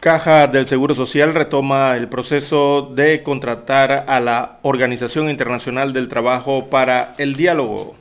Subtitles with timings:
[0.00, 6.70] Caja del Seguro Social retoma el proceso de contratar a la Organización Internacional del Trabajo
[6.70, 7.96] para el diálogo.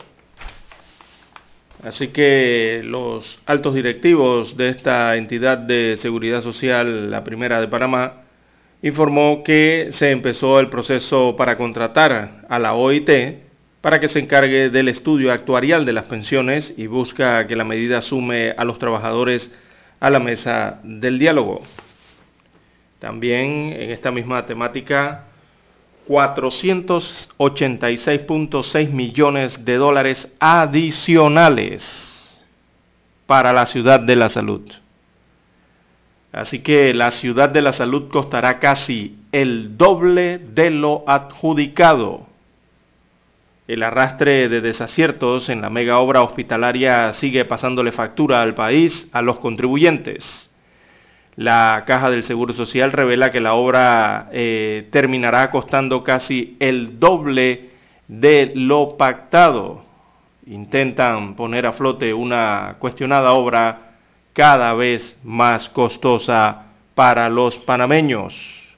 [1.83, 8.21] Así que los altos directivos de esta entidad de seguridad social, la primera de Panamá,
[8.81, 13.09] informó que se empezó el proceso para contratar a la OIT
[13.81, 18.01] para que se encargue del estudio actuarial de las pensiones y busca que la medida
[18.01, 19.51] sume a los trabajadores
[19.99, 21.61] a la mesa del diálogo.
[22.99, 25.25] También en esta misma temática,
[26.07, 32.43] 486.6 millones de dólares adicionales
[33.25, 34.61] para la ciudad de la salud.
[36.31, 42.27] Así que la ciudad de la salud costará casi el doble de lo adjudicado.
[43.67, 49.21] El arrastre de desaciertos en la mega obra hospitalaria sigue pasándole factura al país, a
[49.21, 50.48] los contribuyentes.
[51.39, 57.69] La Caja del Seguro Social revela que la obra eh, terminará costando casi el doble
[58.09, 59.85] de lo pactado.
[60.47, 63.93] Intentan poner a flote una cuestionada obra
[64.33, 68.75] cada vez más costosa para los panameños.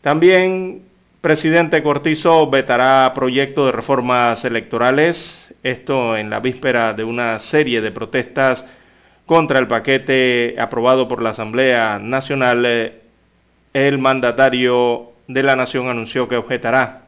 [0.00, 0.82] También
[1.20, 7.90] presidente Cortizo vetará proyecto de reformas electorales, esto en la víspera de una serie de
[7.90, 8.64] protestas
[9.26, 13.00] contra el paquete aprobado por la Asamblea Nacional, eh,
[13.72, 17.02] el mandatario de la Nación anunció que objetará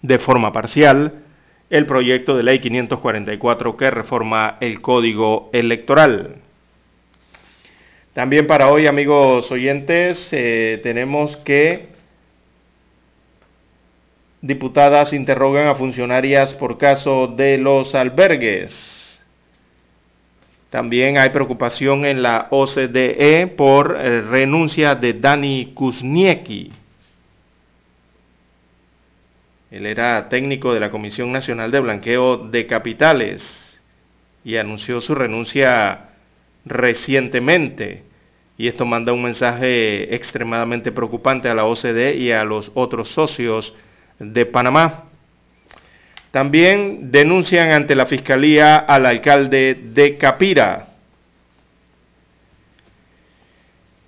[0.00, 1.22] de forma parcial
[1.70, 6.36] el proyecto de ley 544 que reforma el código electoral.
[8.12, 11.88] También para hoy, amigos oyentes, eh, tenemos que
[14.42, 19.01] diputadas interrogan a funcionarias por caso de los albergues.
[20.72, 26.72] También hay preocupación en la OCDE por eh, renuncia de Dani Kuzniecki.
[29.70, 33.82] Él era técnico de la Comisión Nacional de Blanqueo de Capitales
[34.44, 36.08] y anunció su renuncia
[36.64, 38.04] recientemente.
[38.56, 43.76] Y esto manda un mensaje extremadamente preocupante a la OCDE y a los otros socios
[44.18, 45.11] de Panamá.
[46.32, 50.88] También denuncian ante la Fiscalía al alcalde de Capira.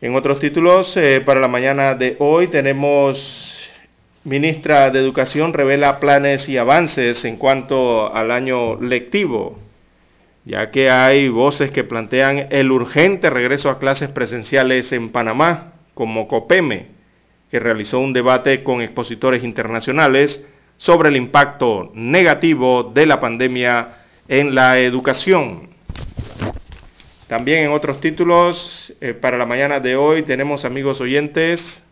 [0.01, 3.55] En otros títulos, eh, para la mañana de hoy tenemos
[4.25, 9.59] Ministra de Educación revela planes y avances en cuanto al año lectivo,
[10.47, 16.27] ya que hay voces que plantean el urgente regreso a clases presenciales en Panamá, como
[16.27, 16.87] COPEME,
[17.51, 20.43] que realizó un debate con expositores internacionales
[20.77, 23.89] sobre el impacto negativo de la pandemia
[24.29, 25.69] en la educación.
[27.27, 31.83] También en otros títulos, eh, para la mañana de hoy tenemos amigos oyentes,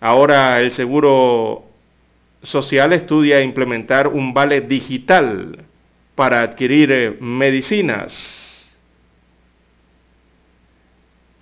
[0.00, 1.64] ahora el Seguro
[2.42, 5.64] Social estudia implementar un vale digital
[6.14, 8.47] para adquirir eh, medicinas.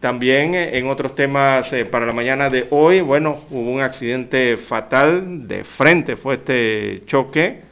[0.06, 4.56] También eh, en otros temas eh, para la mañana de hoy, bueno, hubo un accidente
[4.56, 7.62] fatal, de frente fue este choque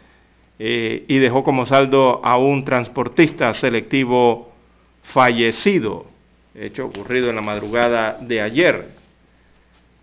[0.58, 4.52] eh, y dejó como saldo a un transportista selectivo
[5.04, 6.06] fallecido,
[6.56, 8.88] hecho ocurrido en la madrugada de ayer.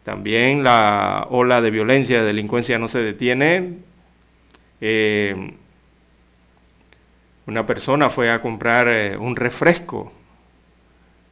[0.05, 3.73] También la ola de violencia y delincuencia no se detiene.
[7.45, 10.13] una persona fue a comprar un refresco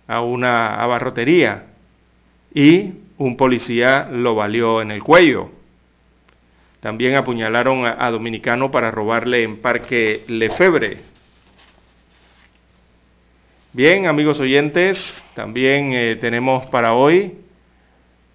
[0.09, 1.67] a una abarrotería
[2.51, 5.51] y un policía lo valió en el cuello.
[6.79, 10.97] También apuñalaron a, Dominicano para robarle en Parque Lefebre.
[13.71, 17.37] Bien, amigos oyentes, también eh, tenemos para hoy,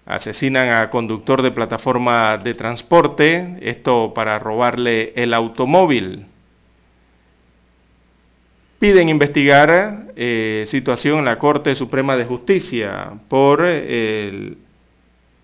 [0.05, 6.27] asesinan a conductor de plataforma de transporte, esto para robarle el automóvil.
[8.79, 14.53] Piden investigar eh, situación en la Corte Suprema de Justicia por eh,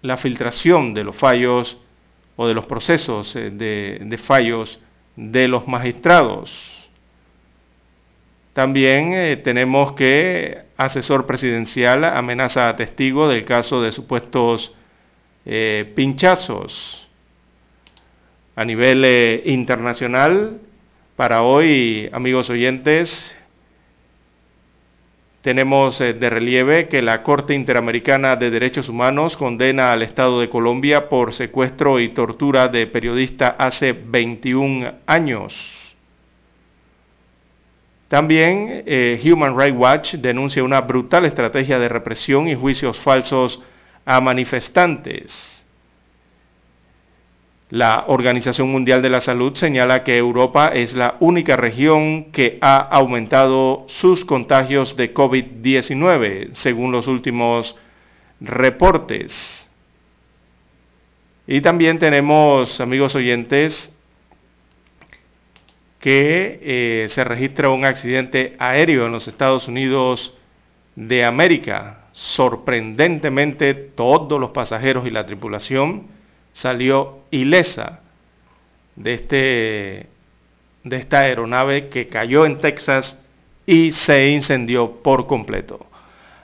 [0.02, 1.78] la filtración de los fallos
[2.36, 4.82] o de los procesos eh, de, fallos
[5.16, 6.90] de los magistrados.
[8.52, 14.76] También tenemos que asesor presidencial amenaza a testigo del caso de supuestos
[15.96, 17.08] pinchazos.
[18.58, 20.60] A nivel internacional,
[21.22, 23.38] para hoy, amigos oyentes,
[25.44, 30.50] tenemos eh, de relieve que la Corte Interamericana de Derechos Humanos condena al Estado de
[30.50, 35.96] Colombia por secuestro y tortura de periodista hace 21 años.
[38.08, 43.62] También eh, Human Rights Watch denuncia una brutal estrategia de represión y juicios falsos
[44.06, 45.61] a manifestantes.
[47.72, 52.80] La Organización Mundial de la Salud señala que Europa es la única región que ha
[52.80, 57.78] aumentado sus contagios de COVID-19, según los últimos
[58.42, 59.70] reportes.
[61.48, 63.90] Y también tenemos, amigos oyentes,
[65.98, 70.36] que eh, se registra un accidente aéreo en los Estados Unidos
[70.98, 72.08] de América.
[72.12, 76.20] Sorprendentemente, todos los pasajeros y la tripulación
[76.54, 78.00] salió ilesa
[78.96, 80.08] de, este,
[80.84, 83.18] de esta aeronave que cayó en Texas
[83.66, 85.86] y se incendió por completo.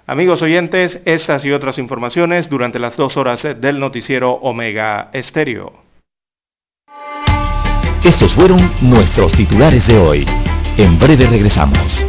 [0.06, 5.74] Amigos oyentes, estas y otras informaciones durante las dos horas del noticiero Omega Estéreo.
[8.04, 10.26] Estos fueron nuestros titulares de hoy.
[10.78, 12.06] En breve regresamos.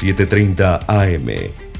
[0.00, 1.67] 7.30 AM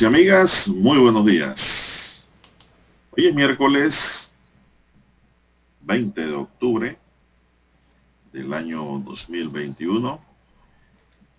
[0.00, 2.26] Y amigas, muy buenos días.
[3.16, 4.30] Hoy es miércoles
[5.82, 6.98] 20 de octubre
[8.32, 10.20] del año 2021.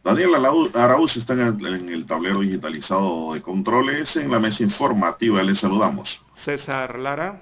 [0.03, 0.35] Daniel
[0.73, 4.15] Arauz está en el, tablero digitalizado de controles.
[4.15, 6.21] En la mesa informativa les saludamos.
[6.35, 7.41] César Lara.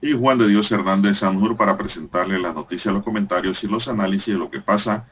[0.00, 4.32] Y Juan de Dios Hernández Sanjur para presentarle las noticias, los comentarios y los análisis
[4.32, 5.08] de lo que pasa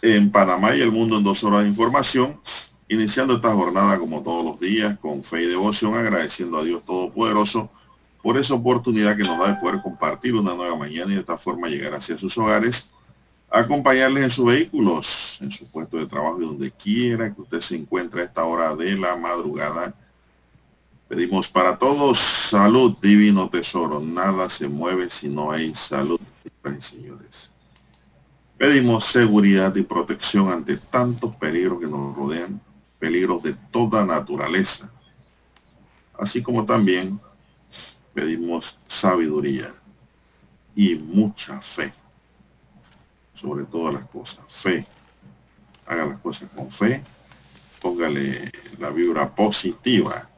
[0.00, 2.40] en Panamá y el mundo en dos horas de información
[2.88, 7.68] Iniciando esta jornada como todos los días, con fe y devoción, agradeciendo a Dios Todopoderoso
[8.22, 11.38] por esa oportunidad que nos da de poder compartir una nueva mañana y de esta
[11.38, 12.88] forma llegar hacia sus hogares,
[13.50, 17.76] acompañarles en sus vehículos, en su puesto de trabajo y donde quiera que usted se
[17.76, 19.94] encuentre a esta hora de la madrugada.
[21.08, 22.18] Pedimos para todos
[22.50, 24.00] salud, divino tesoro.
[24.00, 26.20] Nada se mueve si no hay salud,
[26.80, 27.52] señores.
[28.58, 32.60] Pedimos seguridad y protección ante tantos peligros que nos rodean
[32.98, 34.90] peligros de toda naturaleza.
[36.18, 37.20] Así como también
[38.14, 39.74] pedimos sabiduría
[40.74, 41.92] y mucha fe.
[43.34, 44.44] Sobre todas las cosas.
[44.62, 44.86] Fe.
[45.86, 47.02] Haga las cosas con fe.
[47.80, 50.28] Póngale la vibra positiva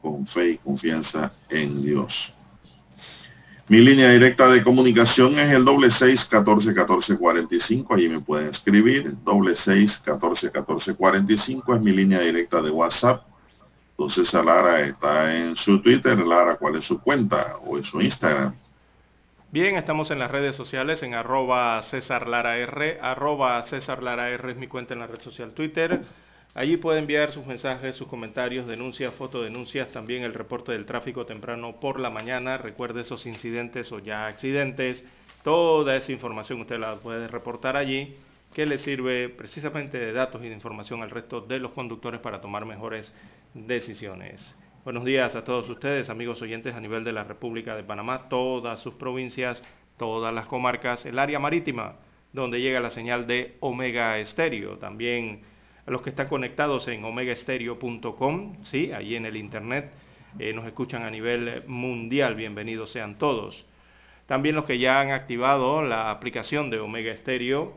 [0.00, 2.32] con fe y confianza en Dios.
[3.72, 7.94] Mi línea directa de comunicación es el doble seis catorce catorce cuarenta y cinco.
[7.94, 9.14] Allí me pueden escribir.
[9.24, 13.24] Doble seis catorce catorce cuarenta y cinco es mi línea directa de WhatsApp.
[13.92, 16.18] Entonces Lara está en su Twitter.
[16.18, 18.54] Lara, ¿cuál es su cuenta o es su Instagram?
[19.50, 24.50] Bien, estamos en las redes sociales en arroba César Lara R, arroba César Lara R
[24.50, 26.02] es mi cuenta en la red social Twitter.
[26.54, 31.80] Allí puede enviar sus mensajes, sus comentarios, denuncias, fotodenuncias, también el reporte del tráfico temprano
[31.80, 32.58] por la mañana.
[32.58, 35.02] Recuerde esos incidentes o ya accidentes.
[35.42, 38.16] Toda esa información usted la puede reportar allí,
[38.52, 42.42] que le sirve precisamente de datos y de información al resto de los conductores para
[42.42, 43.14] tomar mejores
[43.54, 44.54] decisiones.
[44.84, 48.78] Buenos días a todos ustedes, amigos oyentes a nivel de la República de Panamá, todas
[48.78, 49.62] sus provincias,
[49.96, 51.94] todas las comarcas, el área marítima,
[52.34, 54.76] donde llega la señal de Omega Estéreo.
[54.76, 55.50] También
[55.86, 59.90] a los que están conectados en omegaestereo.com, sí, ahí en el internet,
[60.38, 63.66] eh, nos escuchan a nivel mundial, bienvenidos sean todos.
[64.26, 67.74] También los que ya han activado la aplicación de Omega Estéreo,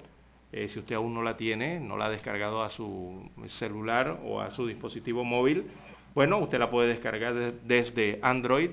[0.51, 4.39] eh, si usted aún no la tiene, no la ha descargado a su celular o
[4.39, 5.65] a su dispositivo móvil,
[6.13, 8.69] bueno, usted la puede descargar desde Android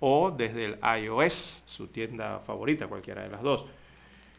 [0.00, 3.66] o desde el iOS, su tienda favorita, cualquiera de las dos.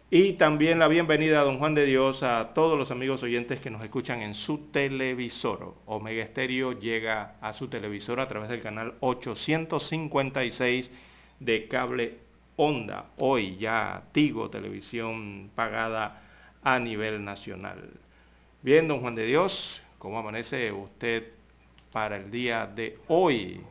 [0.09, 3.71] Y también la bienvenida a don Juan de Dios a todos los amigos oyentes que
[3.71, 5.73] nos escuchan en su televisor.
[5.87, 10.91] Omega Estéreo llega a su televisor a través del canal 856
[11.39, 12.19] de cable
[12.55, 13.05] Onda.
[13.17, 16.21] Hoy ya Tigo Televisión pagada
[16.63, 17.89] a nivel nacional.
[18.61, 21.31] Bien, don Juan de Dios, ¿cómo amanece usted
[21.91, 23.61] para el día de hoy?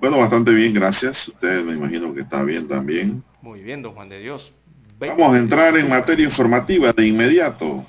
[0.00, 1.26] Bueno, bastante bien, gracias.
[1.28, 3.24] Usted me imagino que está bien también.
[3.42, 4.52] Muy bien, don Juan de Dios.
[5.00, 7.84] Vamos a entrar en materia informativa de inmediato.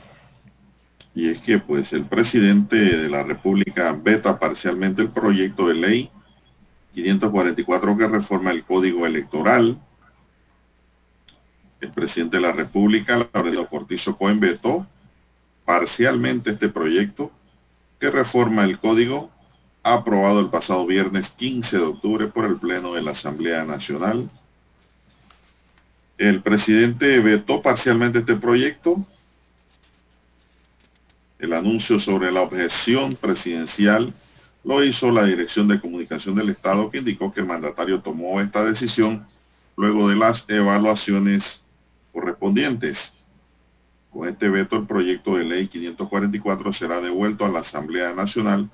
[1.14, 6.12] Y es que pues el presidente de la República veta parcialmente el proyecto de ley
[6.94, 9.78] 544 que reforma el código electoral.
[11.82, 14.86] El presidente de la República, Laureano Cortizo Cohen, vetó
[15.64, 17.32] parcialmente este proyecto
[18.00, 19.30] que reforma el código
[19.84, 24.30] aprobado el pasado viernes 15 de octubre por el Pleno de la Asamblea Nacional.
[26.18, 29.06] El presidente vetó parcialmente este proyecto.
[31.40, 34.14] El anuncio sobre la objeción presidencial
[34.66, 38.66] lo hizo la Dirección de Comunicación del Estado, que indicó que el mandatario tomó esta
[38.66, 39.26] decisión
[39.78, 41.64] luego de las evaluaciones
[42.12, 43.14] correspondientes.
[44.12, 48.70] Con este veto, el proyecto de ley 544 será devuelto a la Asamblea Nacional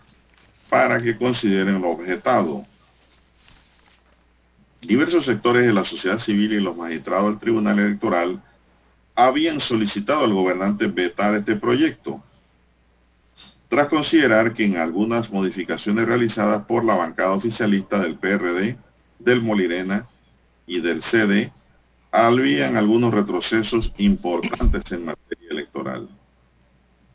[0.69, 2.65] para que consideren lo objetado.
[4.81, 8.41] Diversos sectores de la sociedad civil y los magistrados del Tribunal Electoral
[9.15, 12.21] habían solicitado al gobernante vetar este proyecto,
[13.67, 18.77] tras considerar que en algunas modificaciones realizadas por la bancada oficialista del PRD,
[19.17, 20.07] del Molirena
[20.67, 21.51] y del CD,
[22.11, 26.07] habían algunos retrocesos importantes en materia electoral.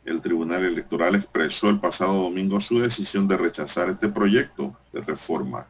[0.05, 5.67] El Tribunal Electoral expresó el pasado domingo su decisión de rechazar este proyecto de reforma.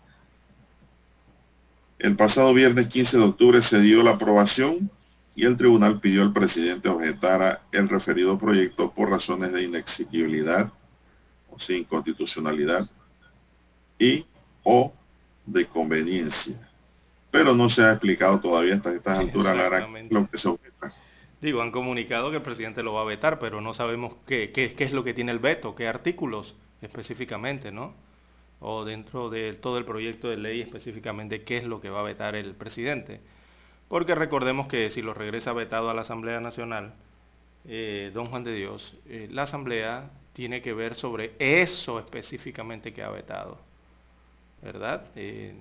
[2.00, 4.90] El pasado viernes 15 de octubre se dio la aprobación
[5.36, 10.72] y el tribunal pidió al presidente objetara el referido proyecto por razones de inexigibilidad
[11.50, 12.90] o sin constitucionalidad
[14.00, 14.26] y
[14.64, 14.94] o
[15.46, 16.56] de conveniencia.
[17.30, 19.56] Pero no se ha explicado todavía hasta estas alturas
[20.10, 20.94] lo que se objeta.
[21.41, 24.75] Digo, han comunicado que el presidente lo va a vetar, pero no sabemos qué, qué,
[24.75, 27.95] qué es lo que tiene el veto, qué artículos específicamente, ¿no?
[28.60, 32.03] O dentro de todo el proyecto de ley específicamente qué es lo que va a
[32.03, 33.21] vetar el presidente.
[33.88, 36.93] Porque recordemos que si lo regresa vetado a la Asamblea Nacional,
[37.65, 43.01] eh, don Juan de Dios, eh, la Asamblea tiene que ver sobre eso específicamente que
[43.01, 43.57] ha vetado.
[44.62, 45.07] ¿Verdad?
[45.15, 45.55] Eh,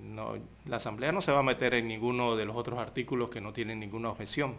[0.67, 3.51] la Asamblea no se va a meter en ninguno de los otros artículos que no
[3.51, 4.57] tienen ninguna objeción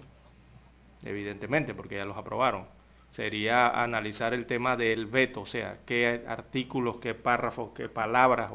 [1.04, 2.66] evidentemente, porque ya los aprobaron.
[3.10, 8.50] Sería analizar el tema del veto, o sea, qué artículos, qué párrafos, qué palabras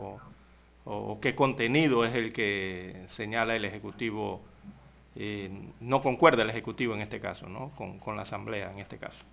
[0.85, 4.41] o, qué contenido es el que señala el Ejecutivo,
[5.15, 7.71] eh, no concuerda el Ejecutivo en este caso, ¿no?
[7.75, 9.23] Con, la Asamblea en este caso.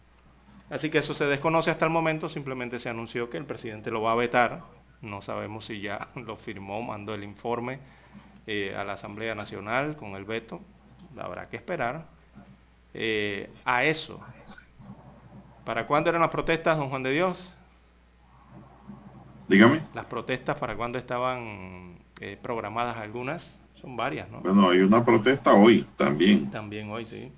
[0.69, 4.03] Así que eso se desconoce hasta el momento, simplemente se anunció que el presidente lo
[4.03, 4.63] va a vetar,
[5.01, 7.79] no sabemos si ya lo firmó, mandó el informe
[8.47, 10.61] eh, a la Asamblea Nacional con el veto,
[11.17, 12.14] habrá que esperar,
[12.95, 14.21] eh, a eso.
[15.65, 17.53] ¿Para cuándo eran las protestas, don Juan de Dios?
[19.49, 19.83] Dígame.
[19.95, 23.59] Las protestas, ¿para cuándo estaban eh, programadas algunas?
[23.81, 24.41] Son varias, ¿no?
[24.41, 26.51] Bueno, hay una protesta hoy también.
[26.51, 27.33] También hoy, sí.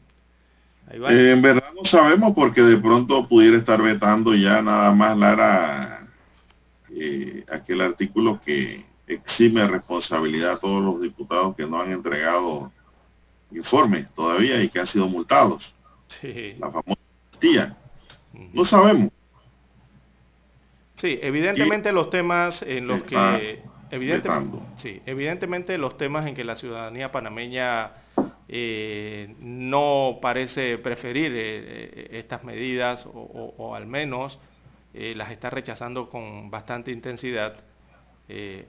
[0.90, 6.06] Eh, en verdad no sabemos porque de pronto pudiera estar vetando ya nada más Lara
[7.50, 12.72] aquel artículo que exime responsabilidad a todos los diputados que no han entregado
[13.50, 15.72] informe todavía y que han sido multados.
[16.22, 17.00] La famosa
[17.38, 17.76] tía.
[18.52, 19.10] No sabemos.
[20.96, 24.62] Sí, evidentemente los temas en los que vetando.
[24.76, 27.92] Sí, evidentemente los temas en que la ciudadanía panameña
[28.48, 34.38] eh, no parece preferir eh, estas medidas o, al menos
[34.94, 37.56] las está rechazando con bastante intensidad.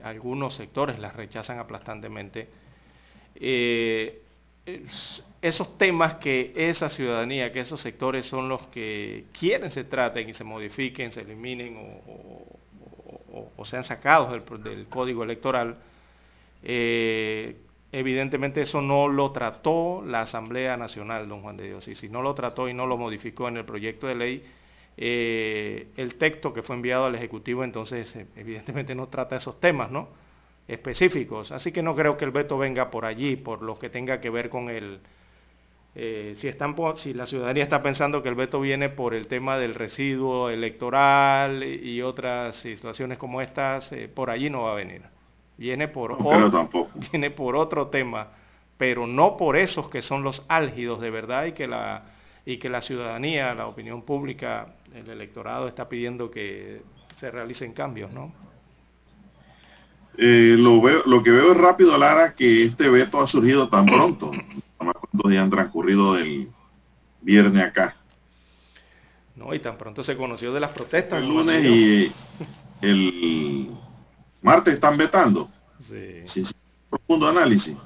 [0.02, 2.48] algunos sectores las rechazan aplastantemente
[5.40, 10.34] esos temas que esa ciudadanía, que esos sectores son los que quieren se traten y
[10.34, 15.76] se modifiquen, se eliminen o, sean sacados del, código electoral,
[16.62, 17.56] eh,
[17.92, 22.22] evidentemente eso no lo trató la Asamblea Nacional, don Juan de Dios, y si no
[22.22, 24.44] lo trató y no lo modificó en el proyecto de ley,
[24.96, 29.90] eh, el texto que fue enviado al Ejecutivo entonces eh, evidentemente no trata esos temas,
[29.90, 30.08] ¿no?
[30.68, 31.50] Específicos.
[31.50, 34.30] Así que no creo que el veto venga por allí, por lo que tenga que
[34.30, 35.00] ver con el...
[35.94, 39.58] Eh, si, están, si la ciudadanía está pensando que el veto viene por el tema
[39.58, 45.02] del residuo electoral y otras situaciones como estas, eh, por allí no va a venir.
[45.56, 48.28] Viene por, otro, viene por otro tema,
[48.76, 52.04] pero no por esos que son los álgidos de verdad y que la,
[52.46, 56.82] y que la ciudadanía, la opinión pública, el electorado está pidiendo que
[57.16, 58.32] se realicen cambios, ¿no?
[60.20, 63.86] Eh, lo, veo, lo que veo es rápido, Lara, que este veto ha surgido tan
[63.86, 64.32] pronto.
[64.76, 66.48] Cuántos días han transcurrido del
[67.20, 67.94] viernes acá.
[69.36, 71.22] No, y tan pronto se conoció de las protestas.
[71.22, 72.12] El lunes y
[72.82, 73.70] el
[74.42, 75.48] martes están vetando.
[75.80, 76.22] Sí.
[76.24, 76.44] Sin
[76.90, 77.76] profundo análisis.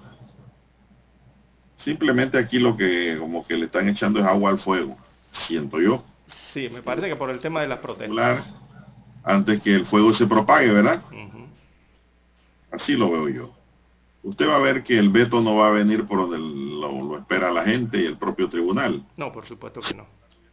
[1.77, 4.97] Simplemente aquí lo que como que le están echando es agua al fuego,
[5.31, 6.03] siento yo.
[6.55, 8.51] Sí, me parece que por el tema de las protestas.
[9.25, 11.03] Antes que el fuego se propague, ¿verdad?
[12.73, 13.55] Así lo veo yo.
[14.23, 17.50] Usted va a ver que el veto no va a venir por donde lo, espera
[17.50, 19.05] la gente y el propio tribunal.
[19.17, 20.07] No, por supuesto que no.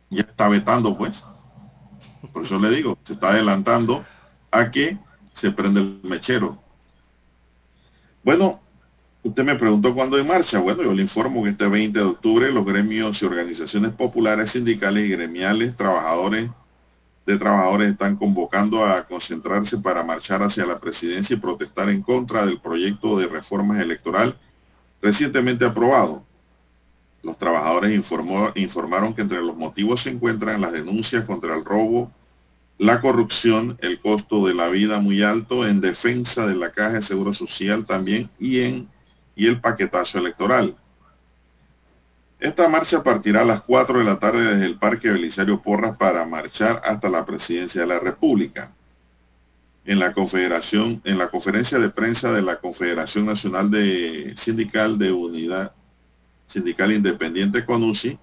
[0.10, 1.24] Ya está vetando, pues.
[2.34, 4.04] Por eso le digo, se está adelantando
[4.52, 4.98] a que
[5.34, 6.62] se prende el mechero.
[8.24, 8.60] Bueno,
[9.24, 10.60] usted me preguntó cuándo hay marcha.
[10.60, 15.06] Bueno, yo le informo que este 20 de octubre los gremios y organizaciones populares, sindicales
[15.06, 16.50] y gremiales, trabajadores
[17.30, 22.44] de trabajadores están convocando a concentrarse para marchar hacia la presidencia y protestar en contra
[22.44, 24.36] del proyecto de reformas electoral
[25.00, 26.24] recientemente aprobado.
[27.22, 27.94] Los trabajadores
[28.56, 32.12] informaron que entre los motivos se encuentran las denuncias contra el robo,
[32.80, 37.04] la corrupción, el costo de la vida muy alto, en defensa de la caja de
[37.04, 38.88] seguro social también y, en,
[39.36, 40.76] y el paquetazo electoral.
[42.39, 46.25] Esta marcha partirá a las 4 de la tarde desde el Parque Belisario Porras para
[46.25, 48.71] marchar hasta la presidencia de la República.
[49.84, 55.12] En la confederación, en la conferencia de prensa de la Confederación Nacional de Sindical de
[55.12, 55.73] Unidad
[56.47, 58.17] Sindical Independiente CONUSI,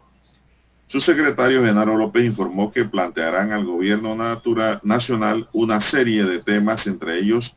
[0.87, 4.17] su secretario Genaro López informó que plantearán al gobierno
[4.83, 7.55] nacional una serie de temas, entre ellos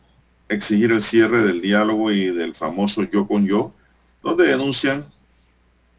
[0.50, 3.72] exigir el cierre del diálogo y del famoso yo con yo,
[4.22, 5.06] donde denuncian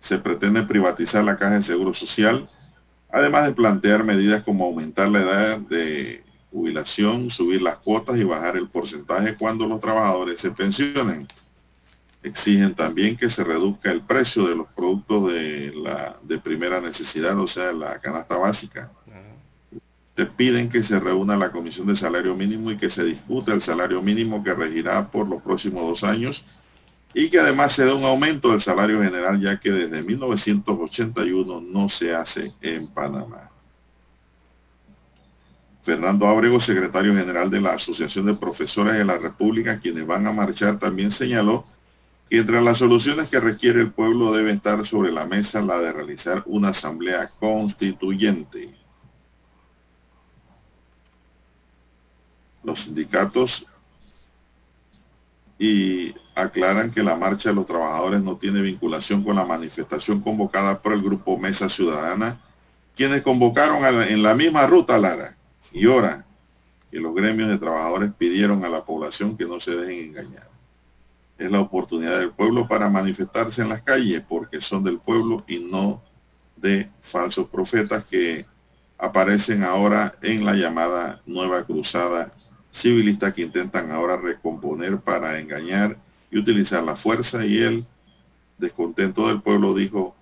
[0.01, 2.49] se pretende privatizar la caja de seguro social,
[3.13, 8.57] además de plantear medidas como aumentar la edad de jubilación, subir las cuotas y bajar
[8.57, 11.29] el porcentaje cuando los trabajadores se pensionen.
[12.23, 17.39] Exigen también que se reduzca el precio de los productos de, la, de primera necesidad,
[17.39, 18.91] o sea, la canasta básica.
[20.15, 23.63] Te piden que se reúna la Comisión de Salario Mínimo y que se discute el
[23.63, 26.45] salario mínimo que regirá por los próximos dos años
[27.13, 31.89] y que además se da un aumento del salario general ya que desde 1981 no
[31.89, 33.51] se hace en Panamá.
[35.83, 40.33] Fernando Ábrego, secretario general de la Asociación de Profesores de la República, quienes van a
[40.33, 41.65] marchar, también señaló
[42.29, 45.93] que entre las soluciones que requiere el pueblo debe estar sobre la mesa la de
[45.93, 48.75] realizar una asamblea constituyente.
[52.63, 53.67] Los sindicatos
[55.59, 60.81] y aclaran que la marcha de los trabajadores no tiene vinculación con la manifestación convocada
[60.81, 62.41] por el grupo Mesa Ciudadana,
[62.97, 65.37] quienes convocaron en la misma ruta, Lara,
[65.73, 66.25] y hora,
[66.91, 70.49] que los gremios de trabajadores pidieron a la población que no se dejen engañar.
[71.39, 75.61] Es la oportunidad del pueblo para manifestarse en las calles porque son del pueblo y
[75.61, 76.03] no
[76.57, 78.45] de falsos profetas que
[78.99, 82.33] aparecen ahora en la llamada nueva cruzada
[82.71, 85.97] civilistas que intentan ahora recomponer para engañar
[86.31, 87.87] y utilizar la fuerza y el
[88.59, 90.15] descontento del pueblo, dijo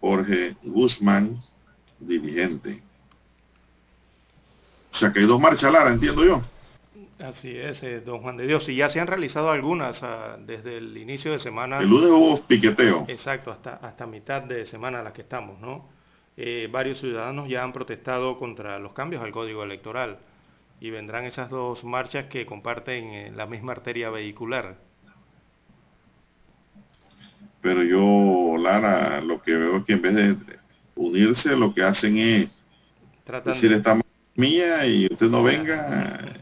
[0.00, 1.42] Jorge Guzmán,
[1.98, 2.82] dirigente.
[4.92, 6.42] O sea que hay dos marchas, Lara, entiendo yo.
[7.18, 8.68] Así es, eh, don Juan de Dios.
[8.68, 11.78] Y ya se han realizado algunas ah, desde el inicio de semana.
[11.78, 13.04] El lunes hubo piqueteo.
[13.08, 15.86] Exacto, hasta, hasta mitad de semana a la que estamos, ¿no?
[16.36, 20.18] Eh, varios ciudadanos ya han protestado contra los cambios al código electoral
[20.80, 24.78] y vendrán esas dos marchas que comparten eh, la misma arteria vehicular.
[27.60, 30.36] Pero yo, Lara, lo que veo es que en vez de
[30.94, 32.48] unirse, lo que hacen es
[33.44, 34.00] decir, esta
[34.34, 36.40] mía y usted no venga,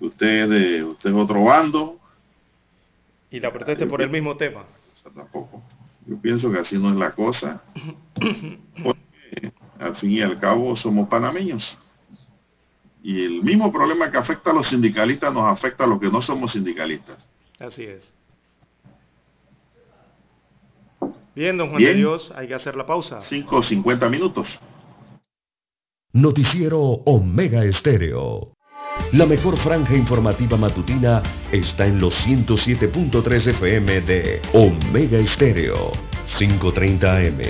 [0.00, 1.98] usted, de, usted es otro bando.
[3.30, 4.64] Y la proteste por el mismo tema.
[5.14, 5.62] tampoco.
[6.06, 7.62] Yo pienso que así no es la cosa.
[8.82, 11.76] Porque al fin y al cabo somos panameños.
[13.02, 16.22] Y el mismo problema que afecta a los sindicalistas nos afecta a los que no
[16.22, 17.28] somos sindicalistas.
[17.58, 18.12] Así es.
[21.38, 23.20] Bien, don Juan de Dios, hay que hacer la pausa.
[23.20, 24.58] 5 o 50 minutos.
[26.12, 28.54] Noticiero Omega Estéreo.
[29.12, 31.22] La mejor franja informativa matutina
[31.52, 35.92] está en los 107.3 FM de Omega Estéreo.
[36.36, 37.40] 5.30 AM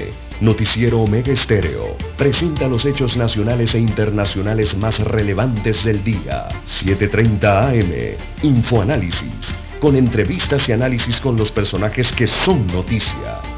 [0.42, 6.46] Noticiero Omega Estéreo presenta los hechos nacionales e internacionales más relevantes del día.
[6.66, 8.18] 7.30 AM.
[8.42, 9.54] Infoanálisis.
[9.80, 13.57] Con entrevistas y análisis con los personajes que son noticia.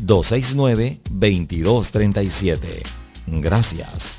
[0.00, 2.82] 269-2237.
[3.26, 4.18] Gracias.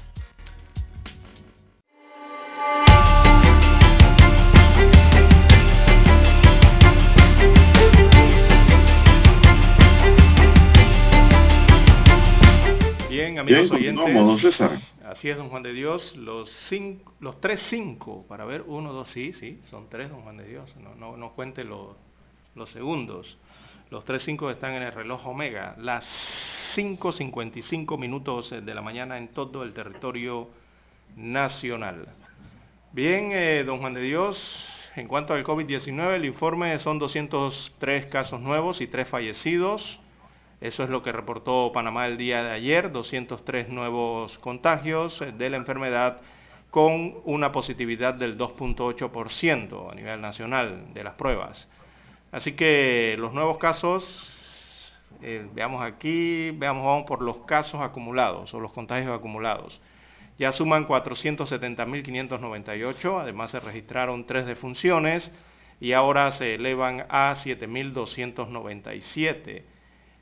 [13.39, 14.61] amigos oyentes.
[15.03, 16.15] Así es, don Juan de Dios.
[16.15, 20.37] Los, cinco, los tres cinco, para ver, uno, dos, sí, sí, son tres, don Juan
[20.37, 20.75] de Dios.
[20.77, 21.95] No, no, no cuente los,
[22.55, 23.37] los segundos.
[23.89, 25.73] Los tres cinco están en el reloj Omega.
[25.80, 26.06] Las
[26.75, 30.47] 5.55 minutos de la mañana en todo el territorio
[31.15, 32.08] nacional.
[32.91, 34.63] Bien, eh, don Juan de Dios,
[34.95, 39.99] en cuanto al COVID-19, el informe son 203 casos nuevos y tres fallecidos.
[40.62, 45.58] Eso es lo que reportó Panamá el día de ayer, 203 nuevos contagios de la
[45.58, 46.21] enfermedad
[46.69, 51.67] con una positividad del 2.8% a nivel nacional de las pruebas.
[52.31, 58.59] Así que los nuevos casos, eh, veamos aquí, veamos vamos por los casos acumulados o
[58.59, 59.81] los contagios acumulados.
[60.37, 65.33] Ya suman 470.598, además se registraron tres defunciones
[65.81, 69.63] y ahora se elevan a 7.297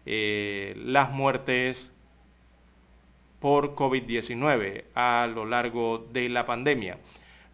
[0.06, 1.92] eh, las muertes
[3.40, 6.98] por COVID-19 a lo largo de la pandemia.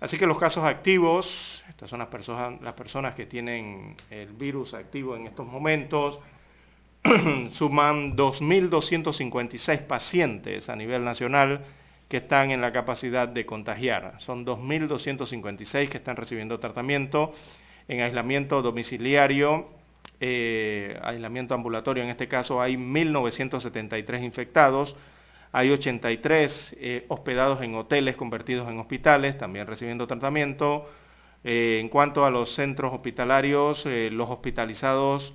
[0.04, 4.74] Así que los casos activos, estas son las personas, las personas que tienen el virus
[4.74, 6.20] activo en estos momentos,
[7.54, 11.62] suman 2.256 pacientes a nivel nacional
[12.10, 14.16] que están en la capacidad de contagiar.
[14.18, 17.32] Son 2.256 que están recibiendo tratamiento
[17.88, 19.70] en aislamiento domiciliario
[20.20, 24.96] eh, aislamiento ambulatorio, en este caso hay 1.973 infectados,
[25.54, 30.90] hay 83 eh, hospedados en hoteles convertidos en hospitales, también recibiendo tratamiento.
[31.46, 35.34] Eh, en cuanto a los centros hospitalarios, los hospitalizados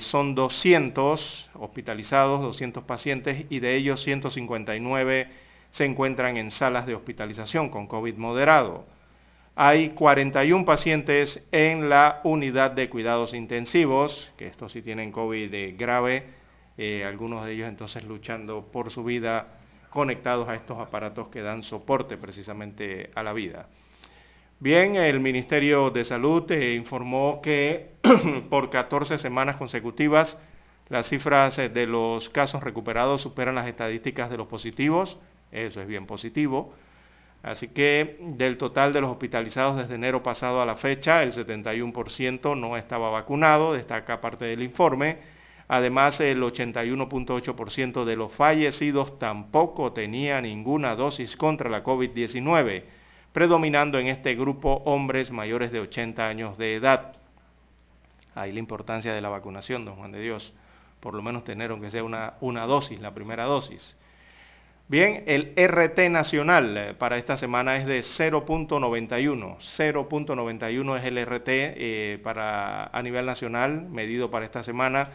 [0.00, 5.28] son 200 hospitalizados, 200 pacientes, y de ellos 159
[5.72, 8.86] se encuentran en salas de hospitalización con COVID moderado
[9.56, 16.24] hay 41 pacientes en la unidad de cuidados intensivos, que estos sí tienen COVID grave,
[16.76, 19.46] eh, algunos de ellos entonces luchando por su vida
[19.90, 23.68] conectados a estos aparatos que dan soporte precisamente a la vida.
[24.58, 27.92] Bien, el Ministerio de Salud eh, informó que
[28.50, 30.38] por 14 semanas consecutivas
[30.88, 35.18] las cifras eh, de los casos recuperados superan las estadísticas de los positivos,
[35.52, 36.74] eso es bien positivo.
[37.42, 42.58] Así que del total de los hospitalizados desde enero pasado a la fecha, el 71%
[42.58, 45.33] no estaba vacunado, destaca parte del informe.
[45.68, 52.84] Además, el 81.8% de los fallecidos tampoco tenía ninguna dosis contra la COVID-19,
[53.32, 57.16] predominando en este grupo hombres mayores de 80 años de edad.
[58.34, 60.52] Ahí la importancia de la vacunación, don Juan de Dios.
[61.00, 63.96] Por lo menos tener aunque sea una, una dosis, la primera dosis.
[64.86, 69.56] Bien, el RT nacional eh, para esta semana es de 0.91.
[69.58, 75.08] 0.91 es el RT eh, para, a nivel nacional, medido para esta semana.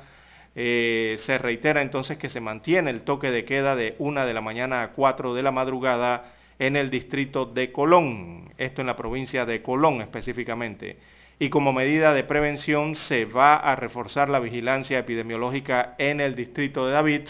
[0.61, 4.41] Eh, se reitera entonces que se mantiene el toque de queda de 1 de la
[4.41, 9.45] mañana a 4 de la madrugada en el distrito de Colón, esto en la provincia
[9.45, 10.97] de Colón específicamente.
[11.39, 16.85] Y como medida de prevención se va a reforzar la vigilancia epidemiológica en el distrito
[16.85, 17.21] de David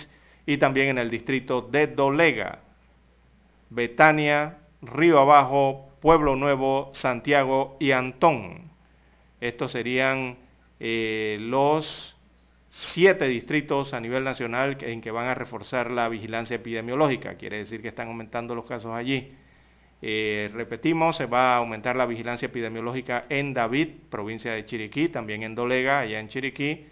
[0.48, 2.64] y también en el distrito de Dolega,
[3.70, 8.72] Betania, Río Abajo, Pueblo Nuevo, Santiago y Antón.
[9.40, 10.38] Estos serían
[10.80, 12.16] eh, los
[12.80, 17.36] siete distritos a nivel nacional en que van a reforzar la vigilancia epidemiológica.
[17.36, 19.34] Quiere decir que están aumentando los casos allí.
[20.02, 25.44] Eh, repetimos, se va a aumentar la vigilancia epidemiológica en David, provincia de Chiriquí, también
[25.44, 26.86] en Dolega, allá en Chiriquí,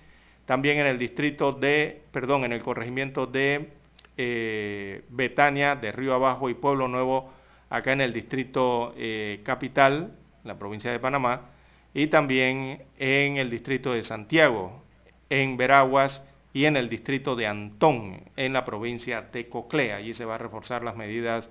[0.45, 3.69] también en el distrito de, perdón, en el corregimiento de
[4.17, 7.31] eh, Betania, de Río Abajo y Pueblo Nuevo,
[7.69, 10.11] acá en el distrito eh, capital,
[10.43, 11.51] la provincia de Panamá,
[11.93, 14.83] y también en el distrito de Santiago,
[15.29, 19.97] en Veraguas y en el distrito de Antón, en la provincia de Coclea.
[19.97, 21.49] Allí se va a reforzar las medidas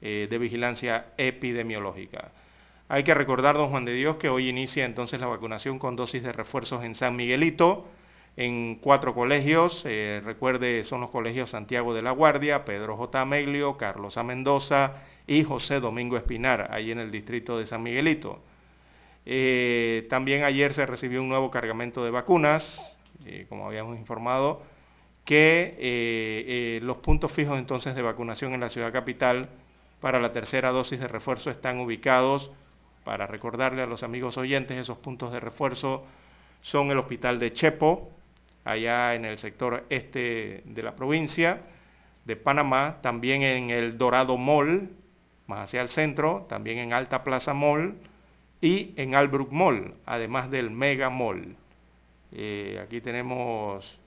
[0.00, 2.32] eh, de vigilancia epidemiológica.
[2.88, 6.22] Hay que recordar, don Juan de Dios, que hoy inicia entonces la vacunación con dosis
[6.22, 7.88] de refuerzos en San Miguelito,
[8.36, 9.82] en cuatro colegios.
[9.84, 13.20] Eh, recuerde, son los colegios Santiago de la Guardia, Pedro J.
[13.20, 14.22] Ameglio, Carlos A.
[14.22, 18.40] Mendoza y José Domingo Espinar, ahí en el distrito de San Miguelito.
[19.24, 22.95] Eh, también ayer se recibió un nuevo cargamento de vacunas,
[23.26, 24.62] eh, como habíamos informado,
[25.24, 29.48] que los puntos fijos entonces de vacunación en la ciudad capital
[30.00, 32.52] para la tercera dosis de refuerzo están ubicados,
[33.04, 36.04] para recordarle a los amigos oyentes, esos puntos de refuerzo
[36.60, 38.10] son el Hospital de Chepo,
[38.64, 41.60] allá en el sector este de la provincia
[42.24, 44.90] de Panamá, también en el Dorado Mall,
[45.46, 47.94] más hacia el centro, también en Alta Plaza Mall
[48.60, 51.56] y en Albrook Mall, además del Mega Mall.
[52.32, 53.98] Eh, aquí tenemos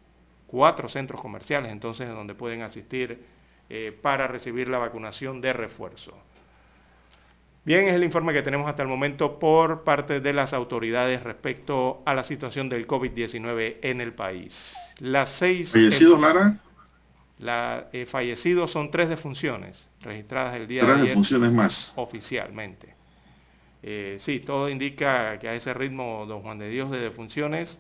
[0.48, 3.24] cuatro centros comerciales entonces donde pueden asistir
[3.70, 6.18] eh, para recibir la vacunación de refuerzo.
[7.66, 12.02] Bien, es el informe que tenemos hasta el momento por parte de las autoridades respecto
[12.06, 14.74] a la situación del COVID-19 en el país.
[15.00, 15.72] Las seis...
[15.72, 16.58] ¿Fallecidos, Lara?
[17.38, 20.98] La, eh, fallecidos son tres defunciones registradas el día de ayer.
[21.00, 21.94] Tres defunciones más.
[21.96, 22.96] Oficialmente.
[23.84, 27.80] Eh, sí, todo indica que a ese ritmo, don Juan de Dios, de defunciones,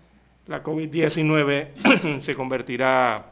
[0.49, 3.27] la COVID-19 se convertirá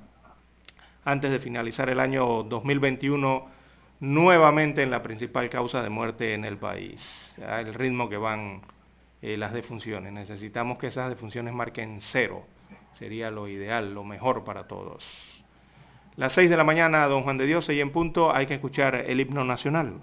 [1.03, 3.58] antes de finalizar el año 2021
[4.01, 8.62] nuevamente en la principal causa de muerte en el país, el ritmo que van
[9.23, 10.13] eh, las defunciones.
[10.13, 12.45] Necesitamos que esas defunciones marquen cero,
[12.93, 15.43] sería lo ideal, lo mejor para todos.
[16.17, 18.93] Las seis de la mañana, don Juan de Dios, y en punto, hay que escuchar
[18.93, 20.01] el himno nacional.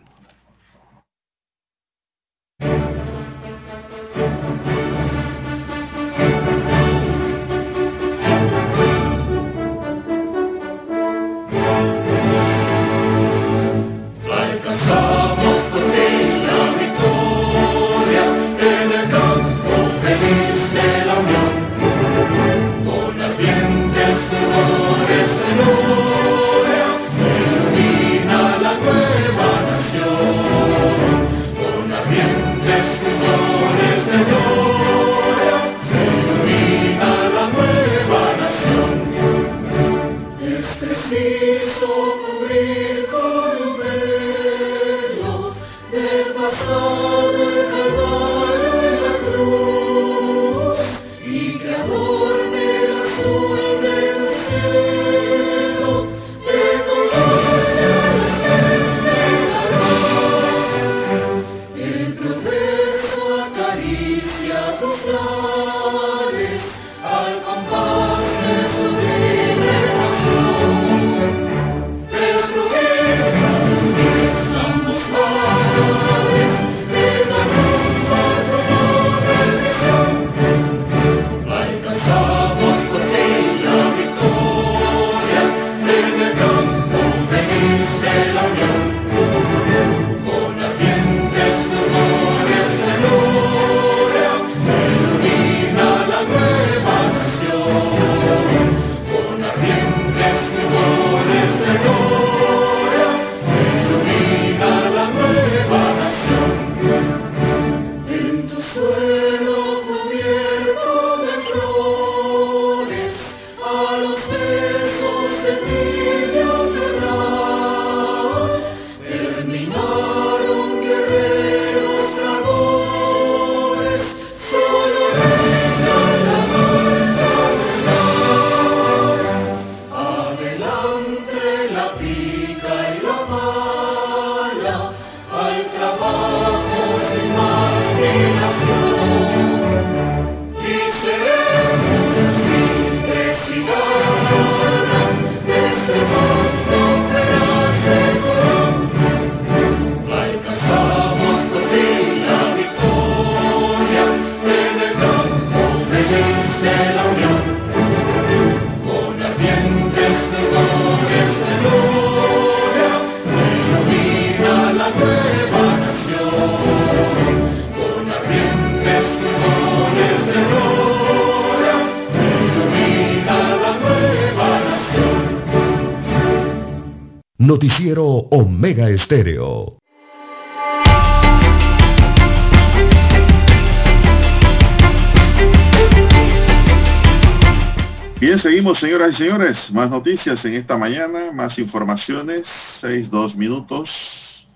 [188.18, 189.70] Bien, seguimos señoras y señores.
[189.70, 194.48] Más noticias en esta mañana, más informaciones, seis, dos minutos.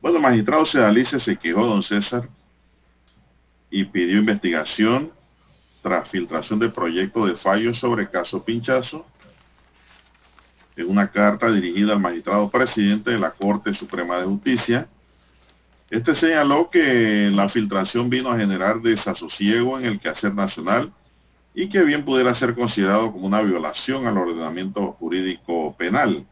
[0.00, 2.28] Bueno, el magistrado Sedalice se quejó, don César,
[3.68, 5.10] y pidió investigación
[5.82, 9.04] tras filtración de proyecto de fallo sobre caso Pinchazo
[10.76, 14.88] en una carta dirigida al magistrado presidente de la Corte Suprema de Justicia.
[15.90, 20.92] Este señaló que la filtración vino a generar desasosiego en el quehacer nacional
[21.54, 26.26] y que bien pudiera ser considerado como una violación al ordenamiento jurídico penal.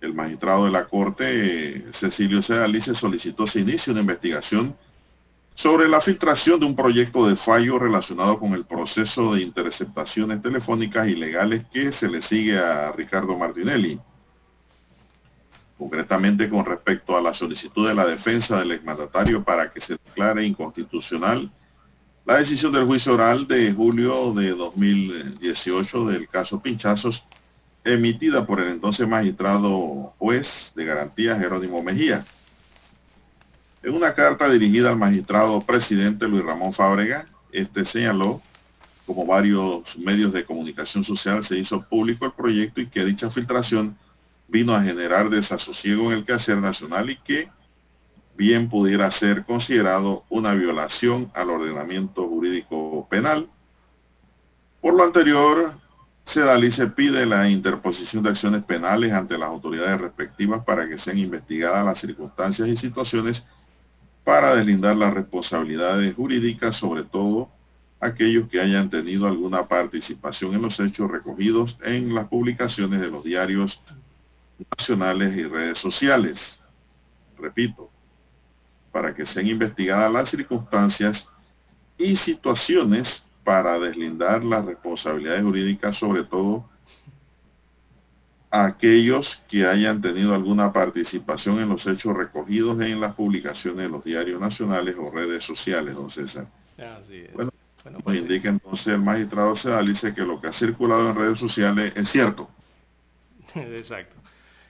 [0.00, 4.76] El magistrado de la Corte, Cecilio Sedalice, solicitó se inicie una investigación
[5.56, 11.08] sobre la filtración de un proyecto de fallo relacionado con el proceso de interceptaciones telefónicas
[11.08, 13.98] ilegales que se le sigue a Ricardo Martinelli.
[15.78, 20.44] Concretamente con respecto a la solicitud de la defensa del exmandatario para que se declare
[20.44, 21.50] inconstitucional
[22.26, 27.24] la decisión del juicio oral de julio de 2018 del caso Pinchazos,
[27.82, 32.26] emitida por el entonces magistrado juez de garantía Jerónimo Mejía.
[33.86, 38.42] En una carta dirigida al magistrado presidente Luis Ramón Fábrega, este señaló
[39.06, 43.96] como varios medios de comunicación social se hizo público el proyecto y que dicha filtración
[44.48, 47.48] vino a generar desasosiego en el quehacer nacional y que
[48.36, 53.48] bien pudiera ser considerado una violación al ordenamiento jurídico penal.
[54.80, 55.74] Por lo anterior,
[56.24, 61.84] Sedalice pide la interposición de acciones penales ante las autoridades respectivas para que sean investigadas
[61.84, 63.44] las circunstancias y situaciones
[64.26, 67.48] para deslindar las responsabilidades jurídicas, sobre todo
[68.00, 73.22] aquellos que hayan tenido alguna participación en los hechos recogidos en las publicaciones de los
[73.22, 73.80] diarios
[74.76, 76.58] nacionales y redes sociales.
[77.38, 77.88] Repito,
[78.90, 81.28] para que sean investigadas las circunstancias
[81.96, 86.68] y situaciones para deslindar las responsabilidades jurídicas, sobre todo
[88.50, 94.04] aquellos que hayan tenido alguna participación en los hechos recogidos en las publicaciones de los
[94.04, 96.46] diarios nacionales o redes sociales, don César.
[97.34, 97.50] Bueno,
[97.90, 101.38] nos pues indica entonces el magistrado Sedal dice que lo que ha circulado en redes
[101.38, 102.48] sociales es cierto.
[103.54, 104.16] Exacto.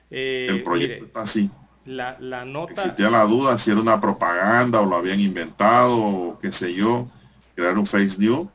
[0.09, 1.49] Eh, el proyecto está así.
[1.85, 2.83] La, la nota...
[2.83, 7.09] Existía la duda si era una propaganda o lo habían inventado o qué sé yo,
[7.55, 8.49] crear un face news,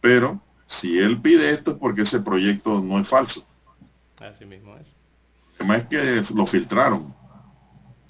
[0.00, 3.44] pero si él pide esto es porque ese proyecto no es falso.
[4.20, 4.94] Así mismo es.
[5.56, 7.14] Además es que lo filtraron.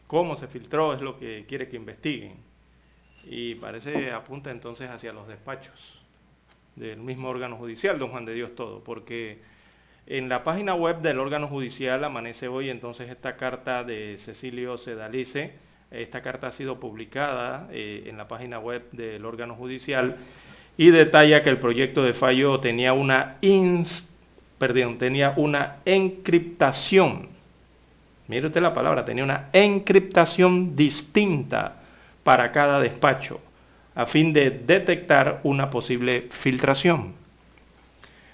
[0.07, 0.95] ¿Cómo se filtró?
[0.95, 2.37] Es lo que quiere que investiguen.
[3.25, 6.03] Y parece apunta entonces hacia los despachos
[6.77, 9.41] del mismo órgano judicial, don Juan de Dios Todo, porque
[10.07, 15.53] en la página web del órgano judicial amanece hoy entonces esta carta de Cecilio Sedalice.
[15.91, 20.17] Esta carta ha sido publicada eh, en la página web del órgano judicial
[20.79, 23.37] y detalla que el proyecto de fallo tenía una
[24.59, 27.29] perdón, tenía una encriptación.
[28.27, 31.77] Mire usted la palabra, tenía una encriptación distinta
[32.23, 33.41] para cada despacho,
[33.95, 37.15] a fin de detectar una posible filtración.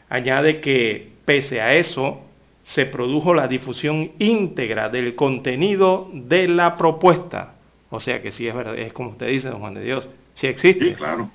[0.08, 2.22] Añade que, pese a eso,
[2.62, 7.54] se produjo la difusión íntegra del contenido de la propuesta.
[7.90, 10.46] O sea que sí es verdad, es como usted dice, don Juan de Dios, sí
[10.48, 10.86] existe.
[10.86, 11.30] Sí, claro.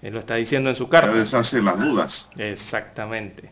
[0.00, 1.12] Él lo está diciendo en su carta.
[1.12, 2.30] Ya deshace las dudas.
[2.38, 3.50] Exactamente.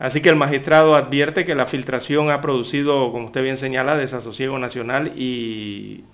[0.00, 4.58] Así que el magistrado advierte que la filtración ha producido, como usted bien señala, desasosiego
[4.58, 6.04] nacional y,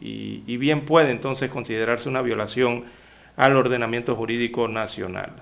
[0.59, 2.87] bien puede entonces considerarse una violación
[3.37, 5.35] al ordenamiento jurídico nacional.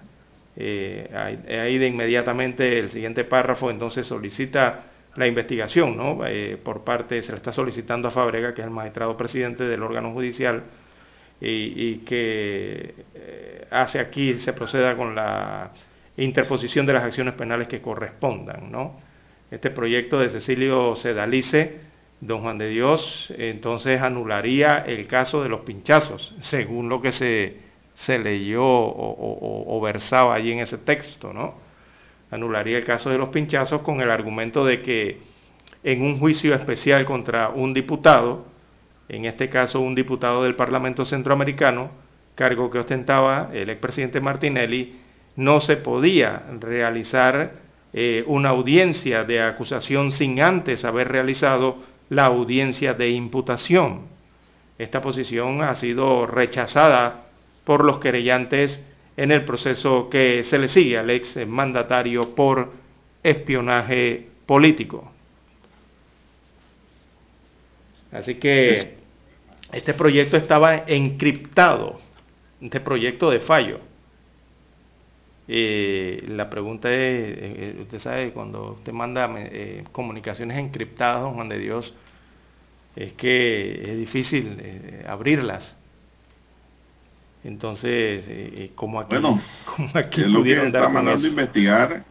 [0.57, 1.09] Eh,
[1.49, 4.83] ahí, de inmediatamente el siguiente párrafo entonces solicita
[5.17, 6.27] la investigación, ¿no?
[6.27, 9.83] Eh, por parte, se le está solicitando a Fabrega, que es el magistrado presidente del
[9.83, 10.65] órgano judicial,
[11.41, 15.71] y, que eh, hace aquí, se proceda con la
[16.17, 18.97] interposición de las acciones penales que correspondan, ¿no?
[19.55, 21.81] este proyecto de Cecilio Sedalice,
[22.21, 28.19] don Juan de Dios, entonces anularía el caso de los pinchazos, según lo que se,
[28.19, 31.55] leyó o, o, versaba allí en ese texto, ¿no?
[32.31, 35.21] Anularía el caso de los pinchazos con el argumento de que
[35.85, 38.47] en un juicio especial contra un diputado,
[39.09, 41.91] en este caso un diputado del Parlamento Centroamericano,
[42.35, 44.99] cargo que ostentaba el expresidente Martinelli,
[45.37, 47.53] no se podía realizar
[47.93, 51.79] eh, una audiencia de acusación sin antes haber realizado
[52.11, 54.03] la audiencia de imputación.
[54.79, 57.27] Esta posición ha sido rechazada
[57.65, 58.85] por los querellantes
[59.17, 62.73] en el proceso que se le sigue al ex mandatario por
[63.23, 65.11] espionaje político.
[68.13, 68.97] Así que
[69.73, 72.01] este proyecto estaba encriptado,
[72.61, 73.81] este proyecto de fallo.
[75.47, 79.31] Eh, la pregunta es, eh, eh, usted sabe, cuando usted manda
[79.93, 81.95] comunicaciones encriptadas, don Juan de Dios,
[82.97, 85.77] es que es difícil abrirlas.
[87.43, 89.39] Entonces, como aquí, bueno,
[89.77, 92.05] como aquí lo que está mandando a investigar,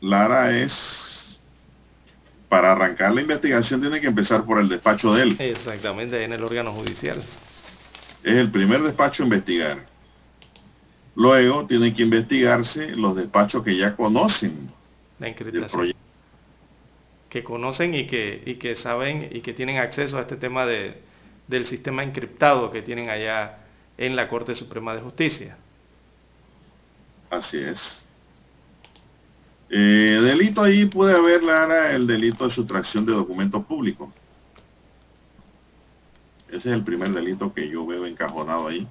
[0.00, 1.38] Lara, es
[2.48, 5.36] para arrancar la investigación tiene que empezar por el despacho de él.
[5.38, 7.22] Exactamente, en el órgano judicial.
[8.24, 9.89] Es el primer despacho a investigar.
[11.20, 14.70] Luego tienen que investigarse los despachos que ya conocen
[15.18, 15.92] la encriptación.
[17.28, 21.02] Que conocen y que, y que saben y que tienen acceso a este tema de,
[21.46, 23.58] del sistema encriptado que tienen allá
[23.98, 25.58] en la Corte Suprema de Justicia.
[27.28, 28.06] Así es.
[29.68, 34.08] Eh, delito ahí puede haber, Lara, el delito de sustracción de documentos públicos.
[36.48, 38.88] Ese es el primer delito que yo veo encajonado ahí.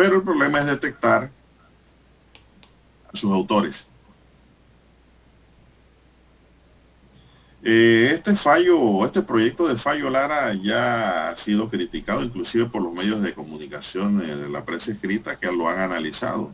[0.00, 1.30] Pero el problema es detectar
[3.12, 3.86] a sus autores.
[7.62, 12.94] Eh, este fallo, este proyecto de fallo Lara ya ha sido criticado inclusive por los
[12.94, 16.50] medios de comunicación eh, de la prensa escrita que lo han analizado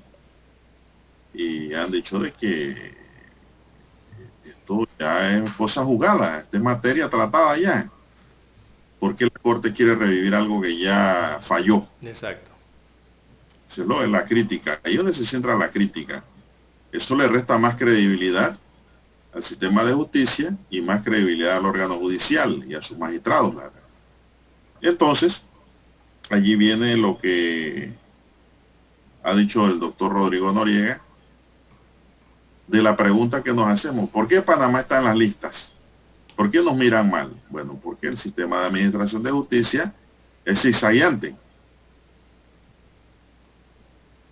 [1.32, 2.96] y han dicho de que
[4.44, 7.88] esto ya es cosa jugada, es materia tratada ya.
[8.98, 11.86] Porque la Corte quiere revivir algo que ya falló.
[12.02, 12.55] Exacto
[13.78, 14.80] en la crítica.
[14.84, 16.24] Ahí donde se centra la crítica.
[16.92, 18.58] Eso le resta más credibilidad
[19.34, 23.54] al sistema de justicia y más credibilidad al órgano judicial y a sus magistrados.
[24.80, 25.42] Entonces,
[26.30, 27.92] allí viene lo que
[29.22, 31.00] ha dicho el doctor Rodrigo Noriega,
[32.66, 35.72] de la pregunta que nos hacemos, ¿por qué Panamá está en las listas?
[36.34, 37.32] ¿Por qué nos miran mal?
[37.48, 39.94] Bueno, porque el sistema de administración de justicia
[40.44, 41.34] es cizallante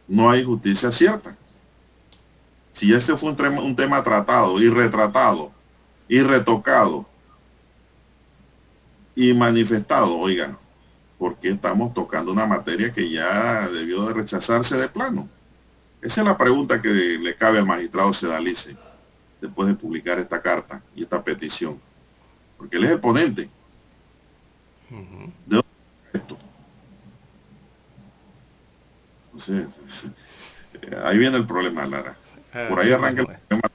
[0.09, 1.37] no hay justicia cierta.
[2.73, 5.53] Si este fue un tema, tratado y retratado
[6.09, 7.07] y retocado
[9.15, 10.59] y manifestado, oigan,
[11.19, 15.29] ¿por qué estamos tocando una materia que ya debió de rechazarse de plano?
[16.03, 18.77] Esa es la pregunta que le cabe al magistrado Sedalice
[19.41, 21.81] después de publicar esta carta y esta petición.
[22.59, 23.49] Porque él es el ponente.
[31.05, 32.16] Ahí viene el problema, Lara.
[32.53, 33.70] Ah, Por ahí arranca el problema.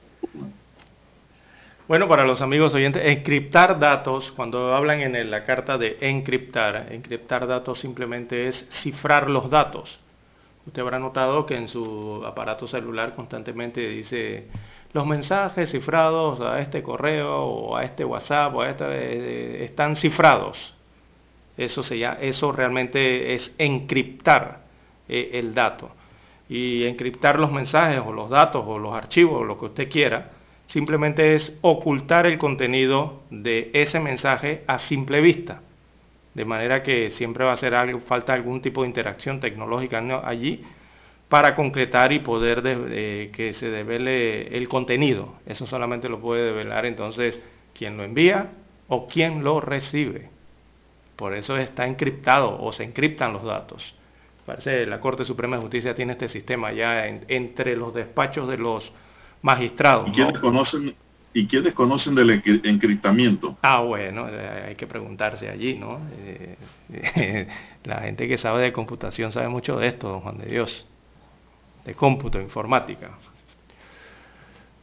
[1.88, 7.48] Bueno, para los amigos oyentes, encriptar datos, cuando hablan en la carta de encriptar, encriptar
[7.48, 9.98] datos simplemente es cifrar los datos.
[10.66, 14.46] Usted habrá notado que en su aparato celular constantemente dice
[14.92, 19.96] los mensajes cifrados a este correo o a este WhatsApp o a este, eh, están
[19.96, 20.74] cifrados.
[21.56, 24.60] Eso, se llama, eso realmente es encriptar.
[25.12, 25.90] Eh, el dato.
[26.48, 30.30] Y encriptar los mensajes o los datos o los archivos o lo que usted quiera,
[30.66, 35.62] simplemente es ocultar el contenido de ese mensaje a simple vista.
[36.34, 40.62] De manera que siempre va a ser algo, falta algún tipo de interacción tecnológica allí
[41.28, 42.62] para concretar y poder
[43.32, 45.34] que se devele el contenido.
[45.44, 47.42] Eso solamente lo puede develar entonces
[47.74, 48.50] quien lo envía
[48.86, 50.30] o quien lo recibe.
[51.16, 53.96] Por eso está encriptado o se encriptan los datos.
[54.50, 58.92] Parece la Corte Suprema de Justicia tiene este sistema ya entre los despachos de los
[59.42, 60.08] magistrados.
[60.08, 60.92] ¿Y quiénes, conocen,
[61.32, 62.30] ¿Y quiénes conocen del
[62.64, 63.56] encriptamiento?
[63.62, 66.00] Ah, bueno, eh, hay que preguntarse allí, ¿no?
[66.16, 67.46] Eh,
[67.84, 70.84] la gente que sabe de computación sabe mucho de esto, don Juan de Dios,
[71.84, 73.08] de cómputo, informática.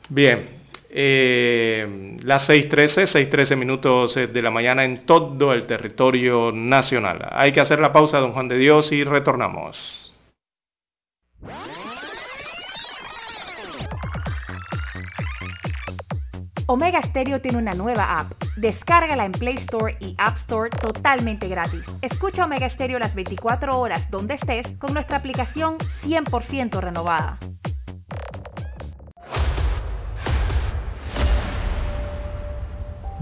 [0.08, 0.57] Bien,
[0.90, 7.28] eh, las 6.13, 6.13 minutos eh, de la mañana en todo el territorio nacional.
[7.32, 10.14] Hay que hacer la pausa, don Juan de Dios, y retornamos.
[16.70, 18.34] Omega Stereo tiene una nueva app.
[18.58, 21.82] Descárgala en Play Store y App Store totalmente gratis.
[22.02, 27.40] Escucha Omega Stereo las 24 horas donde estés con nuestra aplicación 100% renovada.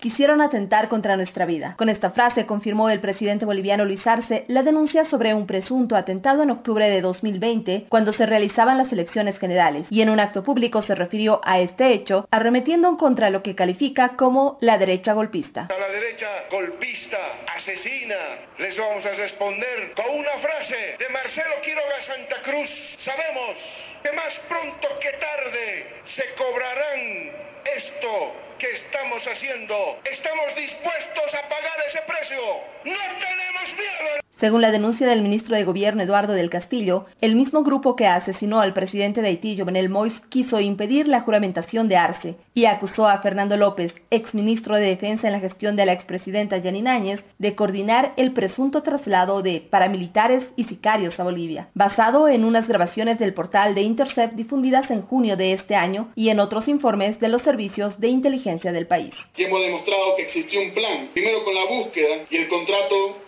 [0.00, 1.74] Quisieron atentar contra nuestra vida.
[1.76, 6.44] Con esta frase confirmó el presidente boliviano Luis Arce la denuncia sobre un presunto atentado
[6.44, 10.82] en octubre de 2020 cuando se realizaban las elecciones generales y en un acto público
[10.82, 15.66] se refirió a este hecho arremetiendo contra lo que califica como la derecha golpista.
[15.68, 17.18] A la derecha golpista,
[17.56, 18.14] asesina,
[18.60, 22.94] les vamos a responder con una frase de Marcelo Quiroga Santa Cruz.
[22.98, 27.32] Sabemos que más pronto que tarde se cobrarán
[27.76, 30.00] esto que estamos haciendo.
[30.04, 32.60] Estamos dispuestos a pagar ese precio.
[32.88, 34.22] No tenemos miedo.
[34.40, 38.60] Según la denuncia del ministro de Gobierno Eduardo del Castillo, el mismo grupo que asesinó
[38.60, 43.18] al presidente de Haití, Jovenel Mois, quiso impedir la juramentación de Arce y acusó a
[43.18, 48.12] Fernando López, exministro de Defensa en la gestión de la expresidenta Janine Áñez, de coordinar
[48.16, 53.74] el presunto traslado de paramilitares y sicarios a Bolivia, basado en unas grabaciones del portal
[53.74, 57.98] de Intercept difundidas en junio de este año y en otros informes de los servicios
[57.98, 59.14] de inteligencia del país.
[59.36, 62.77] Y hemos demostrado que existió un plan, primero con la búsqueda y el contrato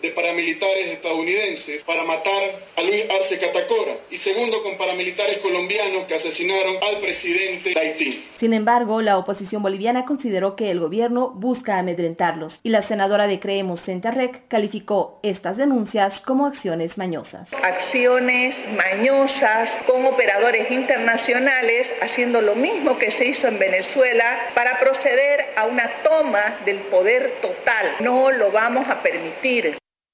[0.01, 2.41] de paramilitares estadounidenses para matar
[2.77, 8.25] a Luis Arce Catacora y segundo con paramilitares colombianos que asesinaron al presidente de Haití.
[8.39, 13.41] Sin embargo, la oposición boliviana consideró que el gobierno busca amedrentarlos y la senadora de
[13.41, 17.49] Creemos Centarrec calificó estas denuncias como acciones mañosas.
[17.61, 25.47] Acciones mañosas con operadores internacionales haciendo lo mismo que se hizo en Venezuela para proceder
[25.57, 27.97] a una toma del poder total.
[27.99, 29.30] No lo vamos a permitir.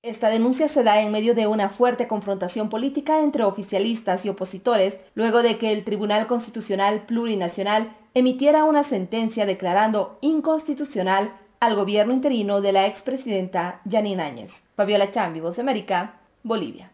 [0.04, 4.94] Esta denuncia se da en medio de una fuerte confrontación política entre oficialistas y opositores,
[5.16, 12.62] luego de que el Tribunal Constitucional Plurinacional emitiera una sentencia declarando inconstitucional al gobierno interino
[12.62, 14.52] de la expresidenta Janine Áñez.
[14.76, 16.92] Fabiola Chambi, Voz de América, Bolivia.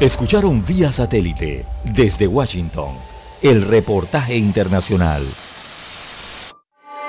[0.00, 2.94] Escucharon vía satélite desde Washington
[3.42, 5.26] el reportaje internacional.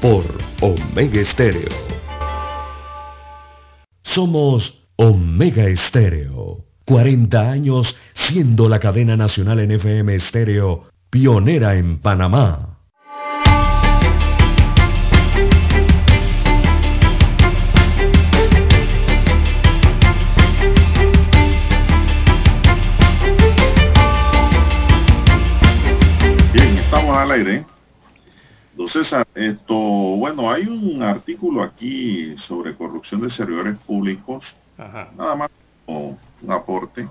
[0.00, 0.24] por
[0.62, 1.68] Omega Estéreo.
[4.02, 6.64] Somos Omega Estéreo.
[6.86, 12.78] 40 años siendo la cadena nacional en FM Estéreo, pionera en Panamá.
[26.52, 27.79] Bien, estamos al aire.
[28.80, 34.42] Don César, esto, bueno, hay un artículo aquí sobre corrupción de servidores públicos,
[34.78, 35.10] Ajá.
[35.18, 35.50] nada más
[35.84, 37.06] como un aporte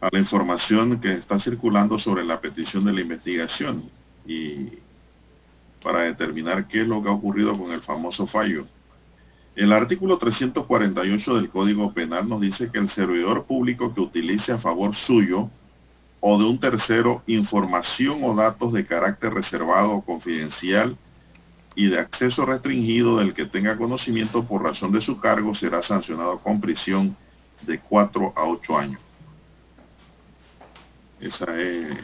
[0.00, 3.88] a la información que está circulando sobre la petición de la investigación
[4.26, 4.70] y
[5.84, 8.66] para determinar qué es lo que ha ocurrido con el famoso fallo.
[9.54, 14.58] El artículo 348 del Código Penal nos dice que el servidor público que utilice a
[14.58, 15.48] favor suyo
[16.20, 20.96] o de un tercero información o datos de carácter reservado o confidencial
[21.74, 26.38] y de acceso restringido del que tenga conocimiento por razón de su cargo será sancionado
[26.40, 27.16] con prisión
[27.62, 29.00] de 4 a 8 años.
[31.20, 31.96] Esa es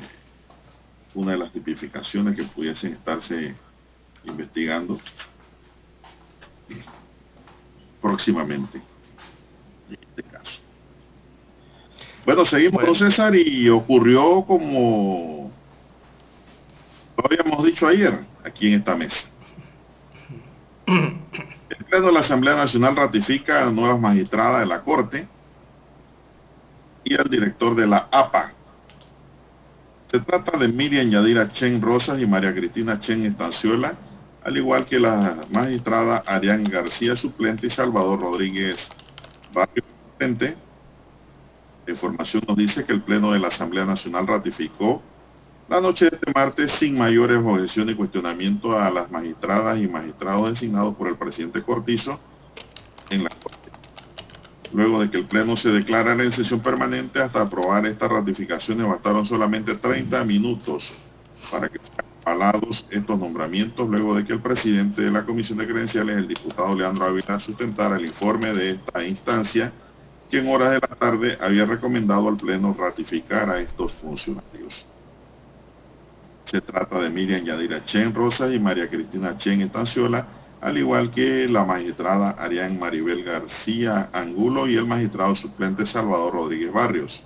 [1.14, 3.55] una de las tipificaciones que pudiesen estarse
[4.25, 4.99] investigando
[8.01, 8.81] próximamente
[9.89, 10.66] en este caso.
[12.27, 12.89] Bueno, seguimos Bueno.
[12.89, 15.51] con César y ocurrió como
[17.16, 19.29] lo habíamos dicho ayer aquí en esta mesa.
[20.87, 25.27] El Pleno de la Asamblea Nacional ratifica a nuevas magistradas de la Corte
[27.05, 28.53] y al director de la APA.
[30.11, 33.95] Se trata de Miriam Yadira Chen Rosas y María Cristina Chen Estanciola,
[34.45, 38.89] al igual que la magistrada Arián García suplente y Salvador Rodríguez
[39.53, 40.66] Barrio suplente.
[41.87, 45.01] La información nos dice que el Pleno de la Asamblea Nacional ratificó
[45.68, 50.51] La noche de este martes, sin mayores objeciones y cuestionamiento a las magistradas y magistrados
[50.51, 52.20] designados por el presidente Cortizo
[53.11, 53.70] en la Corte.
[54.72, 59.24] Luego de que el Pleno se declarara en sesión permanente hasta aprobar estas ratificaciones, bastaron
[59.24, 60.93] solamente 30 minutos
[61.51, 65.68] para que sean avalados estos nombramientos, luego de que el presidente de la Comisión de
[65.68, 69.72] Credenciales, el diputado Leandro Ávila, sustentara el informe de esta instancia,
[70.31, 74.87] que en horas de la tarde había recomendado al Pleno ratificar a estos funcionarios.
[76.45, 80.27] Se trata de Miriam Yadira Chen Rosas y María Cristina Chen Estanciola,
[80.61, 86.72] al igual que la magistrada Arián Maribel García Angulo y el magistrado suplente Salvador Rodríguez
[86.72, 87.22] Barrios.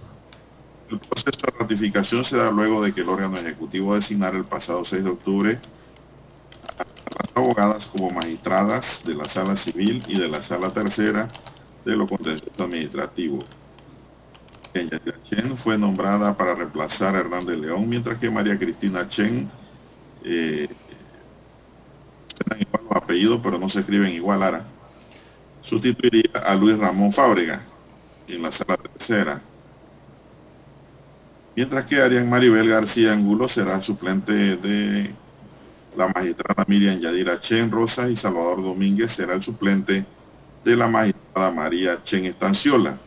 [0.90, 4.84] El proceso de ratificación se da luego de que el órgano ejecutivo designara el pasado
[4.84, 5.58] 6 de octubre
[6.78, 11.28] a las abogadas como magistradas de la sala civil y de la sala tercera
[11.84, 13.44] de lo contencioso administrativo.
[15.24, 19.50] Chen fue nombrada para reemplazar a Hernández León, mientras que María Cristina Chen
[20.24, 20.68] eh,
[22.58, 24.64] igual los apellidos, pero no se escriben igual ahora,
[25.62, 27.62] sustituiría a Luis Ramón Fábrega
[28.28, 29.42] en la sala tercera.
[31.56, 35.10] Mientras que Arián Maribel García Angulo será suplente de
[35.96, 40.04] la magistrada Miriam Yadira Chen Rosas y Salvador Domínguez será el suplente
[40.64, 42.98] la magistrada María Chen Estanciola.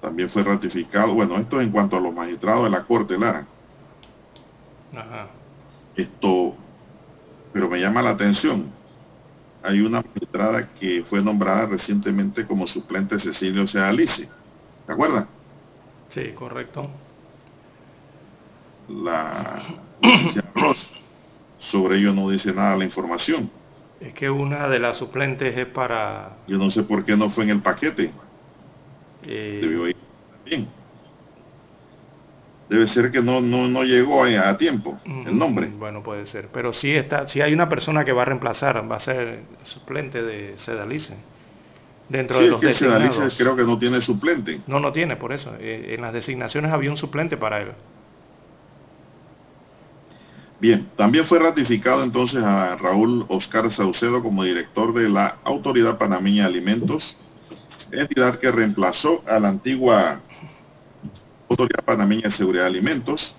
[0.00, 3.46] También fue ratificado, bueno, esto en cuanto a los magistrados de la Corte Lara.
[4.94, 5.28] Ajá.
[5.96, 6.54] Esto,
[7.52, 8.66] pero me llama la atención.
[9.62, 14.28] Hay una magistrada que fue nombrada recientemente como suplente Cecilio Sea Alice.
[14.86, 15.26] ¿Te acuerdas?
[16.10, 16.90] Sí, correcto.
[18.88, 19.62] La
[20.54, 20.86] Ross.
[21.58, 23.50] Sobre ello no dice nada la información.
[24.00, 26.36] Es que una de las suplentes es para...
[26.46, 28.10] Yo no sé por qué no fue en el paquete.
[29.22, 29.60] Eh...
[29.62, 29.96] Debió ir
[30.44, 30.68] bien.
[32.68, 35.66] Debe ser que no, no, no llegó a, tiempo el nombre.
[35.66, 36.48] Bueno, puede ser.
[36.52, 40.22] Pero sí está, si hay una persona que va a reemplazar, va a ser suplente
[40.22, 41.14] de Sedalice.
[42.08, 44.60] Dentro de los que Sedalice creo que no tiene suplente.
[44.66, 45.54] No, no tiene, por eso.
[45.58, 47.72] Eh, en las designaciones había un suplente para él.
[50.60, 56.44] Bien, también fue ratificado entonces a Raúl Oscar Saucedo como director de la Autoridad Panameña
[56.44, 57.16] de Alimentos,
[57.90, 60.20] entidad que reemplazó a la antigua
[61.48, 63.34] Autoridad Panameña de Seguridad de Alimentos.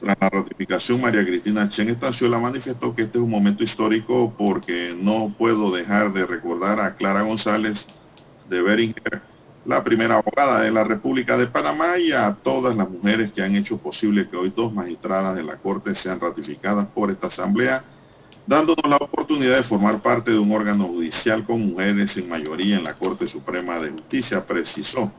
[0.00, 4.94] Tras la ratificación, María Cristina Chen Estanciola manifestó que este es un momento histórico porque
[4.98, 7.86] no puedo dejar de recordar a Clara González
[8.48, 9.22] de Beringer,
[9.66, 13.56] la primera abogada de la República de Panamá y a todas las mujeres que han
[13.56, 17.82] hecho posible que hoy dos magistradas de la Corte sean ratificadas por esta Asamblea,
[18.46, 22.84] dándonos la oportunidad de formar parte de un órgano judicial con mujeres en mayoría en
[22.84, 25.10] la Corte Suprema de Justicia, precisó.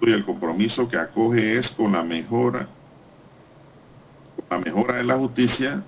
[0.00, 2.68] Y el compromiso que acoge es con la mejora,
[4.48, 5.82] la mejora de la justicia,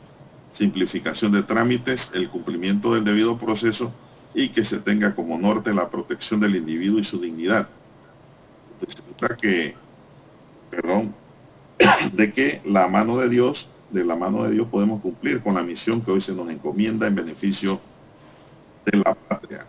[0.50, 3.92] simplificación de trámites, el cumplimiento del debido proceso
[4.38, 7.68] y que se tenga como norte la protección del individuo y su dignidad.
[8.72, 9.02] Entonces,
[9.36, 9.74] que,
[10.70, 11.12] perdón,
[12.12, 15.64] de que la mano de Dios, de la mano de Dios podemos cumplir con la
[15.64, 17.80] misión que hoy se nos encomienda en beneficio
[18.84, 19.66] de la patria.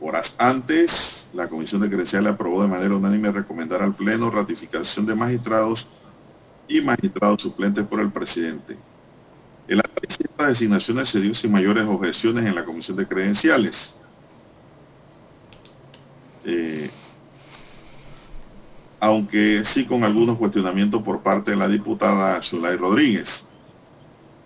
[0.00, 5.16] Horas antes, la Comisión de Credenciales aprobó de manera unánime recomendar al Pleno ratificación de
[5.16, 5.88] magistrados
[6.68, 8.76] y magistrados suplentes por el presidente.
[9.68, 13.96] El análisis de estas designaciones se dio sin mayores objeciones en la Comisión de Credenciales.
[16.44, 16.90] Eh,
[19.00, 23.44] aunque sí con algunos cuestionamientos por parte de la diputada Zulay Rodríguez.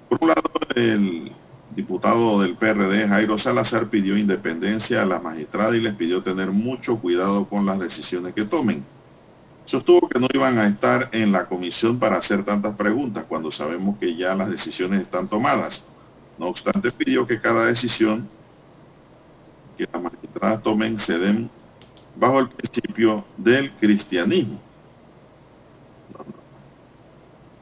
[0.09, 0.43] Por un lado,
[0.75, 1.33] el
[1.77, 6.99] diputado del PRD, Jairo Salazar, pidió independencia a la magistrada y les pidió tener mucho
[6.99, 8.85] cuidado con las decisiones que tomen.
[9.71, 13.99] Sostuvo que no iban a estar en la comisión para hacer tantas preguntas cuando sabemos
[13.99, 15.85] que ya las decisiones están tomadas.
[16.39, 18.29] No obstante, pidió que cada decisión
[19.79, 21.49] que las magistradas tomen se den
[22.17, 24.61] bajo el principio del cristianismo.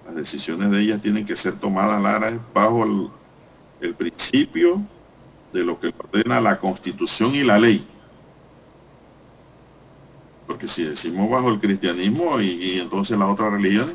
[0.07, 3.11] Las decisiones de ellas tienen que ser tomadas, Lara, bajo el
[3.81, 4.83] el principio
[5.53, 7.87] de lo que ordena la constitución y la ley.
[10.49, 13.95] Porque si decimos bajo el cristianismo y, entonces las otras religiones,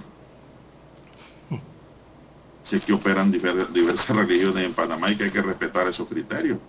[2.62, 6.60] si es que operan diversas religiones en Panamá y que hay que respetar esos criterios.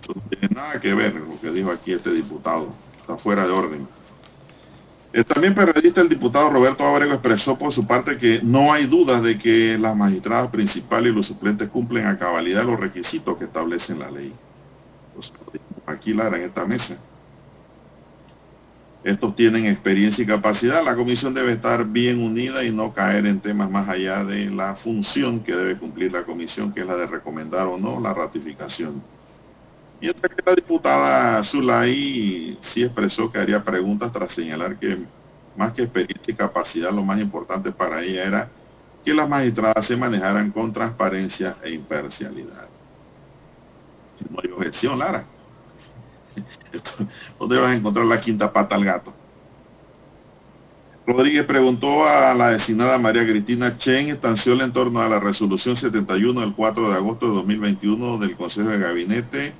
[0.00, 2.68] Eso no tiene nada que ver con lo que dijo aquí este diputado.
[3.00, 3.88] Está fuera de orden.
[5.14, 8.86] El eh, también periodista el diputado Roberto Abrego expresó por su parte que no hay
[8.86, 13.44] dudas de que las magistradas principales y los suplentes cumplen a cabalidad los requisitos que
[13.44, 14.34] establecen la ley.
[15.86, 16.98] aquí, Lara, en esta mesa.
[19.04, 20.82] Estos tienen experiencia y capacidad.
[20.82, 24.76] La comisión debe estar bien unida y no caer en temas más allá de la
[24.76, 29.02] función que debe cumplir la comisión, que es la de recomendar o no la ratificación.
[30.00, 34.98] Mientras que la diputada Zulay sí expresó que haría preguntas tras señalar que
[35.54, 38.48] más que experiencia y capacidad, lo más importante para ella era
[39.04, 42.68] que las magistradas se manejaran con transparencia e imparcialidad.
[44.30, 45.33] No hay objeción, Lara.
[47.38, 49.12] ¿Dónde vas a encontrar la quinta pata al gato?
[51.06, 56.40] Rodríguez preguntó a la designada María Cristina Chen estanció en torno a la resolución 71
[56.40, 59.52] del 4 de agosto de 2021 del Consejo de Gabinete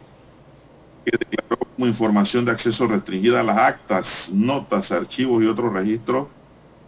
[1.05, 6.29] que declaró como información de acceso restringida a las actas, notas, archivos y otros registros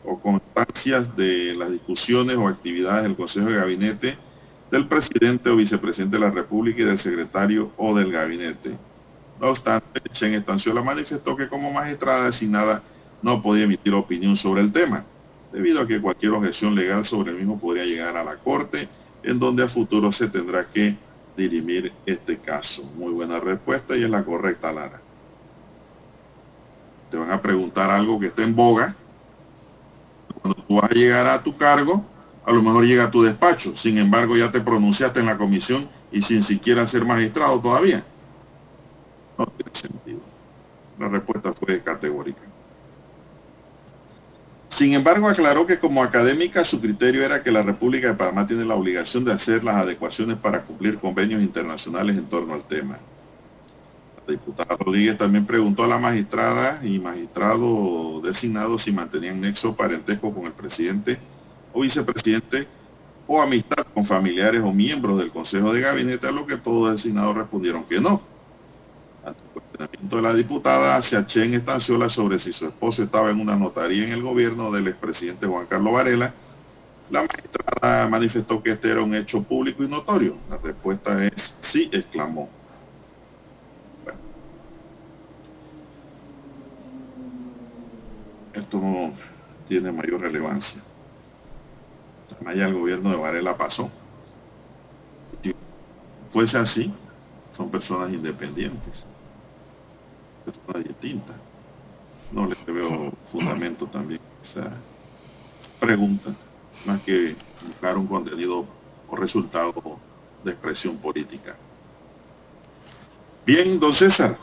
[0.05, 4.19] o constancias de las discusiones o actividades del Consejo de Gabinete
[4.71, 8.77] del presidente o vicepresidente de la República y del secretario o del gabinete.
[9.41, 12.83] No obstante, Chen Estanciola manifestó que como magistrada designada
[13.23, 15.05] no podía emitir opinión sobre el tema,
[15.53, 18.89] debido a que cualquier objeción legal sobre el mismo podría llegar a la Corte,
[19.23, 20.97] en donde a futuro se tendrá que
[21.37, 22.83] dirimir este caso.
[22.83, 25.01] Muy buena respuesta y es la correcta, Lara.
[27.11, 28.95] Te van a preguntar algo que esté en boga.
[30.41, 32.05] Cuando tú vas a llegar a tu cargo,
[32.45, 33.77] a lo mejor llega a tu despacho.
[33.77, 38.05] Sin embargo, ya te pronunciaste en la comisión y sin siquiera ser magistrado todavía.
[39.39, 40.21] No tiene sentido.
[40.99, 42.41] La respuesta fue categórica.
[44.77, 48.65] Sin embargo, aclaró que como académica su criterio era que la República de Panamá tiene
[48.65, 52.99] la obligación de hacer las adecuaciones para cumplir convenios internacionales en torno al tema.
[54.27, 60.35] La diputada Rodríguez también preguntó a la magistrada y magistrado designado si mantenían nexo parentesco
[60.35, 61.19] con el presidente
[61.73, 62.67] o vicepresidente
[63.27, 67.35] o amistad con familiares o miembros del Consejo de Gabinete, a lo que todos designados
[67.35, 68.36] respondieron que no.
[69.35, 74.05] Cuestionamiento de la diputada hacia Chen Estanciola sobre si su esposo estaba en una notaría
[74.05, 76.33] en el gobierno del expresidente Juan Carlos Varela,
[77.11, 80.37] la magistrada manifestó que este era un hecho público y notorio.
[80.49, 82.51] La respuesta es sí, exclamó.
[88.53, 89.13] Esto no
[89.69, 90.83] tiene mayor relevancia.
[92.45, 93.91] Allá el gobierno de Varela pasó.
[95.43, 95.55] Si
[96.31, 96.93] fuese así,
[97.53, 99.07] son personas independientes,
[100.85, 101.37] distintas.
[102.33, 104.73] No le veo fundamento también esa
[105.79, 106.35] pregunta,
[106.85, 108.67] más que buscar un contenido
[109.09, 109.99] o resultado
[110.45, 111.57] de expresión política.
[113.47, 114.37] Bien, don César,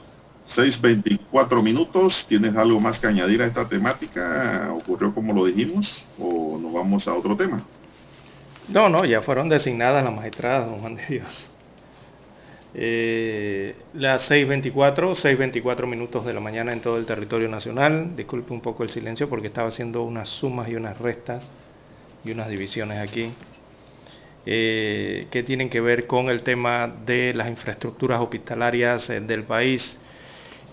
[0.55, 4.69] 6.24 minutos, ¿tienes algo más que añadir a esta temática?
[4.73, 7.63] ¿Ocurrió como lo dijimos o nos vamos a otro tema?
[8.69, 11.52] No, no, ya fueron designadas las magistradas, don Juan de Dios.
[12.75, 18.15] Eh, las 6.24, 6.24 minutos de la mañana en todo el territorio nacional.
[18.15, 21.49] Disculpe un poco el silencio porque estaba haciendo unas sumas y unas restas
[22.23, 23.33] y unas divisiones aquí
[24.45, 29.97] eh, que tienen que ver con el tema de las infraestructuras hospitalarias eh, del país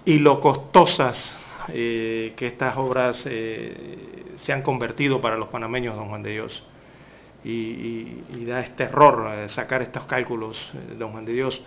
[0.04, 1.38] y lo costosas
[1.68, 6.64] eh, que estas obras se han convertido para los panameños, don Juan de Dios
[7.44, 11.62] y, da este error sacar estos cálculos, don Juan de Dios,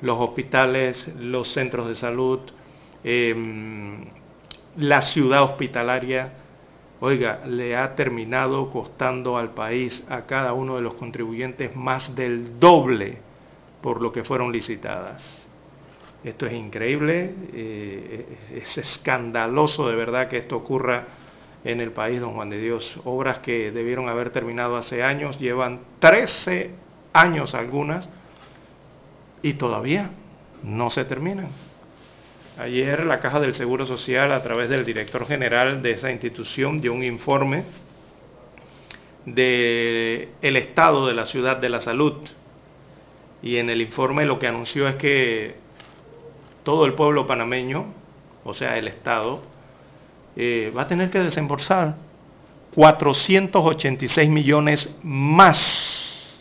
[0.00, 2.40] los hospitales, los centros de salud,
[3.04, 4.04] em,
[4.76, 6.32] la ciudad hospitalaria,
[7.00, 12.58] oiga, le ha terminado costando al país, a cada uno de los contribuyentes, más del
[12.58, 13.18] doble
[13.80, 15.46] por lo que fueron licitadas.
[16.24, 21.06] Esto es increíble, eh, es escandaloso de verdad que esto ocurra
[21.64, 22.98] en el país, don Juan de Dios.
[23.04, 26.70] Obras que debieron haber terminado hace años, llevan 13
[27.12, 28.08] años algunas
[29.42, 30.10] y todavía
[30.62, 31.48] no se terminan.
[32.58, 36.92] Ayer la Caja del Seguro Social, a través del director general de esa institución, dio
[36.92, 37.64] un informe
[39.24, 42.14] del el estado de la ciudad de la salud.
[43.42, 45.54] Y en el informe lo que anunció es que
[46.64, 47.86] todo el pueblo panameño,
[48.44, 49.40] o sea, el Estado,
[50.36, 51.94] eh, va a tener que desembolsar
[52.74, 56.36] 486 millones más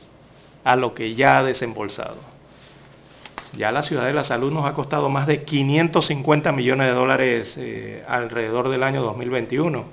[0.64, 2.37] a lo que ya ha desembolsado.
[3.56, 7.58] Ya la ciudad de la salud nos ha costado más de 550 millones de dólares
[7.58, 9.86] eh, alrededor del año 2021.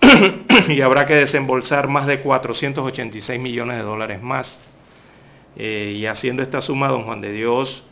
[0.68, 4.58] y habrá que desembolsar más de 486 millones de dólares más.
[5.56, 7.86] Eh, y haciendo esta suma, don Juan de Dios,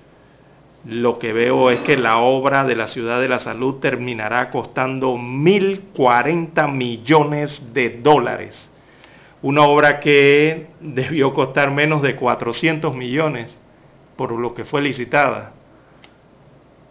[0.84, 5.14] lo que veo es que la obra de la Ciudad de la Salud terminará costando
[5.14, 8.68] 1.040 millones de dólares.
[9.42, 13.60] Una obra que debió costar menos de 400 millones
[14.16, 15.52] por lo que fue licitada.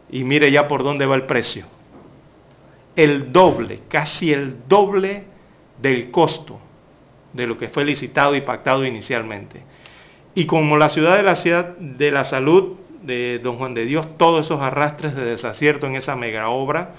[0.10, 1.66] Y mire ya por dónde va el precio.
[2.96, 5.24] el doble, casi el doble
[5.82, 6.60] del costo
[7.34, 9.64] de lo que fue licitado y pactado inicialmente.
[10.36, 14.18] Y como la ciudad de la ciudad de la salud de Don Juan de Dios,
[14.18, 16.92] todos esos arrastres de desacierto en esa mega obra,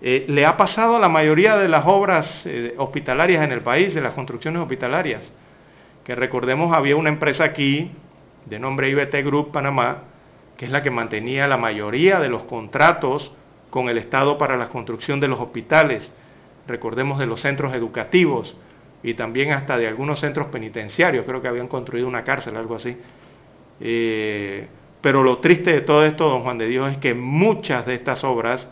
[0.00, 3.94] eh, le ha pasado a la mayoría de las obras eh, hospitalarias en el país,
[3.94, 5.32] de las construcciones hospitalarias.
[6.04, 7.90] Que recordemos, había una empresa aquí,
[8.48, 10.04] de nombre IBT Group Panamá,
[10.56, 13.32] que es la que mantenía la mayoría de los contratos
[13.70, 16.12] con el Estado para la construcción de los hospitales,
[16.66, 18.56] recordemos de los centros educativos
[19.02, 22.96] y también hasta de algunos centros penitenciarios, creo que habían construido una cárcel, algo así.
[23.80, 24.66] Eh,
[25.00, 28.24] pero lo triste de todo esto, don Juan de Dios, es que muchas de estas
[28.24, 28.68] obras,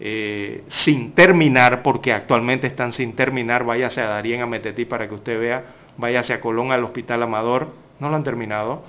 [0.00, 5.14] eh, sin terminar, porque actualmente están sin terminar, váyase a Darien, a Metetí para que
[5.14, 5.64] usted vea,
[5.98, 7.68] váyase a Colón, al Hospital Amador,
[8.00, 8.82] no lo han terminado.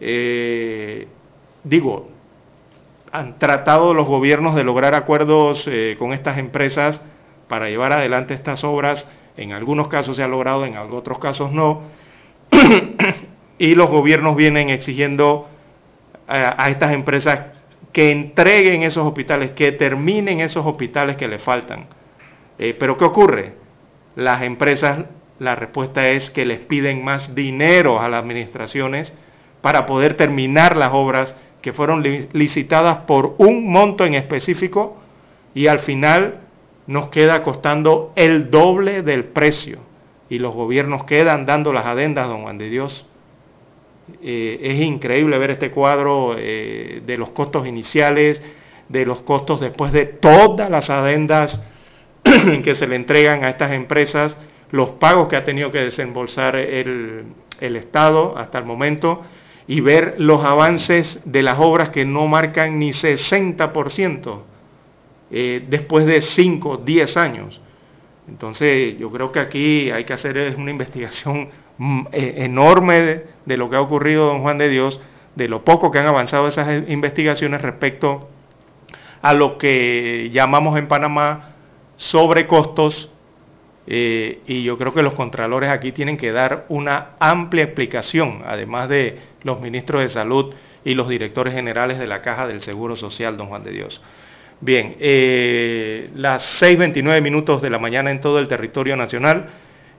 [0.00, 1.06] Eh,
[1.62, 2.08] digo,
[3.12, 7.00] han tratado los gobiernos de lograr acuerdos eh, con estas empresas
[7.48, 9.06] para llevar adelante estas obras.
[9.36, 11.82] En algunos casos se ha logrado, en otros casos no.
[13.58, 15.48] y los gobiernos vienen exigiendo
[16.26, 21.86] a, estas empresas que entreguen esos hospitales, que terminen esos hospitales que le faltan.
[22.58, 23.54] Eh, pero ¿qué ocurre?
[24.16, 25.04] Las empresas,
[25.38, 29.14] la respuesta es que les piden más dinero a las administraciones
[29.60, 34.96] para poder terminar las obras que fueron licitadas por un monto en específico
[35.54, 36.40] y al final
[36.86, 39.78] nos queda costando el doble del precio.
[40.28, 43.06] Y los gobiernos quedan dando las adendas, don Juan de Dios,
[44.22, 48.42] eh, es increíble ver este cuadro eh, de los costos iniciales,
[48.88, 51.62] de los costos después de todas las adendas
[52.64, 54.38] que se le entregan a estas empresas,
[54.70, 57.26] los pagos que ha tenido que desembolsar el,
[57.60, 59.22] Estado hasta el momento
[59.66, 64.40] y ver los avances de las obras que no marcan ni 60%
[65.30, 67.60] eh, después de 5, 10 años.
[68.28, 73.68] Entonces yo creo que aquí hay que hacer una investigación Mm, eh, enorme de, lo
[73.68, 75.00] que ha ocurrido, don Juan de Dios,
[75.34, 78.28] de lo poco que han avanzado esas investigaciones respecto
[79.22, 81.54] a lo que llamamos en Panamá
[81.96, 83.10] sobrecostos,
[83.86, 88.88] eh, y yo creo que los contralores aquí tienen que dar una amplia explicación, además
[88.88, 90.54] de los ministros de salud
[90.84, 94.00] y los directores generales de la Caja del Seguro Social, don Juan de Dios.
[94.60, 99.46] Bien, eh, las 6.29 minutos de la mañana en todo el territorio nacional.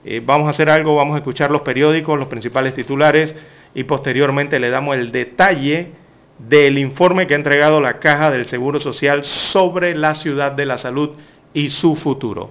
[0.04, 3.36] Eh, vamos a hacer algo, vamos a escuchar los periódicos, los principales titulares
[3.74, 5.92] y posteriormente le damos el detalle
[6.38, 10.78] del informe que ha entregado la Caja del Seguro Social sobre la ciudad de la
[10.78, 11.10] salud
[11.52, 12.50] y su futuro.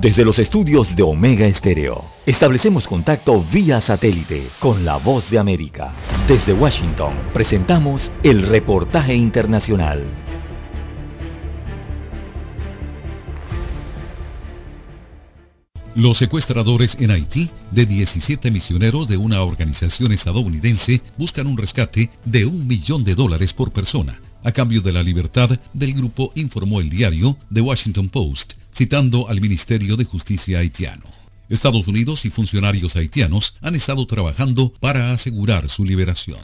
[0.00, 5.94] Desde los estudios de Omega Estéreo, establecemos contacto vía satélite con la voz de América.
[6.28, 10.04] Desde Washington, presentamos el reportaje internacional.
[15.94, 22.44] Los secuestradores en Haití de 17 misioneros de una organización estadounidense buscan un rescate de
[22.44, 26.90] un millón de dólares por persona, a cambio de la libertad del grupo, informó el
[26.90, 31.04] diario The Washington Post, citando al Ministerio de Justicia haitiano.
[31.48, 36.40] Estados Unidos y funcionarios haitianos han estado trabajando para asegurar su liberación.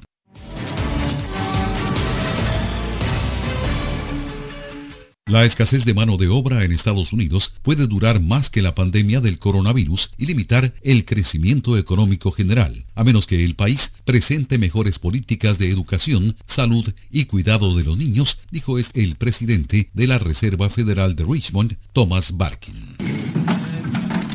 [5.27, 9.21] La escasez de mano de obra en Estados Unidos puede durar más que la pandemia
[9.21, 14.99] del coronavirus y limitar el crecimiento económico general, a menos que el país presente mejores
[14.99, 20.71] políticas de educación, salud y cuidado de los niños, dijo el presidente de la Reserva
[20.71, 23.62] Federal de Richmond, Thomas Barkin.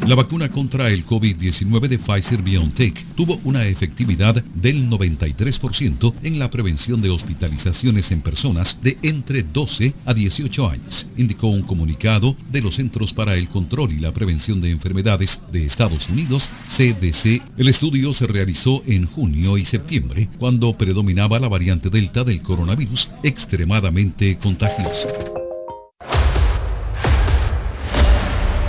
[0.07, 6.49] La vacuna contra el COVID-19 de Pfizer BioNTech tuvo una efectividad del 93% en la
[6.49, 12.61] prevención de hospitalizaciones en personas de entre 12 a 18 años, indicó un comunicado de
[12.61, 17.41] los Centros para el Control y la Prevención de Enfermedades de Estados Unidos, CDC.
[17.57, 23.09] El estudio se realizó en junio y septiembre, cuando predominaba la variante Delta del coronavirus
[23.23, 25.46] extremadamente contagiosa.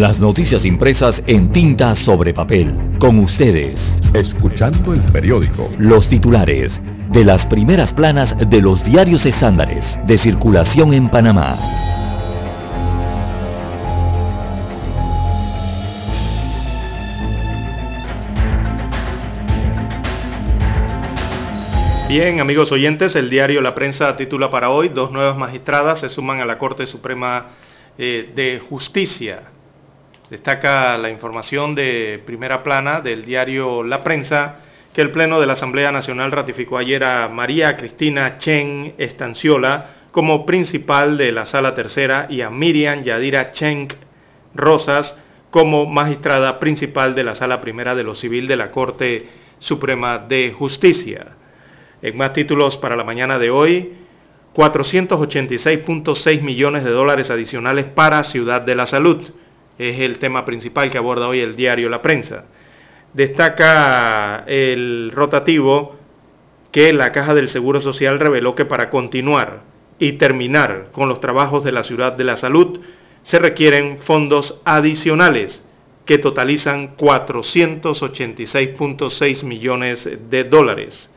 [0.00, 2.74] Las noticias impresas en tinta sobre papel.
[2.98, 3.78] Con ustedes.
[4.14, 5.68] Escuchando el periódico.
[5.76, 6.80] Los titulares
[7.10, 11.54] de las primeras planas de los diarios estándares de circulación en Panamá.
[22.08, 26.40] Bien, amigos oyentes, el diario La Prensa titula para hoy, dos nuevas magistradas se suman
[26.40, 27.48] a la Corte Suprema
[27.98, 29.59] eh, de Justicia.
[30.30, 34.60] Destaca la información de primera plana del diario La Prensa
[34.94, 40.46] que el Pleno de la Asamblea Nacional ratificó ayer a María Cristina Chen Estanciola como
[40.46, 43.88] principal de la Sala Tercera y a Miriam Yadira Chen
[44.54, 45.18] Rosas
[45.50, 49.26] como magistrada principal de la Sala Primera de lo Civil de la Corte
[49.58, 51.26] Suprema de Justicia.
[52.02, 53.94] En más títulos para la mañana de hoy,
[54.54, 59.28] 486.6 millones de dólares adicionales para Ciudad de la Salud
[59.80, 62.44] es el tema principal que aborda hoy el diario La Prensa.
[63.14, 65.96] Destaca el rotativo
[66.70, 69.62] que la Caja del Seguro Social reveló que para continuar
[69.98, 72.80] y terminar con los trabajos de la Ciudad de la Salud
[73.22, 75.64] se requieren fondos adicionales
[76.04, 81.08] que totalizan 486.6 millones de dólares.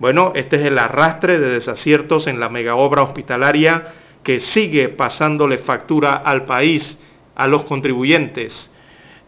[0.00, 3.92] Bueno, este es el arrastre de desaciertos en la megaobra hospitalaria
[4.24, 6.98] que sigue pasándole factura al país
[7.36, 8.72] a los contribuyentes.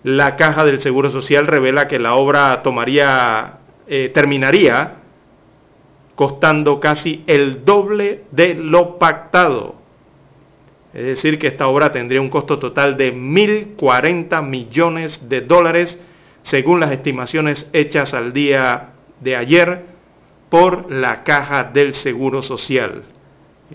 [0.03, 4.95] La Caja del Seguro Social revela que la obra tomaría, eh, terminaría
[6.15, 9.77] costando casi el doble de lo pactado.
[10.93, 15.99] Es decir, que esta obra tendría un costo total de 1.040 millones de dólares,
[16.43, 19.85] según las estimaciones hechas al día de ayer
[20.49, 23.03] por la Caja del Seguro Social.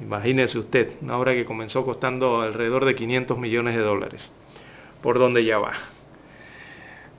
[0.02, 4.34] Imagínese usted, una obra que comenzó costando alrededor de 500 millones de dólares,
[5.02, 5.74] por donde ya va.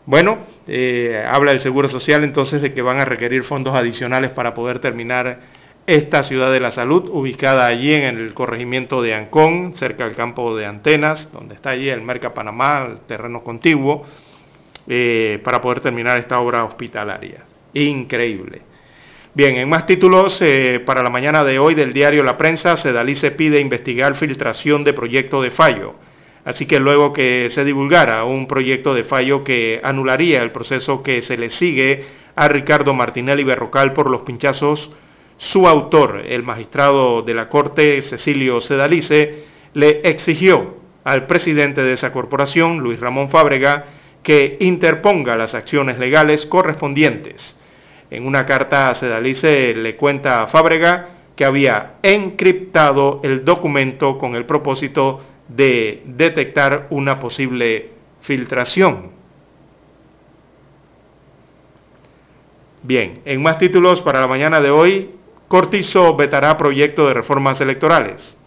[0.07, 4.53] Bueno, eh, habla el Seguro Social entonces de que van a requerir fondos adicionales para
[4.53, 5.41] poder terminar
[5.87, 10.57] esta ciudad de la salud, ubicada allí en el corregimiento de Ancón, cerca del campo
[10.57, 14.05] de antenas, donde está allí el Merca Panamá, el terreno contiguo,
[14.87, 17.45] eh, para poder terminar esta obra hospitalaria.
[17.75, 18.74] Increíble.
[19.37, 23.33] Bien, en más títulos, eh, para la mañana de hoy del diario La Prensa, Sedalice
[23.33, 25.97] pide investigar filtración de proyecto de fallo.
[26.45, 31.21] Así que luego que se divulgara un proyecto de fallo que anularía el proceso que
[31.21, 32.05] se le sigue
[32.37, 34.93] a Ricardo Martinelli Berrocal por los pinchazos,
[35.37, 42.13] su autor, el magistrado de la Corte, Cecilio Sedalice, le exigió al presidente de esa
[42.13, 43.87] corporación, Luis Ramón Fábrega,
[44.23, 47.59] que interponga las acciones legales correspondientes.
[48.11, 54.37] En una carta a Sedalice le cuenta a Fábrega que había encriptado el documento con
[54.37, 57.91] el propósito de detectar una posible
[58.21, 59.11] filtración.
[62.83, 65.11] Bien, en más títulos para la mañana de hoy,
[65.49, 68.39] Cortizo vetará proyecto de reformas electorales.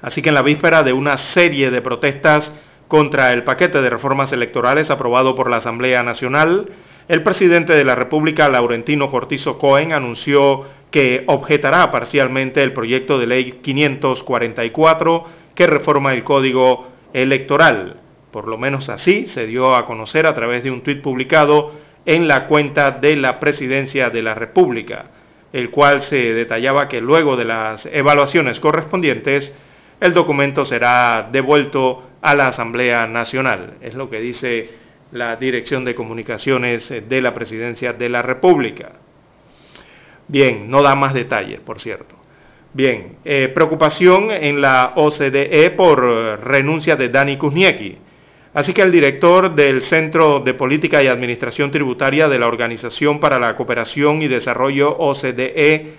[0.00, 2.52] Así que en la víspera de una serie de protestas
[2.88, 6.70] contra el paquete de reformas electorales aprobado por la Asamblea Nacional,
[7.08, 13.26] el presidente de la República, Laurentino Cortizo Cohen, anunció que objetará parcialmente el proyecto de
[13.26, 15.24] ley 544
[15.54, 17.96] que reforma el código electoral.
[18.30, 21.72] Por lo menos así se dio a conocer a través de un tuit publicado
[22.04, 25.06] en la cuenta de la presidencia de la República,
[25.52, 29.54] el cual se detallaba que luego de las evaluaciones correspondientes,
[30.00, 33.74] el documento será devuelto a la Asamblea Nacional.
[33.80, 34.81] Es lo que dice
[35.12, 38.92] la Dirección de Comunicaciones de la Presidencia de la República.
[40.28, 42.16] Bien, no da más detalles, por cierto.
[42.74, 47.98] Bien, eh, preocupación en la OCDE por eh, renuncia de Dani Kuzniecki.
[48.54, 53.38] Así que el director del Centro de Política y Administración Tributaria de la Organización para
[53.38, 55.94] la Cooperación y Desarrollo OCDE,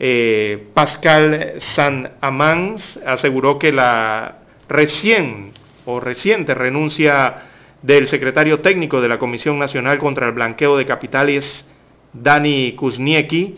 [0.00, 4.38] eh, Pascal Saint-Amans aseguró que la
[4.68, 5.52] recién
[5.84, 7.36] o reciente renuncia
[7.84, 11.68] del secretario técnico de la Comisión Nacional contra el Blanqueo de Capitales,
[12.14, 13.56] Dani Kuzniecki,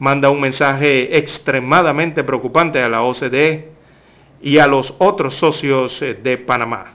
[0.00, 3.68] manda un mensaje extremadamente preocupante a la OCDE
[4.42, 6.94] y a los otros socios eh, de Panamá.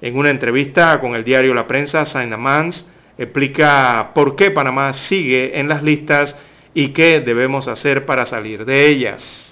[0.00, 2.86] En una entrevista con el diario La Prensa, Saint-Amans
[3.18, 6.38] explica por qué Panamá sigue en las listas
[6.72, 9.49] y qué debemos hacer para salir de ellas.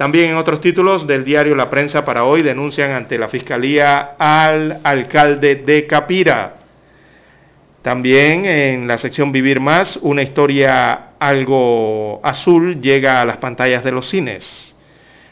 [0.00, 4.80] También en otros títulos del diario La Prensa para hoy denuncian ante la Fiscalía al
[4.82, 6.54] alcalde de Capira.
[7.82, 13.92] También en la sección Vivir Más, una historia algo azul llega a las pantallas de
[13.92, 14.74] los cines.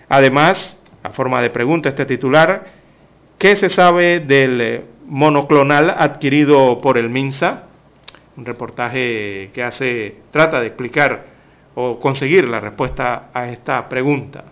[0.07, 2.66] Además, a forma de pregunta este titular,
[3.39, 7.62] ¿qué se sabe del monoclonal adquirido por el MINSA?
[8.37, 11.25] un reportaje que hace, trata de explicar
[11.75, 14.45] o conseguir la respuesta a esta pregunta.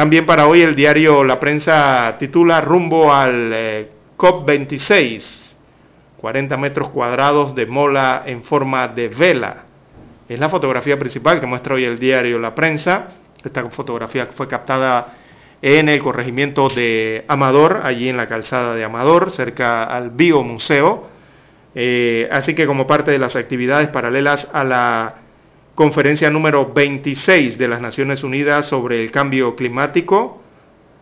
[0.00, 5.52] También para hoy el diario La Prensa titula Rumbo al eh, COP26,
[6.16, 9.64] 40 metros cuadrados de mola en forma de vela.
[10.26, 13.08] Es la fotografía principal que muestra hoy el diario La Prensa.
[13.44, 15.16] Esta fotografía fue captada
[15.60, 21.10] en el corregimiento de Amador, allí en la calzada de Amador, cerca al Biomuseo
[21.74, 25.14] eh, así que como parte de las actividades paralelas a la
[25.80, 30.42] conferencia número 26 de las Naciones Unidas sobre el cambio climático,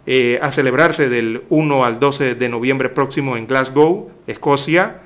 [0.06, 4.98] eh, a celebrarse del 1 al 12 de noviembre próximo en Glasgow, Escocia,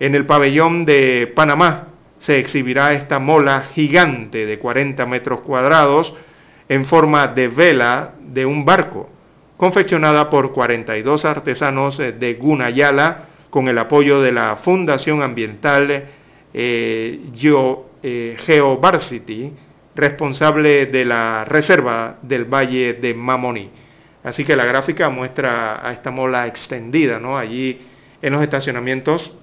[0.00, 1.86] en el pabellón de Panamá
[2.18, 6.16] se exhibirá esta mola gigante de 40 metros cuadrados
[6.68, 9.08] en forma de vela de un barco,
[9.56, 16.06] confeccionada por 42 artesanos de Gunayala, con el apoyo de la Fundación Ambiental
[16.52, 17.20] eh,
[18.08, 19.52] eh, GeoVarsity,
[19.96, 23.68] responsable de la Reserva del Valle de Mamoni.
[24.22, 27.36] Así que la gráfica muestra a esta mola extendida, ¿no?
[27.36, 27.80] Allí
[28.22, 29.34] en los estacionamientos,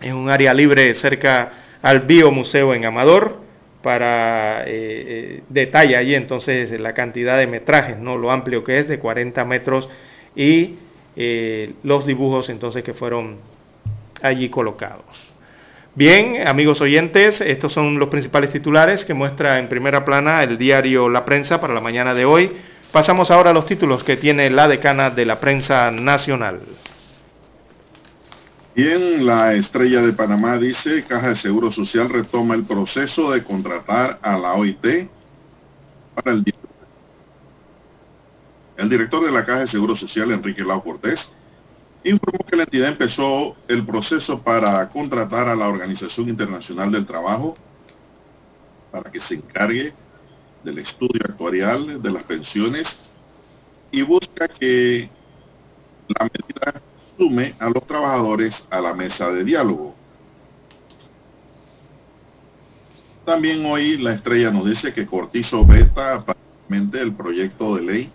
[0.00, 1.50] en un área libre cerca
[1.82, 3.38] al Biomuseo en Amador,
[3.82, 8.16] para eh, detalle allí entonces la cantidad de metrajes, ¿no?
[8.16, 9.88] Lo amplio que es de 40 metros
[10.36, 10.76] y
[11.16, 13.38] eh, los dibujos entonces que fueron
[14.22, 15.29] allí colocados.
[15.94, 21.08] Bien, amigos oyentes, estos son los principales titulares que muestra en primera plana el diario
[21.08, 22.52] La Prensa para la mañana de hoy.
[22.92, 26.60] Pasamos ahora a los títulos que tiene la decana de la prensa nacional.
[28.74, 34.18] Bien, la estrella de Panamá dice, Caja de Seguro Social retoma el proceso de contratar
[34.22, 35.08] a la OIT
[36.14, 36.44] para el
[38.76, 41.30] el director de la Caja de Seguro Social, Enrique Lau Cortés,
[42.04, 47.56] informó que la entidad empezó el proceso para contratar a la Organización Internacional del Trabajo
[48.90, 49.92] para que se encargue
[50.64, 52.98] del estudio actuarial de las pensiones
[53.90, 55.08] y busca que
[56.08, 56.82] la medida
[57.16, 59.94] sume a los trabajadores a la mesa de diálogo.
[63.24, 68.10] También hoy la estrella nos dice que Cortizo veta aparentemente el proyecto de ley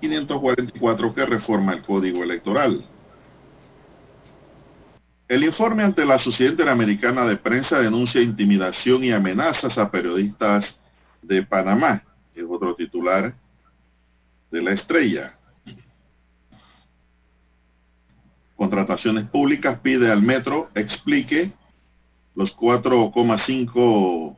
[0.00, 2.84] 544 que reforma el Código Electoral.
[5.26, 10.78] El informe ante la Sociedad Interamericana de Prensa denuncia intimidación y amenazas a periodistas
[11.22, 12.02] de Panamá,
[12.34, 13.34] es otro titular
[14.50, 15.38] de la estrella.
[18.54, 21.52] Contrataciones Públicas pide al metro explique
[22.34, 24.36] los 4,5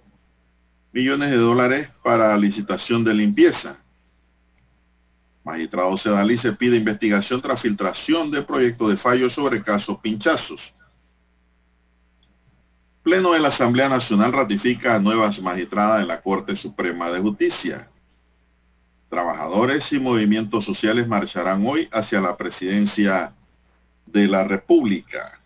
[0.92, 3.78] millones de dólares para licitación de limpieza.
[5.42, 10.75] Magistrado Sedalí se pide investigación tras filtración de proyecto de fallo sobre casos pinchazos.
[13.06, 17.88] Pleno de la Asamblea Nacional ratifica a nuevas magistradas en la Corte Suprema de Justicia.
[19.08, 23.32] Trabajadores y movimientos sociales marcharán hoy hacia la presidencia
[24.06, 25.38] de la República.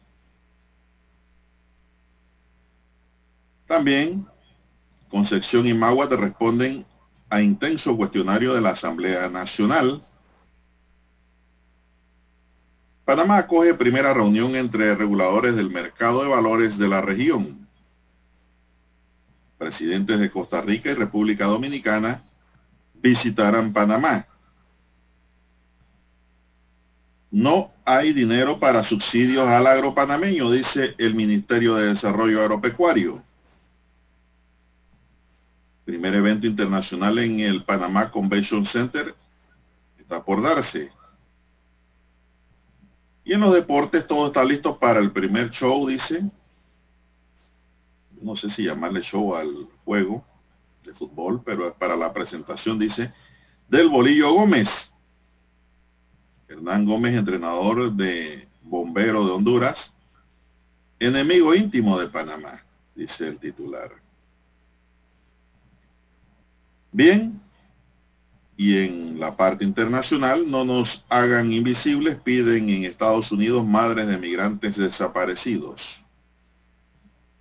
[3.67, 4.27] También
[5.11, 6.87] Concepción y Magua responden
[7.29, 10.03] a intenso cuestionario de la Asamblea Nacional.
[13.11, 17.67] Panamá acoge primera reunión entre reguladores del mercado de valores de la región.
[19.59, 22.23] Presidentes de Costa Rica y República Dominicana
[22.95, 24.29] visitarán Panamá.
[27.33, 33.25] No hay dinero para subsidios al agropanameño, dice el Ministerio de Desarrollo Agropecuario.
[35.85, 39.17] Primer evento internacional en el Panamá Convention Center
[39.99, 40.93] está por darse.
[43.31, 46.29] Y en los deportes todo está listo para el primer show, dice.
[48.21, 50.25] No sé si llamarle show al juego.
[50.83, 53.13] de fútbol, pero para la presentación dice
[53.69, 54.93] del Bolillo Gómez.
[56.49, 59.95] Hernán Gómez, entrenador de Bombero de Honduras,
[60.99, 62.65] enemigo íntimo de Panamá,
[62.97, 63.93] dice el titular.
[66.91, 67.41] Bien,
[68.61, 74.19] y en la parte internacional no nos hagan invisibles, piden en Estados Unidos madres de
[74.19, 75.81] migrantes desaparecidos.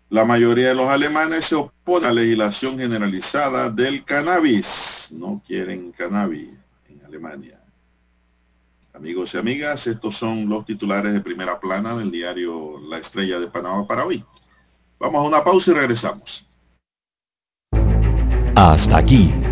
[0.10, 5.10] La mayoría de los alemanes se oponen a la legislación generalizada del cannabis.
[5.12, 6.52] No quieren cannabis
[6.88, 7.60] en Alemania.
[8.94, 13.48] Amigos y amigas, estos son los titulares de primera plana del diario La Estrella de
[13.48, 14.24] Panamá para hoy.
[14.98, 16.46] Vamos a una pausa y regresamos.
[18.56, 19.34] Hasta aquí,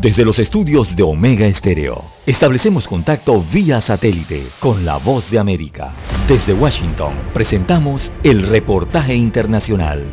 [0.00, 5.94] Desde los estudios de Omega Estéreo, establecemos contacto vía satélite con la voz de América.
[6.28, 10.04] Desde Washington, presentamos el reportaje internacional.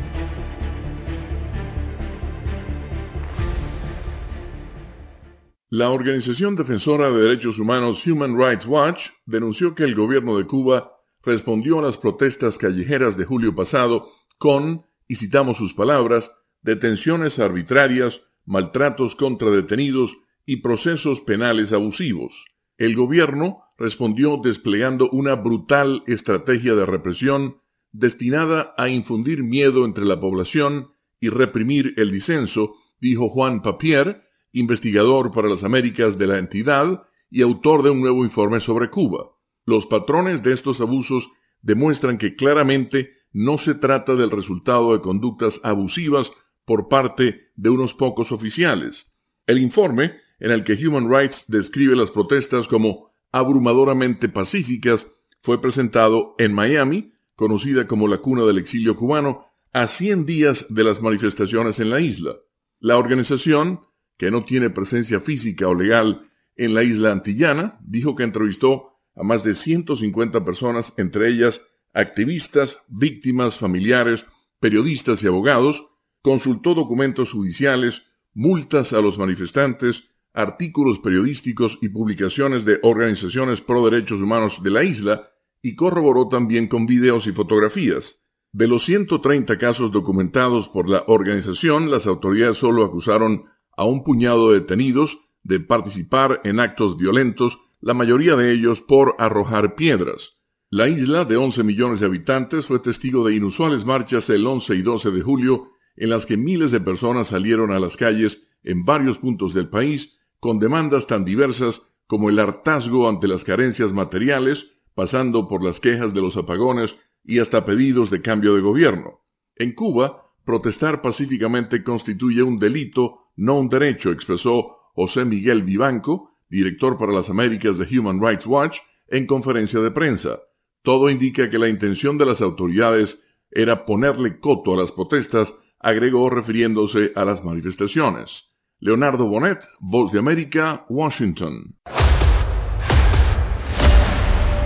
[5.69, 10.93] La organización defensora de derechos humanos Human Rights Watch denunció que el gobierno de Cuba
[11.23, 14.07] respondió a las protestas callejeras de julio pasado
[14.37, 16.31] con, y citamos sus palabras,
[16.61, 22.33] detenciones arbitrarias, maltratos contra detenidos y procesos penales abusivos.
[22.77, 27.57] El gobierno respondió desplegando una brutal estrategia de represión
[27.91, 30.89] destinada a infundir miedo entre la población
[31.19, 37.41] y reprimir el disenso, dijo Juan Papier, investigador para las Américas de la entidad y
[37.41, 39.29] autor de un nuevo informe sobre Cuba.
[39.65, 41.29] Los patrones de estos abusos
[41.61, 46.31] demuestran que claramente no se trata del resultado de conductas abusivas
[46.65, 49.11] por parte de unos pocos oficiales.
[49.45, 55.07] El informe, en el que Human Rights describe las protestas como abrumadoramente pacíficas,
[55.41, 60.83] fue presentado en Miami, conocida como la cuna del exilio cubano, a 100 días de
[60.83, 62.35] las manifestaciones en la isla.
[62.79, 63.81] La organización,
[64.17, 69.23] que no tiene presencia física o legal en la isla antillana, dijo que entrevistó a
[69.23, 71.61] más de 150 personas, entre ellas
[71.93, 74.25] activistas, víctimas, familiares,
[74.59, 75.85] periodistas y abogados,
[76.23, 84.21] consultó documentos judiciales, multas a los manifestantes, artículos periodísticos y publicaciones de organizaciones pro derechos
[84.21, 85.29] humanos de la isla
[85.61, 88.23] y corroboró también con videos y fotografías.
[88.51, 93.45] De los 130 casos documentados por la organización, las autoridades solo acusaron
[93.75, 99.15] a un puñado de detenidos de participar en actos violentos, la mayoría de ellos por
[99.19, 100.37] arrojar piedras.
[100.69, 104.81] La isla, de 11 millones de habitantes, fue testigo de inusuales marchas el 11 y
[104.81, 109.17] 12 de julio en las que miles de personas salieron a las calles en varios
[109.17, 115.47] puntos del país con demandas tan diversas como el hartazgo ante las carencias materiales, pasando
[115.47, 119.21] por las quejas de los apagones y hasta pedidos de cambio de gobierno.
[119.55, 126.97] En Cuba, protestar pacíficamente constituye un delito, no un derecho, expresó José Miguel Vivanco, director
[126.97, 130.39] para las Américas de Human Rights Watch, en conferencia de prensa.
[130.81, 135.53] Todo indica que la intención de las autoridades era ponerle coto a las protestas
[135.83, 138.45] agregó refiriéndose a las manifestaciones.
[138.79, 141.75] Leonardo Bonet, Voz de América, Washington.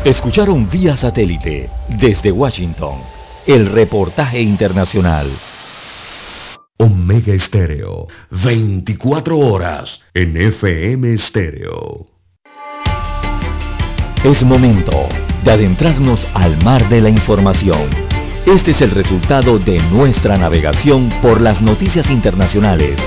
[0.05, 1.69] Escucharon vía satélite
[1.99, 2.99] desde Washington
[3.45, 5.29] el reportaje internacional.
[6.79, 8.07] Omega Estéreo,
[8.43, 12.07] 24 horas en FM Estéreo.
[14.23, 15.07] Es momento
[15.43, 18.16] de adentrarnos al mar de la información.
[18.47, 22.97] Este es el resultado de nuestra navegación por las noticias internacionales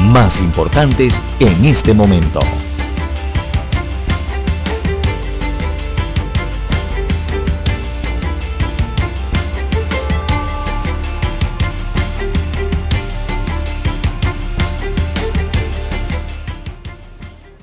[0.00, 2.40] más importantes en este momento.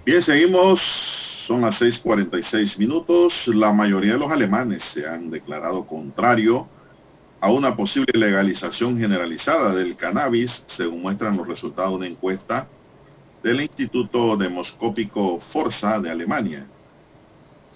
[0.05, 0.79] Bien, seguimos.
[1.45, 3.49] Son las 6:46 minutos.
[3.49, 6.69] La mayoría de los alemanes se han declarado contrario
[7.39, 12.67] a una posible legalización generalizada del cannabis, según muestran los resultados de una encuesta
[13.43, 16.65] del Instituto Demoscópico Forza de Alemania.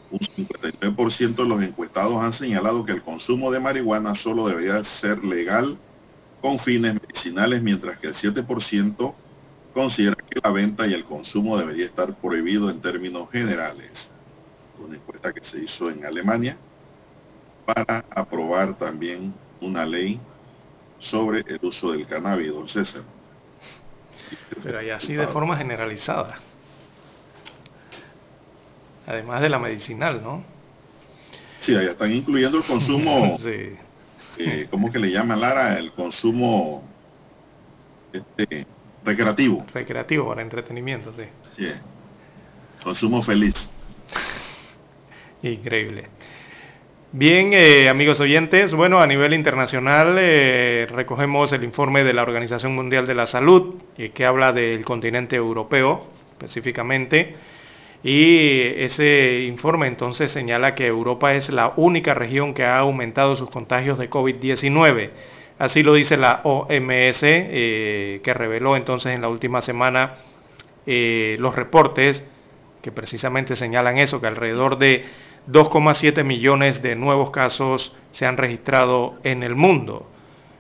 [0.10, 5.24] Un 59% de los encuestados han señalado que el consumo de marihuana solo debería ser
[5.24, 5.78] legal
[6.42, 9.14] con fines medicinales, mientras que el 7%
[9.74, 14.12] considera que la venta y el consumo debería estar prohibido en términos generales.
[14.84, 16.58] Una encuesta que se hizo en Alemania
[17.66, 20.20] para aprobar también una ley
[21.00, 23.04] sobre el uso del cannabis, don César.
[24.62, 26.40] Pero hay así de forma generalizada.
[29.08, 30.44] Además de la medicinal, ¿no?
[31.62, 33.76] Sí, allá están incluyendo el consumo, sí.
[34.38, 35.78] eh, ¿cómo que le llama Lara?
[35.78, 36.84] El consumo
[38.14, 38.66] este,
[39.04, 39.66] Recreativo.
[39.74, 41.24] Recreativo, para entretenimiento, sí.
[41.56, 41.72] Sí.
[42.84, 43.56] Consumo feliz.
[45.42, 46.08] Increíble.
[47.14, 52.74] Bien, eh, amigos oyentes, bueno, a nivel internacional eh, recogemos el informe de la Organización
[52.74, 57.36] Mundial de la Salud, eh, que habla del continente europeo específicamente,
[58.02, 63.50] y ese informe entonces señala que Europa es la única región que ha aumentado sus
[63.50, 65.10] contagios de COVID-19
[65.60, 70.16] Así lo dice la OMS, eh, que reveló entonces en la última semana
[70.86, 72.24] los reportes
[72.82, 75.06] que precisamente señalan eso, que alrededor de
[75.48, 80.08] 2,7 millones de nuevos casos se han registrado en el mundo.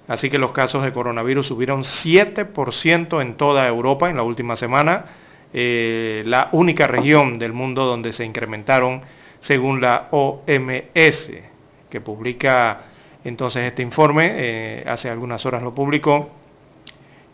[0.07, 5.05] Así que los casos de coronavirus subieron 7% en toda Europa en la última semana,
[5.53, 9.01] eh, la única región del mundo donde se incrementaron
[9.39, 11.31] según la OMS,
[11.89, 12.83] que publica
[13.23, 16.29] entonces este informe, eh, hace algunas horas lo publicó,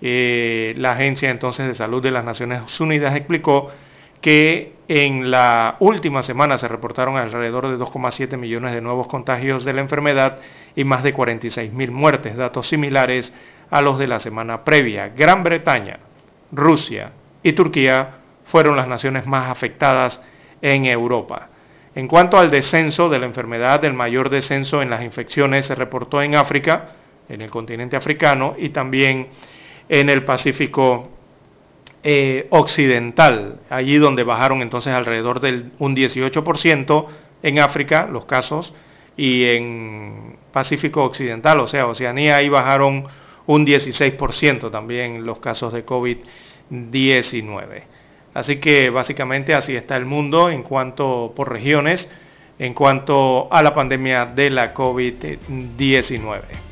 [0.02, 3.72] eh, la Agencia entonces de Salud de las Naciones Unidas explicó
[4.22, 9.74] que en la última semana se reportaron alrededor de 2,7 millones de nuevos contagios de
[9.74, 10.40] la enfermedad
[10.76, 13.34] y más de 46 mil muertes, datos similares
[13.70, 15.10] a los de la semana previa.
[15.10, 16.00] Gran Bretaña,
[16.52, 17.12] Rusia
[17.44, 18.12] y Turquía
[18.46, 20.22] fueron las naciones más afectadas
[20.62, 21.50] en Europa.
[21.94, 26.22] En cuanto al descenso de la enfermedad, el mayor descenso en las infecciones se reportó
[26.22, 26.90] en África,
[27.28, 29.28] en el continente africano y también
[29.90, 31.10] en el Pacífico
[32.04, 37.06] eh, occidental, allí donde bajaron entonces alrededor del un 18%
[37.44, 38.74] en África los casos
[39.16, 43.06] y en Pacífico occidental, o sea, Oceanía, ahí bajaron
[43.48, 47.84] un 16% también los casos de COVID-19.
[48.34, 52.08] Así que básicamente así está el mundo en cuanto por regiones,
[52.60, 56.67] en cuanto a la pandemia de la COVID-19.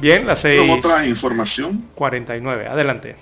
[0.00, 0.70] Bien, la 6.
[0.70, 1.90] otra información?
[1.94, 3.16] 49, adelante.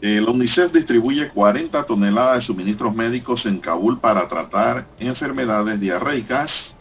[0.00, 6.74] El la UNICEF distribuye 40 toneladas de suministros médicos en Kabul para tratar enfermedades diarreicas.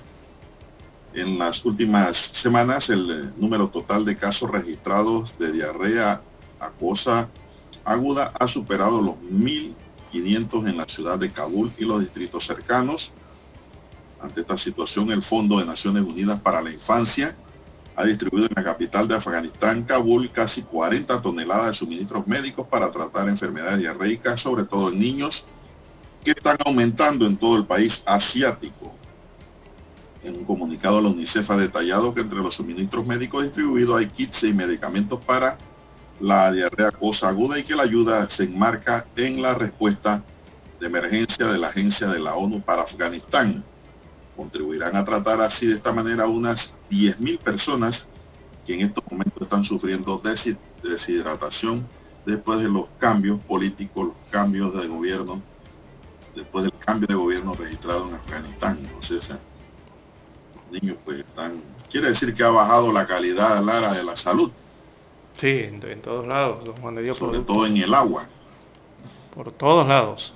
[1.14, 6.22] En las últimas semanas, el número total de casos registrados de diarrea
[6.80, 7.30] cosa
[7.84, 13.12] aguda ha superado los 1.500 en la ciudad de Kabul y los distritos cercanos.
[14.22, 17.36] Ante esta situación, el Fondo de Naciones Unidas para la Infancia
[17.96, 22.92] ha distribuido en la capital de Afganistán, Kabul, casi 40 toneladas de suministros médicos para
[22.92, 25.46] tratar enfermedades diarreicas, sobre todo en niños,
[26.24, 28.94] que están aumentando en todo el país asiático.
[30.24, 34.44] En un comunicado, la UNICEF ha detallado que entre los suministros médicos distribuidos hay kits
[34.44, 35.58] y medicamentos para
[36.20, 40.24] la diarrea cosa aguda y que la ayuda se enmarca en la respuesta
[40.80, 43.64] de emergencia de la Agencia de la ONU para Afganistán.
[44.36, 48.06] Contribuirán a tratar así de esta manera unas 10.000 personas
[48.66, 50.22] que en estos momentos están sufriendo
[50.84, 51.88] deshidratación
[52.26, 55.42] después de los cambios políticos, los cambios de gobierno,
[56.36, 58.80] después del cambio de gobierno registrado en Afganistán.
[58.82, 61.62] Entonces, los niños pues están...
[61.90, 64.52] Quiere decir que ha bajado la calidad, Lara, de la salud
[65.38, 67.18] Sí, en, todos lados, don Juan de Dios.
[67.18, 68.26] Sobre todo en el agua.
[69.34, 70.34] Por todos lados.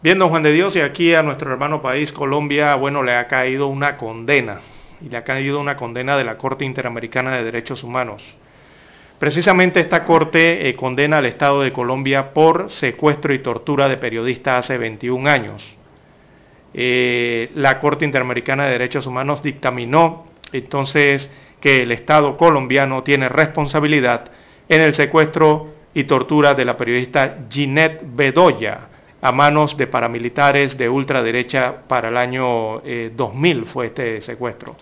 [0.00, 3.26] Bien, don Juan de Dios, y aquí a nuestro hermano país, Colombia, bueno, le ha
[3.26, 4.60] caído una condena.
[5.00, 8.36] Y le ha caído una condena de la Corte Interamericana de Derechos Humanos.
[9.18, 14.78] Precisamente esta corte condena al Estado de Colombia por secuestro y tortura de periodistas hace
[14.78, 15.76] 21 años.
[16.72, 21.28] la Corte Interamericana de Derechos Humanos dictaminó entonces
[21.60, 24.30] que el Estado colombiano tiene responsabilidad
[24.68, 30.88] en el secuestro y tortura de la periodista Ginette Bedoya a manos de paramilitares de
[30.88, 32.80] ultraderecha para el año
[33.14, 34.76] 2000 eh, fue este secuestro.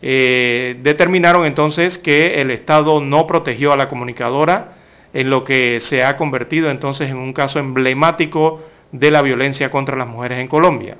[0.00, 4.72] Eh, determinaron entonces que el Estado no protegió a la comunicadora
[5.14, 9.96] en lo que se ha convertido entonces en un caso emblemático de la violencia contra
[9.96, 10.96] las mujeres en Colombia.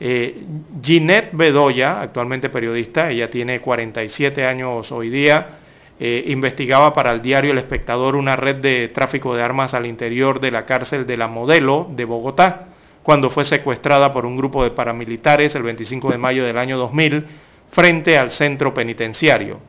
[0.00, 0.42] Eh,
[0.82, 5.58] Ginette Bedoya, actualmente periodista, ella tiene 47 años hoy día,
[6.06, 10.38] eh, investigaba para el diario El Espectador una red de tráfico de armas al interior
[10.38, 12.66] de la cárcel de la Modelo de Bogotá,
[13.02, 17.24] cuando fue secuestrada por un grupo de paramilitares el 25 de mayo del año 2000
[17.70, 19.60] frente al centro penitenciario.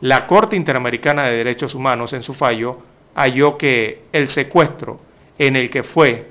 [0.00, 2.78] La Corte Interamericana de Derechos Humanos en su fallo
[3.14, 4.98] halló que el secuestro
[5.38, 6.26] en el que fue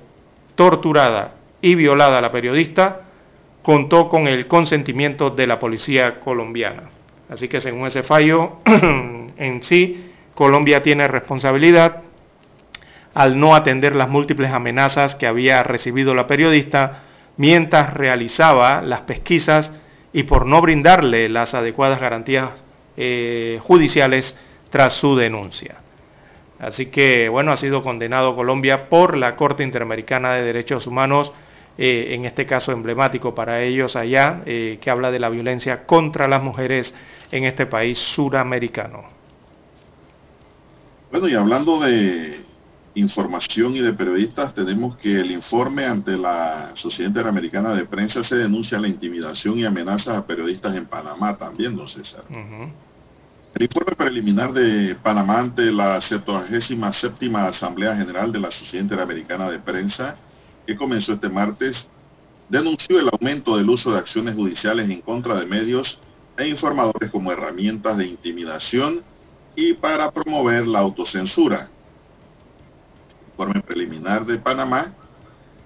[0.55, 3.01] torturada y violada la periodista,
[3.61, 6.89] contó con el consentimiento de la policía colombiana.
[7.29, 12.01] Así que según ese fallo en sí, Colombia tiene responsabilidad
[13.13, 17.03] al no atender las múltiples amenazas que había recibido la periodista
[17.37, 19.71] mientras realizaba las pesquisas
[20.11, 22.51] y por no brindarle las adecuadas garantías
[22.97, 24.35] eh, judiciales
[24.69, 25.75] tras su denuncia.
[26.59, 31.33] Así que, bueno, ha sido condenado Colombia por la Corte Interamericana de Derechos Humanos
[31.77, 36.27] eh, en este caso emblemático para ellos allá, eh, que habla de la violencia contra
[36.27, 36.93] las mujeres
[37.33, 39.05] en este país suramericano.
[41.11, 42.39] Bueno, y hablando de
[42.93, 48.35] información y de periodistas, tenemos que el informe ante la Sociedad Interamericana de Prensa se
[48.35, 52.23] denuncia la intimidación y amenazas a periodistas en Panamá también, don César.
[52.29, 59.57] El informe preliminar de Panamá ante la 77 Asamblea General de la Sociedad Interamericana de
[59.57, 60.17] Prensa
[60.67, 61.87] que comenzó este martes,
[62.47, 65.99] denunció el aumento del uso de acciones judiciales en contra de medios
[66.37, 69.03] e informadores como herramientas de intimidación
[69.55, 71.69] y para promover la autocensura.
[73.31, 74.93] Informe preliminar de Panamá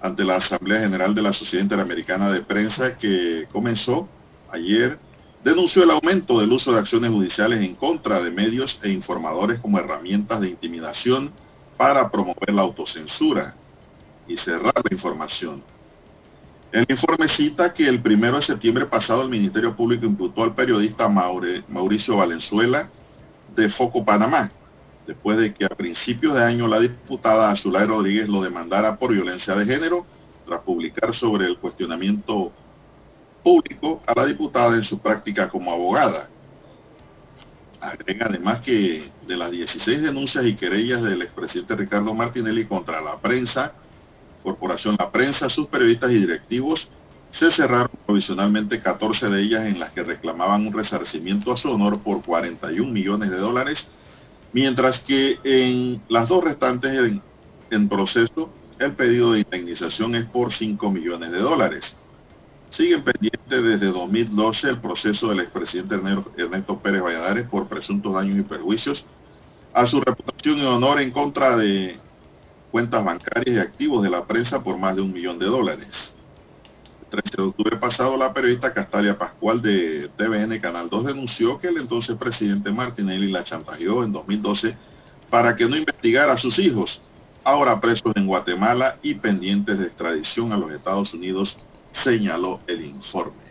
[0.00, 4.08] ante la Asamblea General de la Sociedad Interamericana de Prensa que comenzó
[4.50, 4.98] ayer,
[5.42, 9.78] denunció el aumento del uso de acciones judiciales en contra de medios e informadores como
[9.78, 11.32] herramientas de intimidación
[11.76, 13.54] para promover la autocensura
[14.26, 15.62] y cerrar la información.
[16.70, 21.08] El informe cita que el primero de septiembre pasado el Ministerio Público imputó al periodista
[21.08, 22.90] Mauricio Valenzuela
[23.56, 24.50] de Foco Panamá,
[25.06, 29.54] después de que a principios de año la diputada Azulay Rodríguez lo demandara por violencia
[29.54, 30.04] de género,
[30.46, 32.52] tras publicar sobre el cuestionamiento
[33.42, 36.28] público a la diputada en su práctica como abogada.
[37.80, 43.16] Agrega además que de las 16 denuncias y querellas del expresidente Ricardo Martinelli contra la
[43.16, 43.72] prensa,
[44.42, 46.88] Corporación La Prensa, sus periodistas y directivos,
[47.30, 52.00] se cerraron provisionalmente 14 de ellas en las que reclamaban un resarcimiento a su honor
[52.00, 53.88] por 41 millones de dólares,
[54.52, 56.98] mientras que en las dos restantes
[57.70, 61.96] en, proceso el pedido de indemnización es por 5 millones de dólares.
[62.70, 65.96] Siguen pendientes desde 2012 el proceso del expresidente
[66.36, 69.04] Ernesto Pérez Valladares por presuntos daños y perjuicios
[69.72, 71.98] a su reputación y honor en contra de
[72.70, 76.14] cuentas bancarias y activos de la prensa por más de un millón de dólares.
[77.02, 81.68] El 13 de octubre pasado, la periodista Castalia Pascual de TVN Canal 2 denunció que
[81.68, 84.76] el entonces presidente Martinelli la chantajeó en 2012
[85.30, 87.00] para que no investigara a sus hijos,
[87.44, 91.56] ahora presos en Guatemala y pendientes de extradición a los Estados Unidos,
[91.92, 93.48] señaló el informe.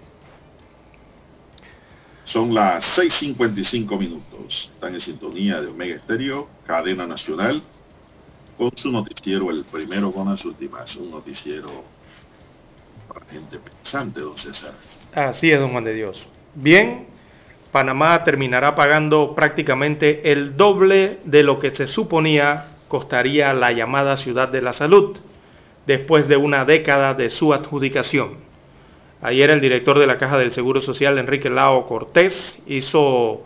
[2.26, 4.70] Son las 6.55 minutos.
[4.74, 7.64] Están en sintonía de Omega Estéreo, cadena nacional
[8.58, 11.70] con su noticiero, el primero con las últimas, un noticiero
[13.08, 14.74] para gente pensante, don César.
[15.14, 16.26] Así es, don Juan de Dios.
[16.56, 17.08] Bien,
[17.72, 24.48] Panamá terminará pagando prácticamente el doble de lo que se suponía costaría la llamada Ciudad
[24.48, 25.18] de la Salud,
[25.86, 28.38] después de una década de su adjudicación.
[29.22, 33.44] Ayer el director de la Caja del Seguro Social, Enrique Lao Cortés, hizo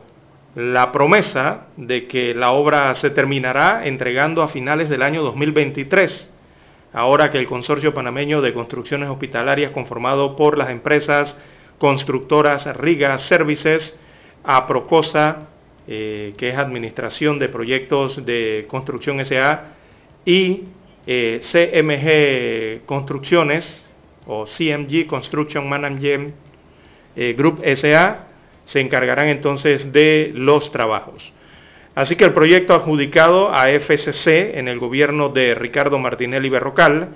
[0.55, 6.29] la promesa de que la obra se terminará entregando a finales del año 2023,
[6.93, 11.37] ahora que el Consorcio Panameño de Construcciones Hospitalarias conformado por las empresas
[11.77, 13.97] constructoras Riga Services,
[14.43, 15.47] APROCOSA,
[15.87, 19.73] eh, que es Administración de Proyectos de Construcción SA,
[20.25, 20.65] y
[21.07, 23.87] eh, CMG Construcciones,
[24.27, 26.35] o CMG Construction Management
[27.15, 28.27] eh, Group SA,
[28.65, 31.33] se encargarán entonces de los trabajos.
[31.93, 37.09] Así que el proyecto adjudicado a FCC en el gobierno de Ricardo Martinelli Berrocal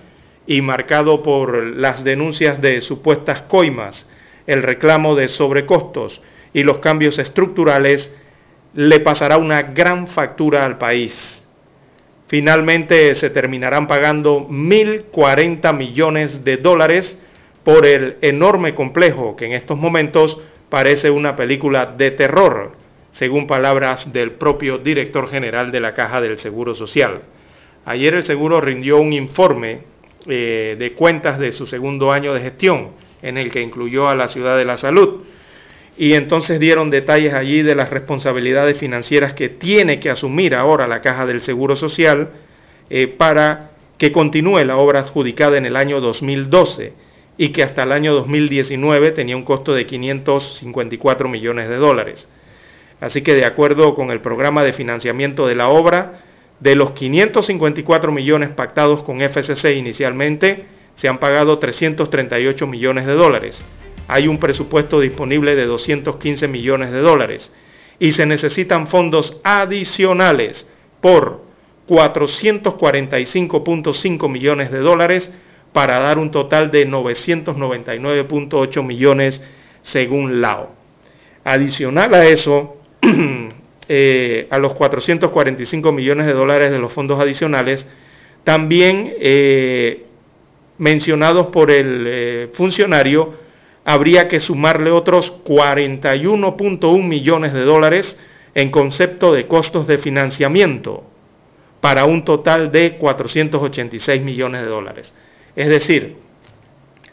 [0.48, 4.08] y marcado por las denuncias de supuestas coimas,
[4.48, 6.22] el reclamo de sobrecostos
[6.54, 8.14] y los cambios estructurales,
[8.74, 11.46] le pasará una gran factura al país.
[12.28, 17.18] Finalmente se terminarán pagando 1.040 millones de dólares
[17.64, 20.40] por el enorme complejo que en estos momentos
[20.76, 22.74] parece una película de terror,
[23.14, 27.22] según palabras del propio director general de la Caja del Seguro Social.
[27.86, 29.80] Ayer el seguro rindió un informe
[30.28, 32.90] eh, de cuentas de su segundo año de gestión,
[33.22, 35.22] en el que incluyó a la Ciudad de la Salud.
[35.98, 41.00] Y entonces dieron detalles allí de las responsabilidades financieras que tiene que asumir ahora la
[41.00, 42.32] Caja del Seguro Social
[42.90, 47.05] eh, para que continúe la obra adjudicada en el año 2012
[47.38, 52.30] y que hasta el año 2019 tenía un costo de 554 millones de dólares.
[53.02, 56.22] Así que de acuerdo con el programa de financiamiento de la obra,
[56.60, 63.64] de los 554 millones pactados con FCC inicialmente, se han pagado 338 millones de dólares.
[64.08, 67.52] Hay un presupuesto disponible de 215 millones de dólares
[68.00, 70.70] y se necesitan fondos adicionales
[71.02, 71.44] por
[71.88, 75.32] 445.5 millones de dólares
[75.76, 79.44] para dar un total de 999.8 millones
[79.82, 80.70] según LAO.
[81.44, 82.78] Adicional a eso,
[83.90, 87.86] eh, a los 445 millones de dólares de los fondos adicionales,
[88.46, 90.06] también eh,
[90.78, 93.34] mencionados por el eh, funcionario,
[93.84, 98.18] habría que sumarle otros 41.1 millones de dólares
[98.54, 101.04] en concepto de costos de financiamiento,
[101.82, 105.14] para un total de 486 millones de dólares.
[105.56, 106.18] Es decir,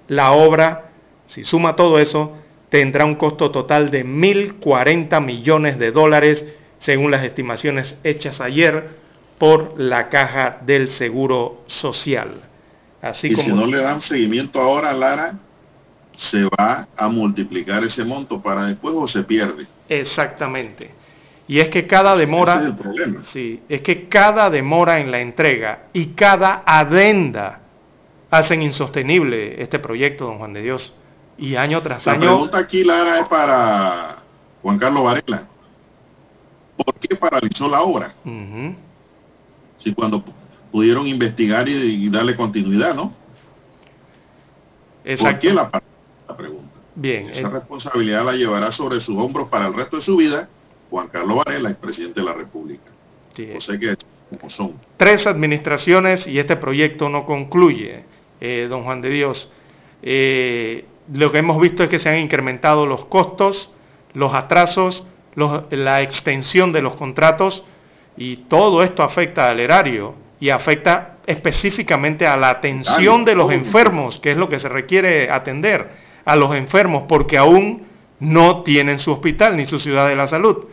[0.08, 0.90] la obra,
[1.26, 2.36] si suma todo eso,
[2.68, 6.46] tendrá un costo total de 1.040 millones de dólares,
[6.78, 9.02] según las estimaciones hechas ayer
[9.38, 12.42] por la Caja del Seguro Social.
[13.00, 13.48] Así y como...
[13.48, 15.34] si no le dan seguimiento ahora, Lara,
[16.14, 19.66] se va a multiplicar ese monto para después o se pierde.
[19.88, 20.90] Exactamente.
[21.48, 23.22] Y es que cada demora, es el problema.
[23.22, 27.61] sí, es que cada demora en la entrega y cada adenda
[28.32, 30.92] hacen insostenible este proyecto, don Juan de Dios.
[31.36, 32.20] Y año tras año...
[32.20, 34.22] La pregunta aquí, Lara, es para
[34.62, 35.46] Juan Carlos Varela.
[36.76, 38.14] ¿Por qué paralizó la obra?
[39.76, 40.24] Si cuando
[40.70, 43.12] pudieron investigar y, darle continuidad, ¿no?
[45.04, 45.30] Exacto.
[45.30, 45.82] ¿Por qué la,
[46.26, 46.70] la pregunta?
[46.94, 47.28] Bien.
[47.28, 50.48] Esa responsabilidad la llevará sobre sus hombros para el resto de su vida
[50.88, 52.90] Juan Carlos Varela, expresidente de la República.
[53.34, 53.50] Sí.
[53.54, 53.94] O sea que
[54.30, 54.80] como son.
[54.96, 58.11] Tres administraciones y este proyecto no concluye.
[58.44, 59.48] Eh, don Juan de Dios.
[60.02, 63.70] Eh, lo que hemos visto es que se han incrementado los costos,
[64.14, 65.06] los atrasos,
[65.70, 67.64] la extensión de los contratos
[68.16, 74.18] y todo esto afecta al erario y afecta específicamente a la atención de los enfermos,
[74.18, 75.90] que es lo que se requiere atender
[76.24, 77.86] a los enfermos, porque aún
[78.18, 80.64] no tienen su hospital ni su ciudad de la salud.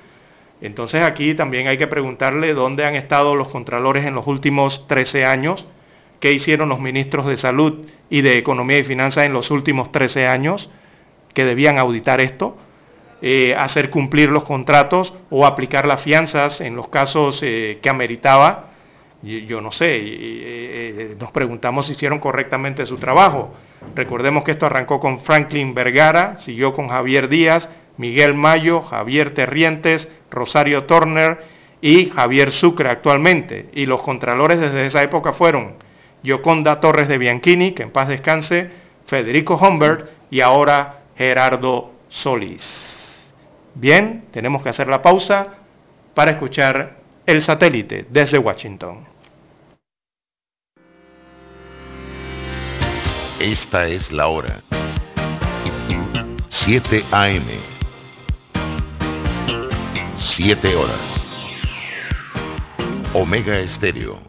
[0.59, 5.25] Entonces aquí también hay que preguntarle dónde han estado los contralores en los últimos 13
[5.25, 5.67] años,
[6.19, 10.27] qué hicieron los ministros de Salud y de Economía y Finanzas en los últimos 13
[10.27, 10.69] años,
[11.33, 12.57] que debían auditar esto,
[13.21, 18.69] eh, hacer cumplir los contratos o aplicar las fianzas en los casos eh, que ameritaba.
[19.21, 23.53] yo no sé, eh, nos preguntamos si hicieron correctamente su trabajo.
[23.95, 30.07] Recordemos que esto arrancó con Franklin Vergara, siguió con Javier Díaz, Miguel Mayo, Javier Terrientes,
[30.31, 31.39] Rosario Turner
[31.81, 33.67] y Javier Sucre actualmente.
[33.73, 35.73] Y los contralores desde esa época fueron
[36.23, 38.69] Yoconda Torres de Bianchini, que en paz descanse,
[39.05, 42.99] Federico Humbert y ahora Gerardo Solís.
[43.75, 45.47] Bien, tenemos que hacer la pausa
[46.13, 49.05] para escuchar el satélite desde Washington.
[53.39, 54.61] Esta es la hora.
[56.49, 57.45] 7 AM.
[60.15, 60.99] 7 horas.
[63.13, 64.28] Omega Estéreo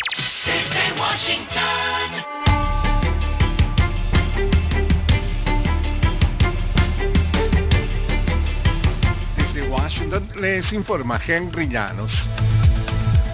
[10.61, 12.13] les informa Henry Llanos.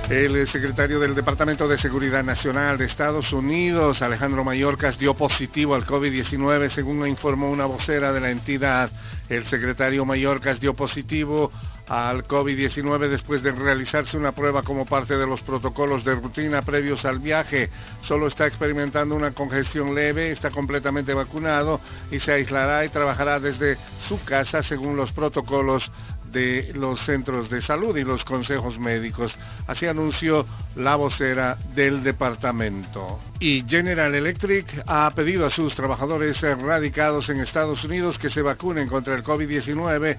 [0.09, 5.85] El secretario del Departamento de Seguridad Nacional de Estados Unidos, Alejandro Mayorkas, dio positivo al
[5.85, 8.89] COVID-19, según informó una vocera de la entidad.
[9.27, 11.51] El secretario Mayorkas dio positivo
[11.87, 17.03] al COVID-19 después de realizarse una prueba como parte de los protocolos de rutina previos
[17.03, 17.69] al viaje.
[18.03, 23.77] Solo está experimentando una congestión leve, está completamente vacunado y se aislará y trabajará desde
[24.07, 25.91] su casa según los protocolos
[26.31, 29.35] de los centros de salud y los consejos médicos.
[29.67, 30.45] Así anunció
[30.75, 33.19] la vocera del departamento.
[33.39, 38.87] Y General Electric ha pedido a sus trabajadores radicados en Estados Unidos que se vacunen
[38.87, 40.17] contra el COVID-19